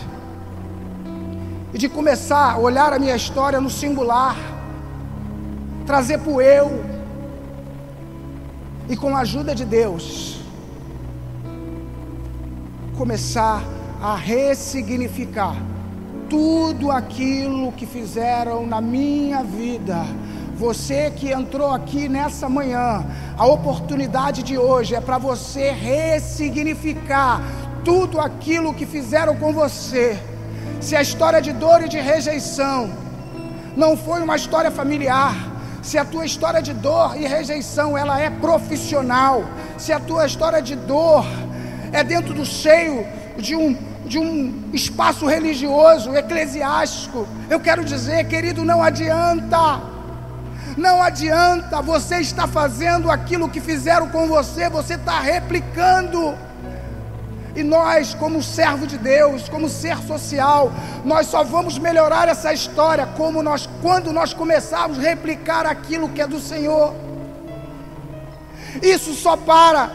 e 1.75 1.79
de 1.79 1.91
começar 1.91 2.53
a 2.53 2.59
olhar 2.59 2.95
a 2.95 2.99
minha 2.99 3.17
história 3.17 3.61
no 3.61 3.69
singular, 3.69 4.48
trazer 5.89 6.19
para 6.19 6.31
o 6.31 6.39
eu, 6.39 6.85
e 8.91 8.95
com 8.95 9.17
a 9.17 9.21
ajuda 9.21 9.55
de 9.55 9.65
Deus, 9.65 10.39
começar 12.99 13.63
a 14.03 14.15
ressignificar 14.15 15.57
tudo 16.29 16.91
aquilo 16.91 17.73
que 17.73 17.87
fizeram 17.87 18.67
na 18.67 18.83
minha 18.83 19.43
vida. 19.43 20.05
Você 20.57 21.11
que 21.11 21.33
entrou 21.33 21.71
aqui 21.71 22.07
nessa 22.07 22.51
manhã, 22.51 23.07
a 23.39 23.47
oportunidade 23.47 24.43
de 24.43 24.59
hoje 24.59 24.95
é 24.95 25.01
para 25.01 25.17
você 25.17 25.71
ressignificar 25.71 27.41
tudo 27.83 28.21
aquilo 28.21 28.75
que 28.75 28.85
fizeram 28.85 29.35
com 29.37 29.55
você 29.55 30.21
se 30.83 30.95
a 30.95 31.01
história 31.01 31.41
de 31.41 31.55
dor 31.55 31.83
e 31.83 31.89
de 31.89 31.99
rejeição 31.99 32.91
não 33.75 33.97
foi 33.97 34.21
uma 34.21 34.37
história 34.37 34.71
familiar, 34.71 35.58
se 35.83 35.97
a 35.97 36.05
tua 36.05 36.25
história 36.25 36.61
de 36.61 36.73
dor 36.73 37.17
e 37.17 37.27
rejeição 37.27 37.97
ela 37.97 38.21
é 38.21 38.31
profissional, 38.31 39.45
se 39.77 39.93
a 39.93 40.01
tua 40.01 40.27
história 40.27 40.61
de 40.61 40.75
dor 40.75 41.25
é 41.93 42.03
dentro 42.05 42.35
do 42.35 42.45
seio 42.45 43.07
de 43.37 43.55
um 43.55 43.89
de 44.09 44.19
um 44.19 44.71
espaço 44.73 45.27
religioso, 45.27 46.17
eclesiástico, 46.17 47.29
eu 47.51 47.61
quero 47.61 47.85
dizer, 47.85 48.27
querido, 48.27 48.65
não 48.65 48.83
adianta. 48.83 49.83
Não 50.77 51.03
adianta, 51.03 51.83
você 51.83 52.17
está 52.17 52.47
fazendo 52.47 53.11
aquilo 53.11 53.49
que 53.49 53.61
fizeram 53.61 54.09
com 54.09 54.27
você, 54.27 54.71
você 54.71 54.95
está 54.95 55.21
replicando. 55.21 56.35
E 57.57 57.63
nós, 57.63 58.15
como 58.15 58.43
servo 58.43 58.87
de 58.87 58.99
Deus, 58.99 59.49
como 59.49 59.69
ser 59.69 59.99
social, 59.99 60.73
nós 61.05 61.27
só 61.27 61.43
vamos 61.43 61.79
melhorar 61.79 62.29
essa 62.29 62.53
história 62.53 63.07
como 63.17 63.43
nós, 63.43 63.69
quando 63.83 64.13
nós 64.13 64.33
começarmos 64.33 64.99
a 64.99 65.03
replicar 65.03 65.67
aquilo 65.67 66.09
que 66.09 66.23
é 66.23 66.27
do 66.27 66.39
Senhor. 66.39 66.95
Isso 68.83 69.15
só 69.15 69.37
para 69.37 69.91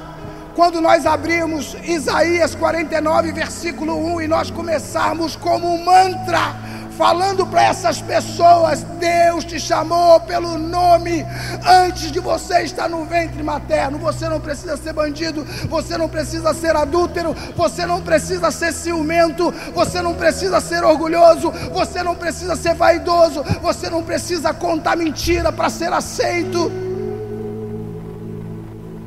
quando 0.56 0.80
nós 0.82 1.06
abrimos 1.06 1.76
Isaías 1.84 2.54
49, 2.56 3.32
versículo 3.32 3.96
1, 4.16 4.22
e 4.22 4.28
nós 4.28 4.52
começarmos 4.52 5.36
como 5.36 5.68
um 5.74 5.84
mantra 5.84 6.56
falando 6.98 7.46
para 7.46 7.64
essas 7.64 8.02
pessoas: 8.02 8.84
Deus 9.00 9.44
te 9.44 9.60
chamou 9.60 10.20
pelo 10.22 10.58
nome 10.58 11.26
antes 11.66 12.12
de 12.12 12.20
você 12.20 12.64
estar 12.64 12.90
no 12.90 13.06
ventre 13.06 13.42
materno. 13.44 13.98
Você 14.00 14.28
não 14.28 14.40
precisa 14.40 14.78
ser 14.78 14.94
bandido, 14.94 15.46
você 15.70 15.98
não 15.98 16.10
precisa 16.10 16.54
ser 16.54 16.76
adúltero, 16.76 17.36
você 17.56 17.86
não 17.86 18.02
precisa 18.02 18.52
ser 18.52 18.74
ciumento, 18.74 19.52
você 19.74 20.02
não 20.02 20.14
precisa 20.14 20.60
ser 20.60 20.84
orgulhoso, 20.84 21.52
você 21.72 22.04
não 22.04 22.16
precisa 22.16 22.56
ser 22.56 22.74
vaidoso, 22.76 23.44
você 23.62 23.90
não 23.90 24.04
precisa 24.04 24.54
contar 24.54 24.96
mentira 24.96 25.52
para 25.52 25.70
ser 25.70 25.92
aceito. 25.92 26.83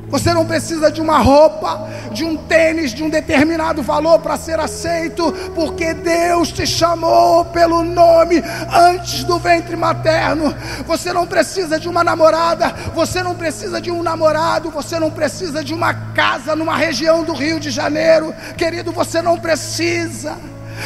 Você 0.09 0.33
não 0.33 0.45
precisa 0.45 0.89
de 0.89 1.01
uma 1.01 1.19
roupa, 1.19 1.89
de 2.13 2.23
um 2.23 2.37
tênis, 2.37 2.93
de 2.93 3.03
um 3.03 3.09
determinado 3.09 3.83
valor 3.83 4.19
para 4.19 4.37
ser 4.37 4.57
aceito, 4.57 5.33
porque 5.53 5.93
Deus 5.93 6.51
te 6.51 6.65
chamou 6.65 7.43
pelo 7.45 7.83
nome 7.83 8.41
antes 8.71 9.25
do 9.25 9.37
ventre 9.37 9.75
materno. 9.75 10.55
Você 10.85 11.11
não 11.11 11.27
precisa 11.27 11.77
de 11.77 11.89
uma 11.89 12.05
namorada, 12.05 12.73
você 12.95 13.21
não 13.21 13.35
precisa 13.35 13.81
de 13.81 13.91
um 13.91 14.01
namorado, 14.01 14.71
você 14.71 14.97
não 14.97 15.11
precisa 15.11 15.61
de 15.61 15.73
uma 15.73 15.93
casa 15.93 16.55
numa 16.55 16.77
região 16.77 17.23
do 17.23 17.33
Rio 17.33 17.59
de 17.59 17.69
Janeiro, 17.69 18.33
querido, 18.57 18.93
você 18.93 19.21
não 19.21 19.37
precisa. 19.37 20.37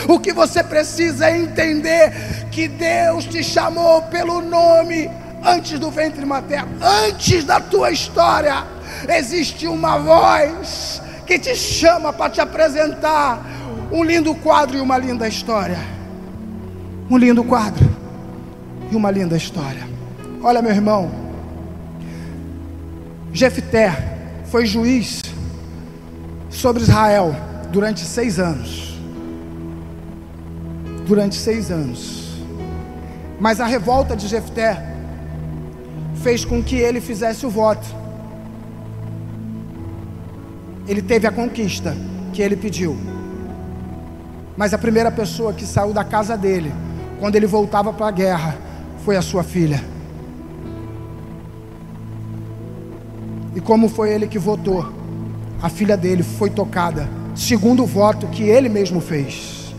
O 0.07 0.19
que 0.19 0.33
você 0.33 0.63
precisa 0.63 1.29
é 1.29 1.37
entender 1.37 2.47
que 2.49 2.67
Deus 2.67 3.25
te 3.25 3.43
chamou 3.43 4.01
pelo 4.03 4.41
nome 4.41 5.11
antes 5.43 5.77
do 5.77 5.91
ventre 5.91 6.25
materno, 6.25 6.71
antes 6.81 7.43
da 7.43 7.59
tua 7.59 7.91
história 7.91 8.80
existe 9.07 9.67
uma 9.67 9.97
voz 9.97 11.01
que 11.25 11.39
te 11.39 11.55
chama 11.55 12.11
para 12.11 12.29
te 12.29 12.41
apresentar 12.41 13.41
um 13.91 14.03
lindo 14.03 14.33
quadro 14.35 14.77
e 14.77 14.81
uma 14.81 14.97
linda 14.97 15.27
história. 15.27 15.79
Um 17.09 17.17
lindo 17.17 17.43
quadro 17.43 17.89
e 18.91 18.95
uma 18.95 19.11
linda 19.11 19.35
história. 19.35 19.87
Olha, 20.43 20.61
meu 20.61 20.71
irmão, 20.71 21.11
Jefté 23.33 24.17
foi 24.45 24.65
juiz 24.65 25.21
sobre 26.49 26.83
Israel 26.83 27.35
durante 27.71 28.01
seis 28.01 28.39
anos. 28.39 28.97
Durante 31.05 31.35
seis 31.35 31.71
anos. 31.71 32.41
Mas 33.39 33.59
a 33.59 33.65
revolta 33.65 34.15
de 34.15 34.27
Jefté 34.27 34.85
fez 36.21 36.45
com 36.45 36.61
que 36.61 36.75
ele 36.75 37.01
fizesse 37.01 37.45
o 37.45 37.49
voto 37.49 38.00
ele 40.87 41.01
teve 41.01 41.27
a 41.27 41.31
conquista 41.31 41.95
que 42.33 42.41
ele 42.41 42.55
pediu. 42.55 42.97
Mas 44.57 44.73
a 44.73 44.77
primeira 44.77 45.11
pessoa 45.11 45.53
que 45.53 45.65
saiu 45.65 45.93
da 45.93 46.03
casa 46.03 46.37
dele, 46.37 46.71
quando 47.19 47.35
ele 47.35 47.47
voltava 47.47 47.93
para 47.93 48.07
a 48.07 48.11
guerra, 48.11 48.57
foi 49.05 49.15
a 49.15 49.21
sua 49.21 49.43
filha. 49.43 49.83
E 53.55 53.59
como 53.59 53.89
foi 53.89 54.11
ele 54.11 54.27
que 54.27 54.39
votou? 54.39 54.85
A 55.61 55.69
filha 55.69 55.95
dele 55.97 56.23
foi 56.23 56.49
tocada, 56.49 57.09
segundo 57.35 57.83
o 57.83 57.85
voto 57.85 58.27
que 58.27 58.43
ele 58.43 58.69
mesmo 58.69 58.99
fez. 58.99 59.73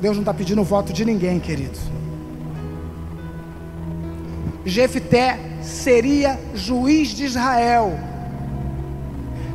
Deus 0.00 0.16
não 0.16 0.22
está 0.22 0.32
pedindo 0.32 0.64
voto 0.64 0.92
de 0.92 1.04
ninguém, 1.04 1.38
querido. 1.38 1.78
Jefté 4.64 5.38
seria 5.62 6.38
juiz 6.54 7.08
de 7.08 7.24
Israel. 7.24 7.98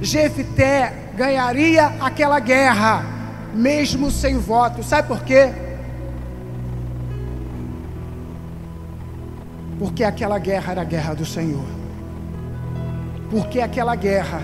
Jefté 0.01 0.93
ganharia 1.16 1.88
aquela 1.99 2.39
guerra, 2.39 3.03
mesmo 3.53 4.12
sem 4.12 4.38
voto. 4.38 4.84
Sabe 4.84 5.08
por 5.08 5.24
quê? 5.24 5.51
Porque 9.80 10.03
aquela 10.03 10.39
guerra 10.39 10.72
era 10.72 10.82
a 10.82 10.86
guerra 10.86 11.14
do 11.14 11.26
Senhor. 11.26 11.66
Porque 13.30 13.60
aquela 13.60 13.95
guerra 13.95 14.41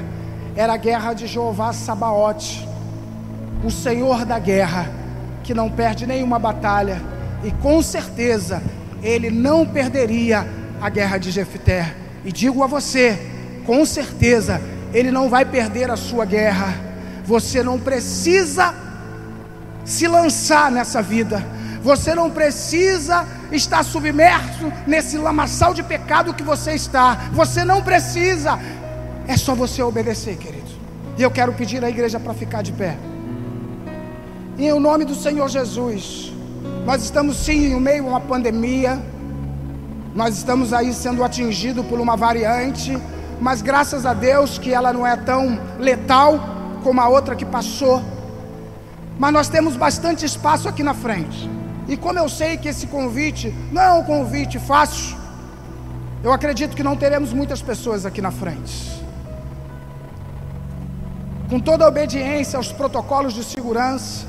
era 0.55 0.73
a 0.73 0.77
guerra 0.77 1.13
de 1.13 1.27
Jeová 1.27 1.71
Sabaote, 1.71 2.67
o 3.63 3.69
Senhor 3.69 4.25
da 4.25 4.39
guerra, 4.39 4.89
que 5.43 5.53
não 5.53 5.69
perde 5.69 6.05
nenhuma 6.05 6.39
batalha, 6.39 7.01
e 7.43 7.51
com 7.51 7.81
certeza 7.81 8.61
ele 9.01 9.29
não 9.29 9.65
perderia 9.65 10.45
a 10.81 10.89
guerra 10.89 11.17
de 11.17 11.31
Jefté. 11.31 11.93
E 12.25 12.31
digo 12.31 12.63
a 12.63 12.67
você, 12.67 13.17
com 13.65 13.85
certeza 13.85 14.59
ele 14.93 15.11
não 15.11 15.29
vai 15.29 15.45
perder 15.45 15.89
a 15.89 15.95
sua 15.95 16.25
guerra. 16.25 16.73
Você 17.23 17.63
não 17.63 17.79
precisa 17.79 18.73
se 19.85 20.07
lançar 20.07 20.71
nessa 20.71 21.01
vida. 21.01 21.43
Você 21.83 22.13
não 22.13 22.29
precisa 22.29 23.25
estar 23.51 23.83
submerso 23.83 24.71
nesse 24.85 25.17
lamaçal 25.17 25.73
de 25.73 25.81
pecado 25.81 26.33
que 26.33 26.43
você 26.43 26.73
está. 26.73 27.29
Você 27.31 27.63
não 27.63 27.81
precisa. 27.81 28.59
É 29.27 29.37
só 29.37 29.55
você 29.55 29.81
obedecer, 29.81 30.35
querido. 30.37 30.69
E 31.17 31.23
eu 31.23 31.31
quero 31.31 31.53
pedir 31.53 31.83
à 31.83 31.89
igreja 31.89 32.19
para 32.19 32.33
ficar 32.33 32.61
de 32.61 32.71
pé. 32.71 32.97
Em 34.57 34.79
nome 34.79 35.05
do 35.05 35.15
Senhor 35.15 35.47
Jesus. 35.49 36.33
Nós 36.85 37.03
estamos 37.03 37.37
sim 37.37 37.73
em 37.73 37.79
meio 37.79 38.05
a 38.05 38.09
uma 38.09 38.21
pandemia. 38.21 39.01
Nós 40.13 40.37
estamos 40.37 40.73
aí 40.73 40.93
sendo 40.93 41.23
atingidos 41.23 41.85
por 41.85 41.99
uma 41.99 42.17
variante 42.17 42.99
mas 43.41 43.63
graças 43.63 44.05
a 44.05 44.13
Deus 44.13 44.59
que 44.59 44.71
ela 44.71 44.93
não 44.93 45.05
é 45.05 45.17
tão 45.17 45.59
letal 45.79 46.39
como 46.83 47.01
a 47.01 47.09
outra 47.09 47.35
que 47.35 47.43
passou. 47.43 47.99
Mas 49.17 49.33
nós 49.33 49.49
temos 49.49 49.75
bastante 49.75 50.23
espaço 50.23 50.69
aqui 50.69 50.83
na 50.83 50.93
frente. 50.93 51.49
E 51.87 51.97
como 51.97 52.19
eu 52.19 52.29
sei 52.29 52.55
que 52.55 52.69
esse 52.69 52.85
convite 52.85 53.51
não 53.71 53.81
é 53.81 53.91
um 53.93 54.03
convite 54.03 54.59
fácil, 54.59 55.17
eu 56.23 56.31
acredito 56.31 56.75
que 56.75 56.83
não 56.83 56.95
teremos 56.95 57.33
muitas 57.33 57.63
pessoas 57.63 58.05
aqui 58.05 58.21
na 58.21 58.29
frente. 58.29 59.03
Com 61.49 61.59
toda 61.59 61.83
a 61.83 61.87
obediência 61.87 62.57
aos 62.57 62.71
protocolos 62.71 63.33
de 63.33 63.43
segurança, 63.43 64.27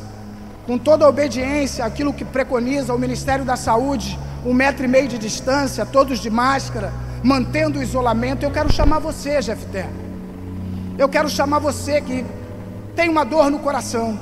com 0.66 0.78
toda 0.78 1.05
a 1.05 1.09
obediência 1.09 1.85
àquilo 1.85 2.14
que 2.14 2.24
preconiza 2.24 2.95
o 2.95 2.99
Ministério 2.99 3.45
da 3.45 3.57
Saúde, 3.57 4.18
um 4.45 4.53
metro 4.53 4.84
e 4.84 4.88
meio 4.88 5.09
de 5.09 5.18
distância, 5.18 5.86
todos 5.86 6.18
de 6.18 6.28
máscara, 6.30 6.93
mantendo 7.22 7.78
o 7.78 7.82
isolamento, 7.82 8.45
eu 8.45 8.51
quero 8.51 8.72
chamar 8.72 8.99
você, 8.99 9.40
Jefté. 9.40 9.86
Eu 10.99 11.09
quero 11.09 11.28
chamar 11.28 11.59
você 11.59 12.01
que 12.01 12.24
tem 12.95 13.09
uma 13.09 13.24
dor 13.24 13.51
no 13.51 13.61
coração. 13.61 14.18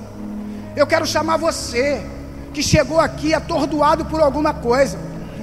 Eu 0.76 0.86
quero 0.86 1.06
chamar 1.06 1.36
você 1.36 2.04
que 2.52 2.62
chegou 2.62 3.00
aqui 3.00 3.34
atordoado 3.34 4.04
por 4.04 4.20
alguma 4.20 4.52
coisa. 4.52 4.98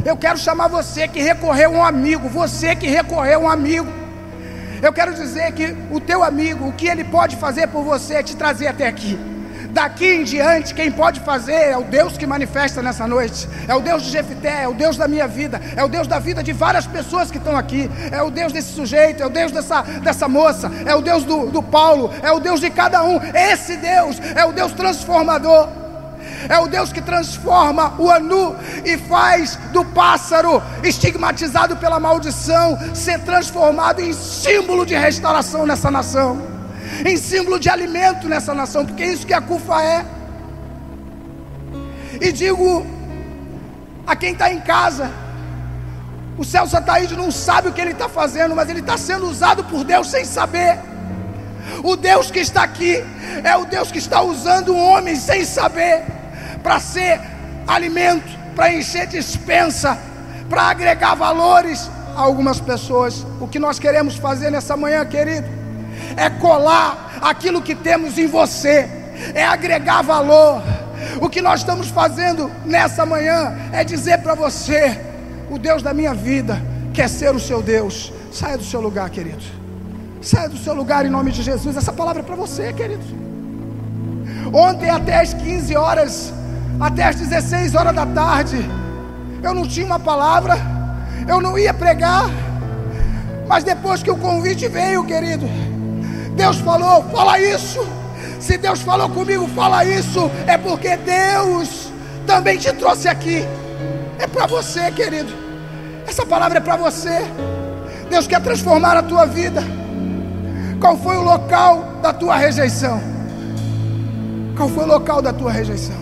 Eu 0.05 0.15
quero 0.15 0.37
chamar 0.37 0.67
você 0.67 1.07
que 1.07 1.21
recorreu 1.21 1.75
a 1.75 1.79
um 1.79 1.85
amigo, 1.85 2.29
você 2.29 2.75
que 2.75 2.87
recorreu 2.87 3.41
a 3.41 3.43
um 3.43 3.49
amigo. 3.49 3.87
Eu 4.81 4.93
quero 4.93 5.13
dizer 5.13 5.51
que 5.53 5.75
o 5.91 5.99
teu 5.99 6.23
amigo, 6.23 6.67
o 6.67 6.73
que 6.73 6.87
ele 6.87 7.03
pode 7.03 7.35
fazer 7.35 7.67
por 7.67 7.83
você 7.83 8.15
é 8.15 8.23
te 8.23 8.35
trazer 8.35 8.67
até 8.67 8.87
aqui. 8.87 9.17
Daqui 9.77 10.07
em 10.07 10.23
diante, 10.23 10.73
quem 10.73 10.91
pode 10.91 11.19
fazer 11.19 11.53
é 11.53 11.77
o 11.77 11.83
Deus 11.83 12.17
que 12.17 12.25
manifesta 12.25 12.81
nessa 12.81 13.05
noite. 13.05 13.47
É 13.67 13.75
o 13.75 13.79
Deus 13.79 14.01
de 14.01 14.09
Jefité, 14.09 14.63
é 14.63 14.67
o 14.67 14.73
Deus 14.73 14.97
da 14.97 15.07
minha 15.07 15.27
vida, 15.27 15.61
é 15.75 15.83
o 15.83 15.87
Deus 15.87 16.07
da 16.07 16.17
vida 16.17 16.41
de 16.41 16.51
várias 16.51 16.87
pessoas 16.87 17.29
que 17.29 17.37
estão 17.37 17.55
aqui. 17.55 17.87
É 18.11 18.19
o 18.23 18.31
Deus 18.31 18.51
desse 18.51 18.73
sujeito, 18.73 19.21
é 19.21 19.25
o 19.27 19.29
Deus 19.29 19.51
dessa, 19.51 19.83
dessa 19.83 20.27
moça, 20.27 20.71
é 20.83 20.95
o 20.95 21.01
Deus 21.01 21.23
do, 21.23 21.51
do 21.51 21.61
Paulo, 21.61 22.11
é 22.23 22.31
o 22.31 22.39
Deus 22.39 22.59
de 22.59 22.71
cada 22.71 23.03
um. 23.03 23.19
Esse 23.35 23.77
Deus 23.77 24.19
é 24.35 24.43
o 24.45 24.51
Deus 24.51 24.71
transformador. 24.71 25.69
É 26.49 26.57
o 26.57 26.65
Deus 26.65 26.91
que 26.91 26.99
transforma 26.99 27.93
o 27.99 28.09
anu 28.09 28.55
e 28.83 28.97
faz 28.97 29.57
do 29.71 29.85
pássaro 29.85 30.59
estigmatizado 30.83 31.77
pela 31.77 31.99
maldição 31.99 32.79
ser 32.95 33.19
transformado 33.19 34.01
em 34.01 34.11
símbolo 34.11 34.87
de 34.87 34.95
restauração 34.95 35.67
nessa 35.67 35.91
nação 35.91 36.56
em 37.05 37.17
símbolo 37.17 37.59
de 37.59 37.69
alimento 37.69 38.27
nessa 38.27 38.53
nação, 38.53 38.85
porque 38.85 39.03
é 39.03 39.13
isso 39.13 39.25
que 39.25 39.33
a 39.33 39.41
CUFA 39.41 39.81
é. 39.81 40.05
E 42.21 42.31
digo 42.31 42.85
a 44.05 44.15
quem 44.15 44.31
está 44.31 44.51
em 44.51 44.59
casa, 44.61 45.11
o 46.37 46.43
Celso 46.43 46.77
Ataíde 46.77 47.15
não 47.15 47.31
sabe 47.31 47.67
o 47.67 47.73
que 47.73 47.81
ele 47.81 47.91
está 47.91 48.07
fazendo, 48.07 48.55
mas 48.55 48.69
ele 48.69 48.79
está 48.79 48.97
sendo 48.97 49.27
usado 49.27 49.63
por 49.63 49.83
Deus 49.83 50.09
sem 50.09 50.23
saber. 50.23 50.79
O 51.83 51.95
Deus 51.95 52.31
que 52.31 52.39
está 52.39 52.63
aqui 52.63 53.03
é 53.43 53.55
o 53.57 53.65
Deus 53.65 53.91
que 53.91 53.97
está 53.97 54.21
usando 54.21 54.73
um 54.73 54.79
homem 54.79 55.15
sem 55.15 55.43
saber, 55.43 56.03
para 56.63 56.79
ser 56.79 57.19
alimento, 57.67 58.27
para 58.55 58.73
encher 58.73 59.07
dispensa, 59.07 59.97
para 60.49 60.63
agregar 60.63 61.15
valores 61.15 61.89
a 62.15 62.21
algumas 62.21 62.59
pessoas. 62.59 63.25
O 63.41 63.47
que 63.47 63.59
nós 63.59 63.77
queremos 63.79 64.15
fazer 64.15 64.49
nessa 64.49 64.77
manhã, 64.77 65.05
querido, 65.05 65.56
é 66.17 66.29
colar 66.31 67.19
aquilo 67.21 67.61
que 67.61 67.75
temos 67.75 68.17
em 68.17 68.25
você, 68.25 68.89
é 69.33 69.45
agregar 69.45 70.01
valor. 70.01 70.63
O 71.21 71.29
que 71.29 71.41
nós 71.41 71.59
estamos 71.59 71.89
fazendo 71.89 72.51
nessa 72.65 73.05
manhã 73.05 73.55
é 73.71 73.83
dizer 73.83 74.17
para 74.17 74.33
você: 74.33 74.99
o 75.49 75.59
Deus 75.59 75.83
da 75.83 75.93
minha 75.93 76.13
vida 76.13 76.59
quer 76.93 77.07
ser 77.07 77.33
o 77.35 77.39
seu 77.39 77.61
Deus. 77.61 78.11
Saia 78.31 78.57
do 78.57 78.63
seu 78.63 78.81
lugar, 78.81 79.09
querido. 79.09 79.43
Saia 80.21 80.49
do 80.49 80.57
seu 80.57 80.73
lugar 80.73 81.05
em 81.05 81.09
nome 81.09 81.31
de 81.31 81.43
Jesus. 81.43 81.77
Essa 81.77 81.93
palavra 81.93 82.21
é 82.21 82.25
para 82.25 82.35
você, 82.35 82.73
querido. 82.73 83.03
Ontem, 84.51 84.89
até 84.89 85.21
as 85.21 85.33
15 85.33 85.75
horas, 85.75 86.33
até 86.79 87.03
as 87.03 87.15
16 87.15 87.75
horas 87.75 87.95
da 87.95 88.05
tarde, 88.05 88.57
eu 89.43 89.53
não 89.53 89.67
tinha 89.67 89.85
uma 89.85 89.99
palavra, 89.99 90.57
eu 91.27 91.39
não 91.39 91.57
ia 91.57 91.73
pregar. 91.73 92.29
Mas 93.47 93.63
depois 93.63 94.03
que 94.03 94.11
o 94.11 94.17
convite 94.17 94.67
veio, 94.67 95.05
querido, 95.05 95.47
Deus 96.37 96.57
falou, 96.57 97.03
fala 97.09 97.39
isso. 97.39 97.85
Se 98.39 98.57
Deus 98.57 98.81
falou 98.81 99.09
comigo, 99.09 99.47
fala 99.49 99.83
isso. 99.83 100.29
É 100.45 100.55
porque 100.55 100.95
Deus 100.95 101.91
também 102.27 102.57
te 102.59 102.71
trouxe 102.73 103.07
aqui. 103.07 103.43
É 104.19 104.27
para 104.27 104.45
você, 104.45 104.91
querido. 104.91 105.33
Essa 106.07 106.25
palavra 106.25 106.59
é 106.59 106.61
para 106.61 106.77
você. 106.77 107.19
Deus 108.09 108.27
quer 108.27 108.39
transformar 108.41 108.95
a 108.95 109.03
tua 109.03 109.25
vida. 109.25 109.63
Qual 110.79 110.95
foi 110.95 111.17
o 111.17 111.23
local 111.23 111.83
da 112.03 112.13
tua 112.13 112.35
rejeição? 112.35 113.01
Qual 114.55 114.69
foi 114.69 114.83
o 114.83 114.87
local 114.87 115.21
da 115.23 115.33
tua 115.33 115.51
rejeição? 115.51 115.97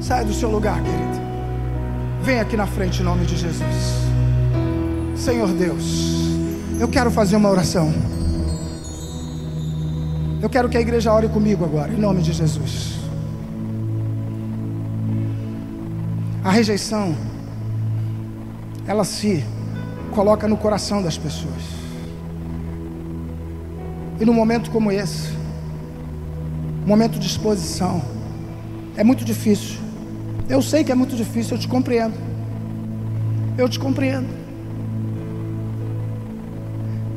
Saia 0.00 0.24
do 0.24 0.34
seu 0.34 0.50
lugar, 0.50 0.82
querido. 0.82 1.20
Vem 2.22 2.40
aqui 2.40 2.56
na 2.56 2.66
frente 2.66 3.00
em 3.00 3.04
nome 3.04 3.24
de 3.26 3.36
Jesus. 3.36 4.08
Senhor 5.16 5.48
Deus, 5.48 5.84
eu 6.80 6.88
quero 6.88 7.10
fazer 7.12 7.36
uma 7.36 7.48
oração. 7.48 8.17
Eu 10.40 10.48
quero 10.48 10.68
que 10.68 10.76
a 10.76 10.80
igreja 10.80 11.12
ore 11.12 11.28
comigo 11.28 11.64
agora, 11.64 11.92
em 11.92 11.96
nome 11.96 12.22
de 12.22 12.32
Jesus. 12.32 12.98
A 16.44 16.50
rejeição, 16.50 17.14
ela 18.86 19.04
se 19.04 19.44
coloca 20.14 20.46
no 20.46 20.56
coração 20.56 21.02
das 21.02 21.18
pessoas. 21.18 21.62
E 24.20 24.24
num 24.24 24.32
momento 24.32 24.70
como 24.70 24.92
esse, 24.92 25.28
momento 26.86 27.18
de 27.18 27.26
exposição, 27.26 28.00
é 28.96 29.02
muito 29.02 29.24
difícil. 29.24 29.78
Eu 30.48 30.62
sei 30.62 30.84
que 30.84 30.92
é 30.92 30.94
muito 30.94 31.16
difícil, 31.16 31.56
eu 31.56 31.60
te 31.60 31.68
compreendo. 31.68 32.14
Eu 33.56 33.68
te 33.68 33.78
compreendo. 33.78 34.28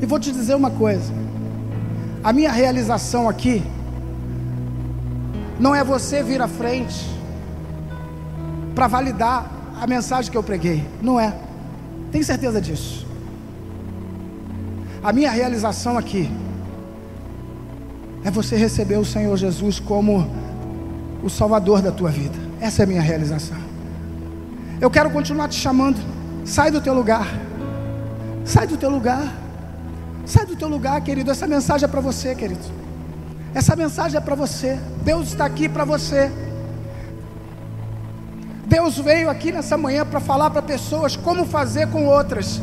E 0.01 0.05
vou 0.07 0.19
te 0.19 0.32
dizer 0.32 0.55
uma 0.55 0.72
coisa: 0.72 1.13
a 2.24 2.32
minha 2.32 2.51
realização 2.51 3.28
aqui 3.28 3.63
não 5.59 5.74
é 5.76 5.84
você 5.84 6.24
vir 6.24 6.41
à 6.41 6.47
frente 6.47 7.07
para 8.76 8.88
validar 8.88 9.49
a 9.80 9.88
mensagem 9.88 10.32
que 10.32 10.38
eu 10.38 10.43
preguei. 10.43 10.84
Não 11.01 11.19
é. 11.19 11.34
Tem 12.11 12.22
certeza 12.24 12.61
disso. 12.61 13.05
A 15.03 15.11
minha 15.11 15.32
realização 15.32 15.97
aqui 15.97 16.30
é 18.24 18.30
você 18.30 18.55
receber 18.55 18.97
o 18.97 19.05
Senhor 19.05 19.36
Jesus 19.36 19.80
como 19.80 20.28
o 21.24 21.30
Salvador 21.30 21.82
da 21.82 21.91
tua 21.91 22.11
vida. 22.11 22.38
Essa 22.59 22.84
é 22.84 22.86
a 22.86 22.88
minha 22.88 23.01
realização. 23.01 23.57
Eu 24.80 24.89
quero 24.91 25.09
continuar 25.09 25.47
te 25.47 25.55
chamando. 25.55 25.99
Sai 26.45 26.69
do 26.69 26.82
teu 26.82 26.93
lugar. 26.93 27.28
Sai 28.45 28.67
do 28.67 28.78
teu 28.78 28.89
lugar. 28.89 29.41
Sai 30.26 30.45
do 30.45 30.55
teu 30.55 30.67
lugar, 30.67 30.99
querido. 31.01 31.32
Essa 31.32 31.47
mensagem 31.47 31.86
é 31.86 31.88
para 31.88 32.01
você, 32.01 32.36
querido. 32.36 32.61
Essa 33.53 33.76
mensagem 33.76 34.17
é 34.17 34.22
para 34.22 34.36
você. 34.36 34.80
Deus 35.03 35.30
está 35.30 35.45
aqui 35.45 35.67
para 35.67 35.84
você. 35.84 36.32
Deus 38.65 38.97
veio 38.97 39.30
aqui 39.30 39.51
nessa 39.51 39.78
manhã 39.78 40.05
para 40.05 40.22
falar 40.22 40.49
para 40.49 40.61
pessoas 40.61 41.15
como 41.15 41.45
fazer 41.45 41.88
com 41.88 42.05
outras. 42.05 42.61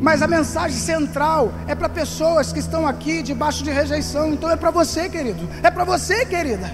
Mas 0.00 0.22
a 0.22 0.28
mensagem 0.28 0.78
central 0.78 1.50
é 1.66 1.74
para 1.74 1.88
pessoas 1.88 2.52
que 2.52 2.60
estão 2.60 2.86
aqui 2.86 3.22
debaixo 3.22 3.64
de 3.64 3.70
rejeição. 3.70 4.32
Então 4.32 4.50
é 4.50 4.54
para 4.54 4.70
você, 4.70 5.08
querido. 5.08 5.48
É 5.62 5.70
para 5.70 5.82
você, 5.82 6.24
querida. 6.24 6.70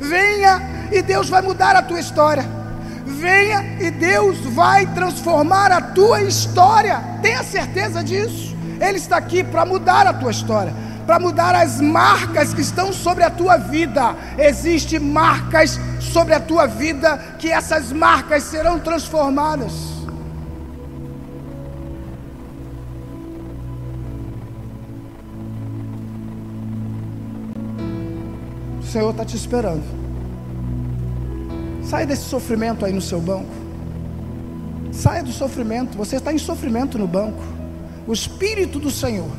Venha 0.00 0.88
e 0.90 1.02
Deus 1.02 1.28
vai 1.28 1.42
mudar 1.42 1.76
a 1.76 1.82
tua 1.82 2.00
história. 2.00 2.44
Venha 3.04 3.76
e 3.80 3.90
Deus 3.90 4.38
vai 4.38 4.86
transformar 4.94 5.70
a 5.72 5.80
tua 5.80 6.22
história. 6.22 7.02
Tenha 7.20 7.42
certeza 7.42 8.02
disso. 8.02 8.51
Ele 8.82 8.98
está 8.98 9.16
aqui 9.16 9.44
para 9.44 9.64
mudar 9.64 10.08
a 10.08 10.12
tua 10.12 10.32
história, 10.32 10.74
para 11.06 11.20
mudar 11.20 11.54
as 11.54 11.80
marcas 11.80 12.52
que 12.52 12.60
estão 12.60 12.92
sobre 12.92 13.22
a 13.22 13.30
tua 13.30 13.56
vida. 13.56 14.16
Existem 14.36 14.98
marcas 14.98 15.78
sobre 16.00 16.34
a 16.34 16.40
tua 16.40 16.66
vida 16.66 17.16
que 17.38 17.48
essas 17.48 17.92
marcas 17.92 18.42
serão 18.42 18.80
transformadas. 18.80 19.72
O 28.80 28.86
Senhor 28.92 29.10
está 29.12 29.24
te 29.24 29.36
esperando. 29.36 29.84
Saia 31.84 32.04
desse 32.04 32.24
sofrimento 32.24 32.84
aí 32.84 32.92
no 32.92 33.00
seu 33.00 33.20
banco. 33.20 33.54
Saia 34.90 35.22
do 35.22 35.30
sofrimento. 35.30 35.96
Você 35.96 36.16
está 36.16 36.32
em 36.32 36.38
sofrimento 36.38 36.98
no 36.98 37.06
banco 37.06 37.61
o 38.06 38.12
Espírito 38.12 38.78
do 38.78 38.90
Senhor, 38.90 39.30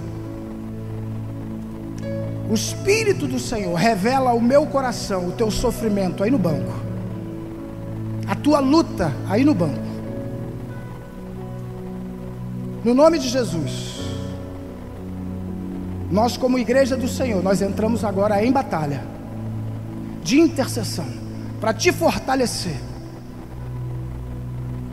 o 2.50 2.54
Espírito 2.54 3.28
do 3.28 3.40
Senhor 3.40 3.74
revela 3.74 4.32
ao 4.32 4.40
meu 4.40 4.66
coração 4.66 5.28
o 5.28 5.32
teu 5.32 5.50
sofrimento 5.50 6.24
aí 6.24 6.32
no 6.32 6.38
banco, 6.38 6.74
a 8.28 8.36
tua 8.36 8.60
luta 8.60 9.14
aí 9.30 9.44
no 9.44 9.54
banco. 9.54 9.94
No 12.84 12.94
nome 12.94 13.18
de 13.18 13.30
Jesus, 13.30 14.02
nós, 16.12 16.38
como 16.38 16.60
igreja 16.60 16.96
do 16.96 17.08
Senhor, 17.08 17.42
nós 17.42 17.62
entramos 17.62 18.04
agora 18.04 18.44
em 18.46 18.52
batalha 18.52 19.04
de 20.22 20.40
intercessão 20.40 21.08
para 21.60 21.74
te 21.74 21.92
fortalecer. 21.92 22.76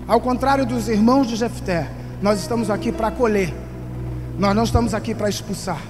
Ao 0.08 0.20
contrário 0.20 0.64
dos 0.64 0.88
irmãos 0.88 1.26
de 1.26 1.36
Jefté, 1.36 1.99
nós 2.22 2.40
estamos 2.40 2.70
aqui 2.70 2.92
para 2.92 3.08
acolher. 3.08 3.52
Nós 4.38 4.54
não 4.54 4.64
estamos 4.64 4.94
aqui 4.94 5.14
para 5.14 5.28
expulsar. 5.28 5.80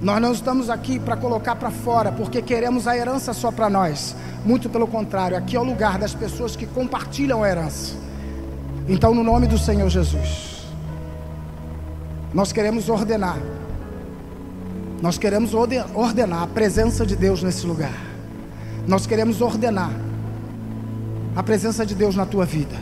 Nós 0.00 0.20
não 0.20 0.32
estamos 0.32 0.70
aqui 0.70 0.98
para 0.98 1.16
colocar 1.16 1.56
para 1.56 1.70
fora, 1.70 2.12
porque 2.12 2.40
queremos 2.40 2.86
a 2.86 2.96
herança 2.96 3.32
só 3.32 3.50
para 3.50 3.68
nós. 3.68 4.14
Muito 4.44 4.70
pelo 4.70 4.86
contrário, 4.86 5.36
aqui 5.36 5.56
é 5.56 5.60
o 5.60 5.64
lugar 5.64 5.98
das 5.98 6.14
pessoas 6.14 6.54
que 6.54 6.66
compartilham 6.66 7.42
a 7.42 7.48
herança. 7.48 7.96
Então, 8.88 9.12
no 9.14 9.24
nome 9.24 9.48
do 9.48 9.58
Senhor 9.58 9.88
Jesus, 9.88 10.66
nós 12.32 12.52
queremos 12.52 12.88
ordenar. 12.88 13.38
Nós 15.02 15.18
queremos 15.18 15.52
ordenar 15.54 16.44
a 16.44 16.46
presença 16.46 17.04
de 17.04 17.16
Deus 17.16 17.42
nesse 17.42 17.66
lugar. 17.66 17.94
Nós 18.86 19.06
queremos 19.06 19.40
ordenar 19.40 19.90
a 21.34 21.42
presença 21.42 21.84
de 21.84 21.94
Deus 21.94 22.14
na 22.14 22.24
tua 22.24 22.44
vida. 22.44 22.74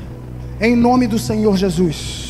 Em 0.60 0.76
nome 0.76 1.06
do 1.06 1.18
Senhor 1.18 1.56
Jesus. 1.56 2.25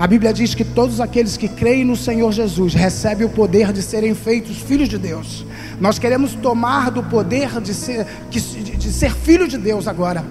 A 0.00 0.06
Bíblia 0.06 0.32
diz 0.32 0.54
que 0.54 0.64
todos 0.64 0.98
aqueles 0.98 1.36
que 1.36 1.46
creem 1.46 1.84
no 1.84 1.94
Senhor 1.94 2.32
Jesus 2.32 2.72
recebem 2.72 3.26
o 3.26 3.28
poder 3.28 3.70
de 3.70 3.82
serem 3.82 4.14
feitos 4.14 4.56
filhos 4.56 4.88
de 4.88 4.96
Deus. 4.96 5.44
Nós 5.78 5.98
queremos 5.98 6.34
tomar 6.34 6.90
do 6.90 7.02
poder 7.02 7.60
de 7.60 7.74
ser, 7.74 8.06
de, 8.30 8.90
ser 8.90 9.14
filho 9.14 9.46
de 9.46 9.58
Deus 9.58 9.86
agora, 9.86 10.24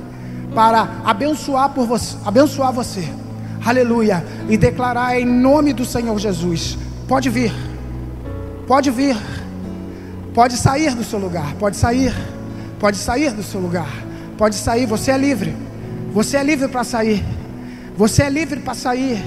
para 0.56 1.02
abençoar, 1.06 1.70
por 1.70 1.86
você, 1.86 2.18
abençoar 2.26 2.74
você. 2.74 3.08
Aleluia. 3.64 4.26
E 4.50 4.58
declarar 4.58 5.20
em 5.20 5.26
nome 5.26 5.72
do 5.72 5.86
Senhor 5.86 6.18
Jesus: 6.18 6.76
pode 7.08 7.30
vir, 7.30 7.54
pode 8.66 8.90
vir, 8.90 9.16
pode 10.34 10.58
sair 10.58 10.96
do 10.96 11.04
seu 11.04 11.20
lugar, 11.20 11.54
pode 11.60 11.78
sair, 11.78 12.12
pode 12.80 12.98
sair 12.98 13.34
do 13.34 13.44
seu 13.44 13.62
lugar, 13.62 14.04
pode 14.36 14.56
sair. 14.56 14.88
Você 14.88 15.12
é 15.12 15.18
livre, 15.18 15.56
você 16.12 16.38
é 16.38 16.44
livre 16.44 16.68
para 16.68 16.84
sair, 16.84 17.24
você 17.96 18.24
é 18.24 18.30
livre 18.32 18.62
para 18.62 18.74
sair. 18.74 19.24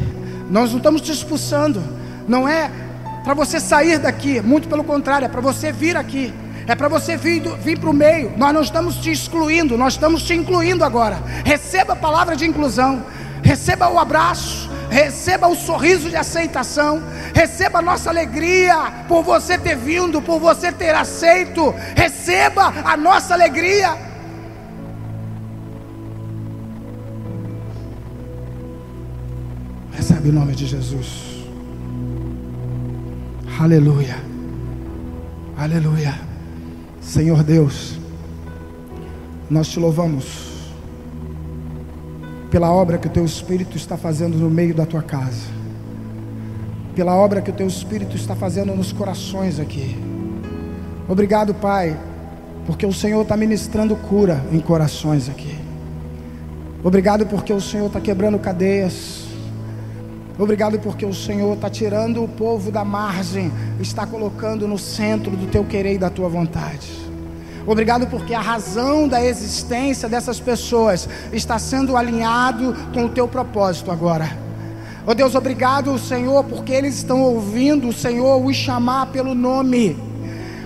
Nós 0.52 0.70
não 0.70 0.76
estamos 0.76 1.00
te 1.00 1.10
expulsando. 1.10 1.82
Não 2.28 2.46
é 2.46 2.70
para 3.24 3.32
você 3.32 3.58
sair 3.58 3.98
daqui. 3.98 4.38
Muito 4.42 4.68
pelo 4.68 4.84
contrário, 4.84 5.24
é 5.24 5.28
para 5.28 5.40
você 5.40 5.72
vir 5.72 5.96
aqui. 5.96 6.32
É 6.66 6.74
para 6.74 6.88
você 6.88 7.16
vir, 7.16 7.42
vir 7.56 7.78
para 7.78 7.88
o 7.88 7.94
meio. 7.94 8.34
Nós 8.36 8.52
não 8.52 8.60
estamos 8.60 8.96
te 8.96 9.10
excluindo, 9.10 9.78
nós 9.78 9.94
estamos 9.94 10.22
te 10.22 10.34
incluindo 10.34 10.84
agora. 10.84 11.16
Receba 11.42 11.94
a 11.94 11.96
palavra 11.96 12.36
de 12.36 12.44
inclusão. 12.44 13.02
Receba 13.42 13.88
o 13.88 13.98
abraço. 13.98 14.70
Receba 14.90 15.48
o 15.48 15.56
sorriso 15.56 16.10
de 16.10 16.16
aceitação. 16.16 17.02
Receba 17.32 17.78
a 17.78 17.82
nossa 17.82 18.10
alegria 18.10 18.76
por 19.08 19.22
você 19.22 19.56
ter 19.56 19.74
vindo, 19.74 20.20
por 20.20 20.38
você 20.38 20.70
ter 20.70 20.94
aceito. 20.94 21.74
Receba 21.96 22.74
a 22.84 22.94
nossa 22.94 23.32
alegria. 23.32 24.11
Recebe 30.22 30.28
o 30.28 30.32
nome 30.32 30.54
de 30.54 30.66
Jesus. 30.66 31.42
Aleluia. 33.58 34.16
Aleluia. 35.56 36.14
Senhor 37.00 37.42
Deus, 37.42 37.98
nós 39.50 39.66
te 39.66 39.80
louvamos 39.80 40.70
pela 42.52 42.70
obra 42.70 42.98
que 42.98 43.08
o 43.08 43.10
teu 43.10 43.24
Espírito 43.24 43.76
está 43.76 43.96
fazendo 43.96 44.38
no 44.38 44.48
meio 44.48 44.72
da 44.72 44.86
tua 44.86 45.02
casa, 45.02 45.48
pela 46.94 47.16
obra 47.16 47.40
que 47.40 47.50
o 47.50 47.54
teu 47.54 47.66
Espírito 47.66 48.14
está 48.14 48.36
fazendo 48.36 48.76
nos 48.76 48.92
corações 48.92 49.58
aqui. 49.58 49.96
Obrigado, 51.08 51.52
Pai, 51.52 51.98
porque 52.64 52.86
o 52.86 52.92
Senhor 52.92 53.22
está 53.22 53.36
ministrando 53.36 53.96
cura 53.96 54.40
em 54.52 54.60
corações 54.60 55.28
aqui. 55.28 55.58
Obrigado 56.84 57.26
porque 57.26 57.52
o 57.52 57.60
Senhor 57.60 57.86
está 57.86 58.00
quebrando 58.00 58.38
cadeias. 58.38 59.21
Obrigado 60.38 60.78
porque 60.78 61.04
o 61.04 61.12
Senhor 61.12 61.54
está 61.54 61.68
tirando 61.68 62.24
o 62.24 62.28
povo 62.28 62.70
da 62.70 62.84
margem, 62.84 63.52
está 63.78 64.06
colocando 64.06 64.66
no 64.66 64.78
centro 64.78 65.36
do 65.36 65.46
teu 65.46 65.64
querer 65.64 65.94
e 65.94 65.98
da 65.98 66.08
tua 66.08 66.28
vontade. 66.28 66.90
Obrigado 67.66 68.06
porque 68.06 68.34
a 68.34 68.40
razão 68.40 69.06
da 69.06 69.24
existência 69.24 70.08
dessas 70.08 70.40
pessoas 70.40 71.08
está 71.32 71.58
sendo 71.58 71.96
alinhado 71.96 72.74
com 72.92 73.04
o 73.04 73.08
teu 73.10 73.28
propósito 73.28 73.90
agora. 73.90 74.36
Oh 75.06 75.14
Deus, 75.14 75.34
obrigado, 75.34 75.98
Senhor, 75.98 76.42
porque 76.44 76.72
eles 76.72 76.96
estão 76.96 77.22
ouvindo 77.22 77.88
o 77.88 77.92
Senhor 77.92 78.42
os 78.44 78.56
chamar 78.56 79.06
pelo 79.06 79.34
nome. 79.34 79.96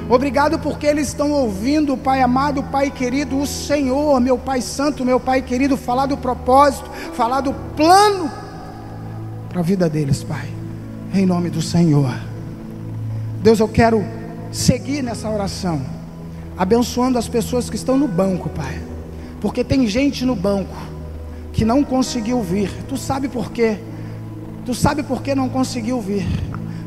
Obrigado 0.08 0.58
porque 0.60 0.86
eles 0.86 1.08
estão 1.08 1.32
ouvindo, 1.32 1.96
Pai 1.96 2.22
amado, 2.22 2.62
Pai 2.62 2.90
querido, 2.90 3.40
o 3.40 3.46
Senhor, 3.46 4.20
meu 4.20 4.38
Pai 4.38 4.62
santo, 4.62 5.04
meu 5.04 5.18
Pai 5.18 5.42
querido, 5.42 5.76
falar 5.76 6.06
do 6.06 6.16
propósito, 6.16 6.88
falar 7.14 7.40
do 7.40 7.52
plano 7.76 8.45
para 9.56 9.62
a 9.62 9.64
vida 9.64 9.88
deles, 9.88 10.22
Pai. 10.22 10.50
Em 11.14 11.24
nome 11.24 11.48
do 11.48 11.62
Senhor. 11.62 12.14
Deus, 13.42 13.58
eu 13.58 13.66
quero 13.66 14.04
seguir 14.52 15.00
nessa 15.02 15.30
oração, 15.30 15.80
abençoando 16.58 17.16
as 17.16 17.26
pessoas 17.26 17.70
que 17.70 17.76
estão 17.76 17.96
no 17.96 18.06
banco, 18.06 18.50
Pai. 18.50 18.78
Porque 19.40 19.64
tem 19.64 19.86
gente 19.86 20.26
no 20.26 20.36
banco 20.36 20.76
que 21.54 21.64
não 21.64 21.82
conseguiu 21.82 22.42
vir. 22.42 22.70
Tu 22.86 22.98
sabe 22.98 23.28
por 23.28 23.50
quê? 23.50 23.78
Tu 24.66 24.74
sabe 24.74 25.02
por 25.02 25.22
que 25.22 25.34
não 25.34 25.48
conseguiu 25.48 26.02
vir? 26.02 26.26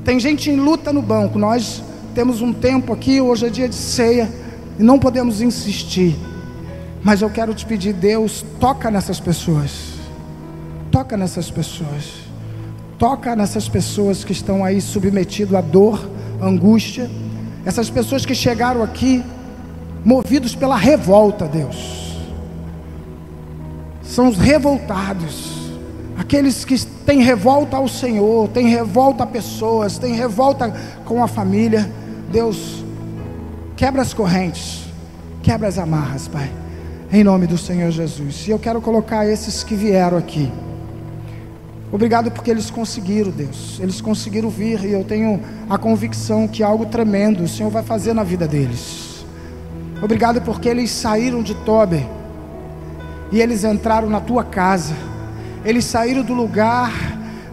Tem 0.05 0.20
gente 0.20 0.51
em 0.51 0.57
luta 0.57 0.93
no 0.93 1.01
banco. 1.01 1.39
Nós 1.39 1.82
temos 2.13 2.39
um 2.39 2.53
tempo 2.53 2.93
aqui, 2.93 3.20
hoje 3.20 3.47
é 3.47 3.49
dia 3.49 3.67
de 3.67 3.74
ceia, 3.74 4.32
e 4.78 4.84
não 4.84 4.99
podemos 4.99 5.41
insistir. 5.41 6.15
Mas 7.01 7.24
eu 7.24 7.32
quero 7.32 7.51
te 7.51 7.65
pedir, 7.65 7.93
Deus, 7.93 8.45
toca 8.59 8.91
nessas 8.91 9.20
pessoas. 9.20 9.93
Toca 10.91 11.17
nessas 11.17 11.49
pessoas. 11.49 12.28
Toca 13.00 13.34
nessas 13.34 13.70
pessoas 13.70 14.26
que 14.26 14.34
estão 14.34 14.64
aí 14.64 14.82
submetidas 14.82 15.56
à 15.56 15.62
dor, 15.62 16.06
angústia. 16.41 17.10
Essas 17.66 17.89
pessoas 17.89 18.26
que 18.26 18.36
chegaram 18.36 18.84
aqui 18.84 19.24
movidos 20.04 20.54
pela 20.54 20.76
revolta, 20.76 21.47
Deus. 21.47 22.18
São 24.04 24.28
os 24.28 24.38
revoltados. 24.38 25.70
Aqueles 26.18 26.66
que 26.66 26.78
têm 27.06 27.22
revolta 27.22 27.78
ao 27.78 27.88
Senhor, 27.88 28.50
têm 28.50 28.68
revolta 28.68 29.24
a 29.24 29.28
pessoas, 29.28 29.97
têm 29.97 30.14
revolta 30.16 30.70
com 31.06 31.24
a 31.24 31.28
família. 31.28 31.89
Deus, 32.30 32.84
quebra 33.78 34.02
as 34.02 34.14
correntes, 34.14 34.82
quebra 35.41 35.70
as 35.70 35.78
amarras, 35.78 36.28
Pai, 36.28 36.52
em 37.14 37.24
nome 37.24 37.47
do 37.47 37.58
Senhor 37.58 37.91
Jesus. 37.91 38.45
E 38.45 38.52
eu 38.52 38.60
quero 38.60 38.82
colocar 38.82 39.26
esses 39.26 39.64
que 39.64 39.74
vieram 39.74 40.18
aqui. 40.18 40.52
Obrigado 41.92 42.30
porque 42.30 42.52
eles 42.52 42.70
conseguiram, 42.70 43.32
Deus. 43.32 43.80
Eles 43.80 44.00
conseguiram 44.00 44.50
vir 44.50 44.84
e 44.86 44.92
eu 44.92 45.04
tenho 45.04 45.42
a 45.70 45.78
convicção 45.78 46.48
que 46.48 46.62
algo 46.62 46.86
tremendo 46.86 47.44
o 47.44 47.48
Senhor 47.48 47.70
vai 47.70 47.84
fazer 47.84 48.14
na 48.14 48.24
vida 48.24 48.48
deles. 48.48 49.26
Obrigado 50.02 50.42
porque 50.42 50.70
eles 50.70 50.92
saíram 50.92 51.42
de 51.42 51.56
Tobe 51.56 52.06
e 53.32 53.42
eles 53.42 53.64
entraram 53.64 54.10
na 54.10 54.20
tua 54.20 54.44
casa. 54.44 54.94
Eles 55.66 55.84
saíram 55.86 56.24
do 56.24 56.34
lugar 56.34 56.92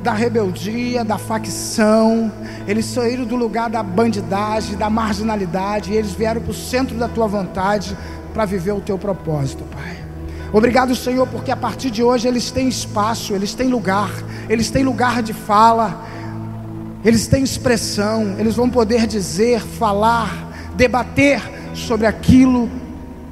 da 0.02 0.12
rebeldia, 0.12 1.04
da 1.04 1.18
facção, 1.18 2.30
eles 2.68 2.84
saíram 2.84 3.24
do 3.24 3.34
lugar 3.34 3.68
da 3.68 3.82
bandidagem, 3.82 4.76
da 4.76 4.88
marginalidade, 4.88 5.92
e 5.92 5.96
eles 5.96 6.12
vieram 6.12 6.40
para 6.40 6.52
o 6.52 6.54
centro 6.54 6.96
da 6.96 7.08
tua 7.08 7.26
vontade 7.26 7.96
para 8.32 8.44
viver 8.44 8.70
o 8.70 8.80
teu 8.80 8.96
propósito, 8.96 9.64
Pai. 9.64 10.05
Obrigado, 10.52 10.94
Senhor, 10.94 11.26
porque 11.26 11.50
a 11.50 11.56
partir 11.56 11.90
de 11.90 12.02
hoje 12.02 12.28
eles 12.28 12.50
têm 12.50 12.68
espaço, 12.68 13.34
eles 13.34 13.54
têm 13.54 13.68
lugar, 13.68 14.10
eles 14.48 14.70
têm 14.70 14.84
lugar 14.84 15.22
de 15.22 15.32
fala, 15.32 16.04
eles 17.04 17.26
têm 17.26 17.42
expressão, 17.42 18.36
eles 18.38 18.54
vão 18.54 18.70
poder 18.70 19.06
dizer, 19.06 19.60
falar, 19.60 20.32
debater 20.74 21.42
sobre 21.74 22.06
aquilo 22.06 22.70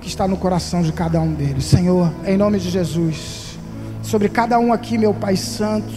que 0.00 0.08
está 0.08 0.28
no 0.28 0.36
coração 0.36 0.82
de 0.82 0.92
cada 0.92 1.20
um 1.20 1.32
deles. 1.32 1.64
Senhor, 1.64 2.12
em 2.26 2.36
nome 2.36 2.58
de 2.58 2.68
Jesus, 2.68 3.58
sobre 4.02 4.28
cada 4.28 4.58
um 4.58 4.72
aqui, 4.72 4.98
meu 4.98 5.14
Pai 5.14 5.36
Santo, 5.36 5.92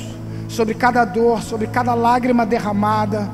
sobre 0.48 0.74
cada 0.74 1.04
dor, 1.04 1.42
sobre 1.42 1.68
cada 1.68 1.94
lágrima 1.94 2.46
derramada, 2.46 3.30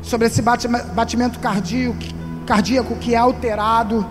sobre 0.00 0.28
esse 0.28 0.40
batimento 0.40 1.38
cardíaco, 1.40 1.98
cardíaco 2.46 2.94
que 2.96 3.14
é 3.14 3.18
alterado 3.18 4.06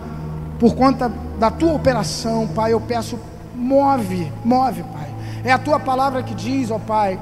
por 0.59 0.75
conta 0.75 1.11
da 1.39 1.51
tua 1.51 1.73
operação, 1.73 2.47
Pai. 2.47 2.73
Eu 2.73 2.81
peço, 2.81 3.19
move, 3.55 4.31
move, 4.43 4.83
Pai. 4.83 5.09
É 5.43 5.51
a 5.51 5.57
tua 5.57 5.79
palavra 5.79 6.23
que 6.23 6.33
diz, 6.33 6.71
ó 6.71 6.79
Pai, 6.79 7.19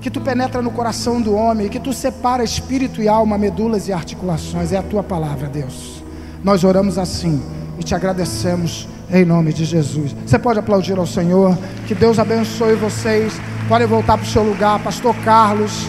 que 0.00 0.10
tu 0.10 0.20
penetra 0.20 0.62
no 0.62 0.70
coração 0.70 1.20
do 1.20 1.34
homem, 1.34 1.68
que 1.68 1.78
tu 1.78 1.92
separa 1.92 2.42
espírito 2.42 3.02
e 3.02 3.08
alma, 3.08 3.36
medulas 3.36 3.88
e 3.88 3.92
articulações. 3.92 4.72
É 4.72 4.78
a 4.78 4.82
tua 4.82 5.02
palavra, 5.02 5.48
Deus. 5.48 6.02
Nós 6.42 6.64
oramos 6.64 6.96
assim 6.96 7.42
e 7.78 7.82
te 7.82 7.94
agradecemos 7.94 8.88
em 9.12 9.24
nome 9.24 9.52
de 9.52 9.64
Jesus. 9.64 10.14
Você 10.24 10.38
pode 10.38 10.58
aplaudir 10.58 10.98
ao 10.98 11.06
Senhor. 11.06 11.56
Que 11.86 11.94
Deus 11.94 12.18
abençoe 12.18 12.74
vocês. 12.76 13.38
Podem 13.68 13.86
voltar 13.86 14.16
para 14.16 14.26
o 14.26 14.28
seu 14.28 14.42
lugar, 14.42 14.78
Pastor 14.80 15.14
Carlos. 15.16 15.86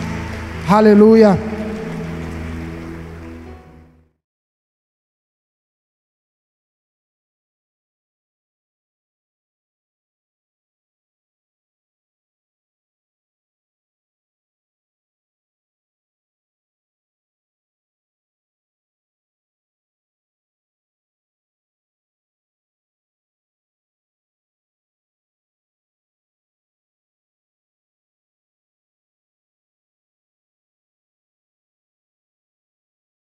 Aleluia. 0.67 1.50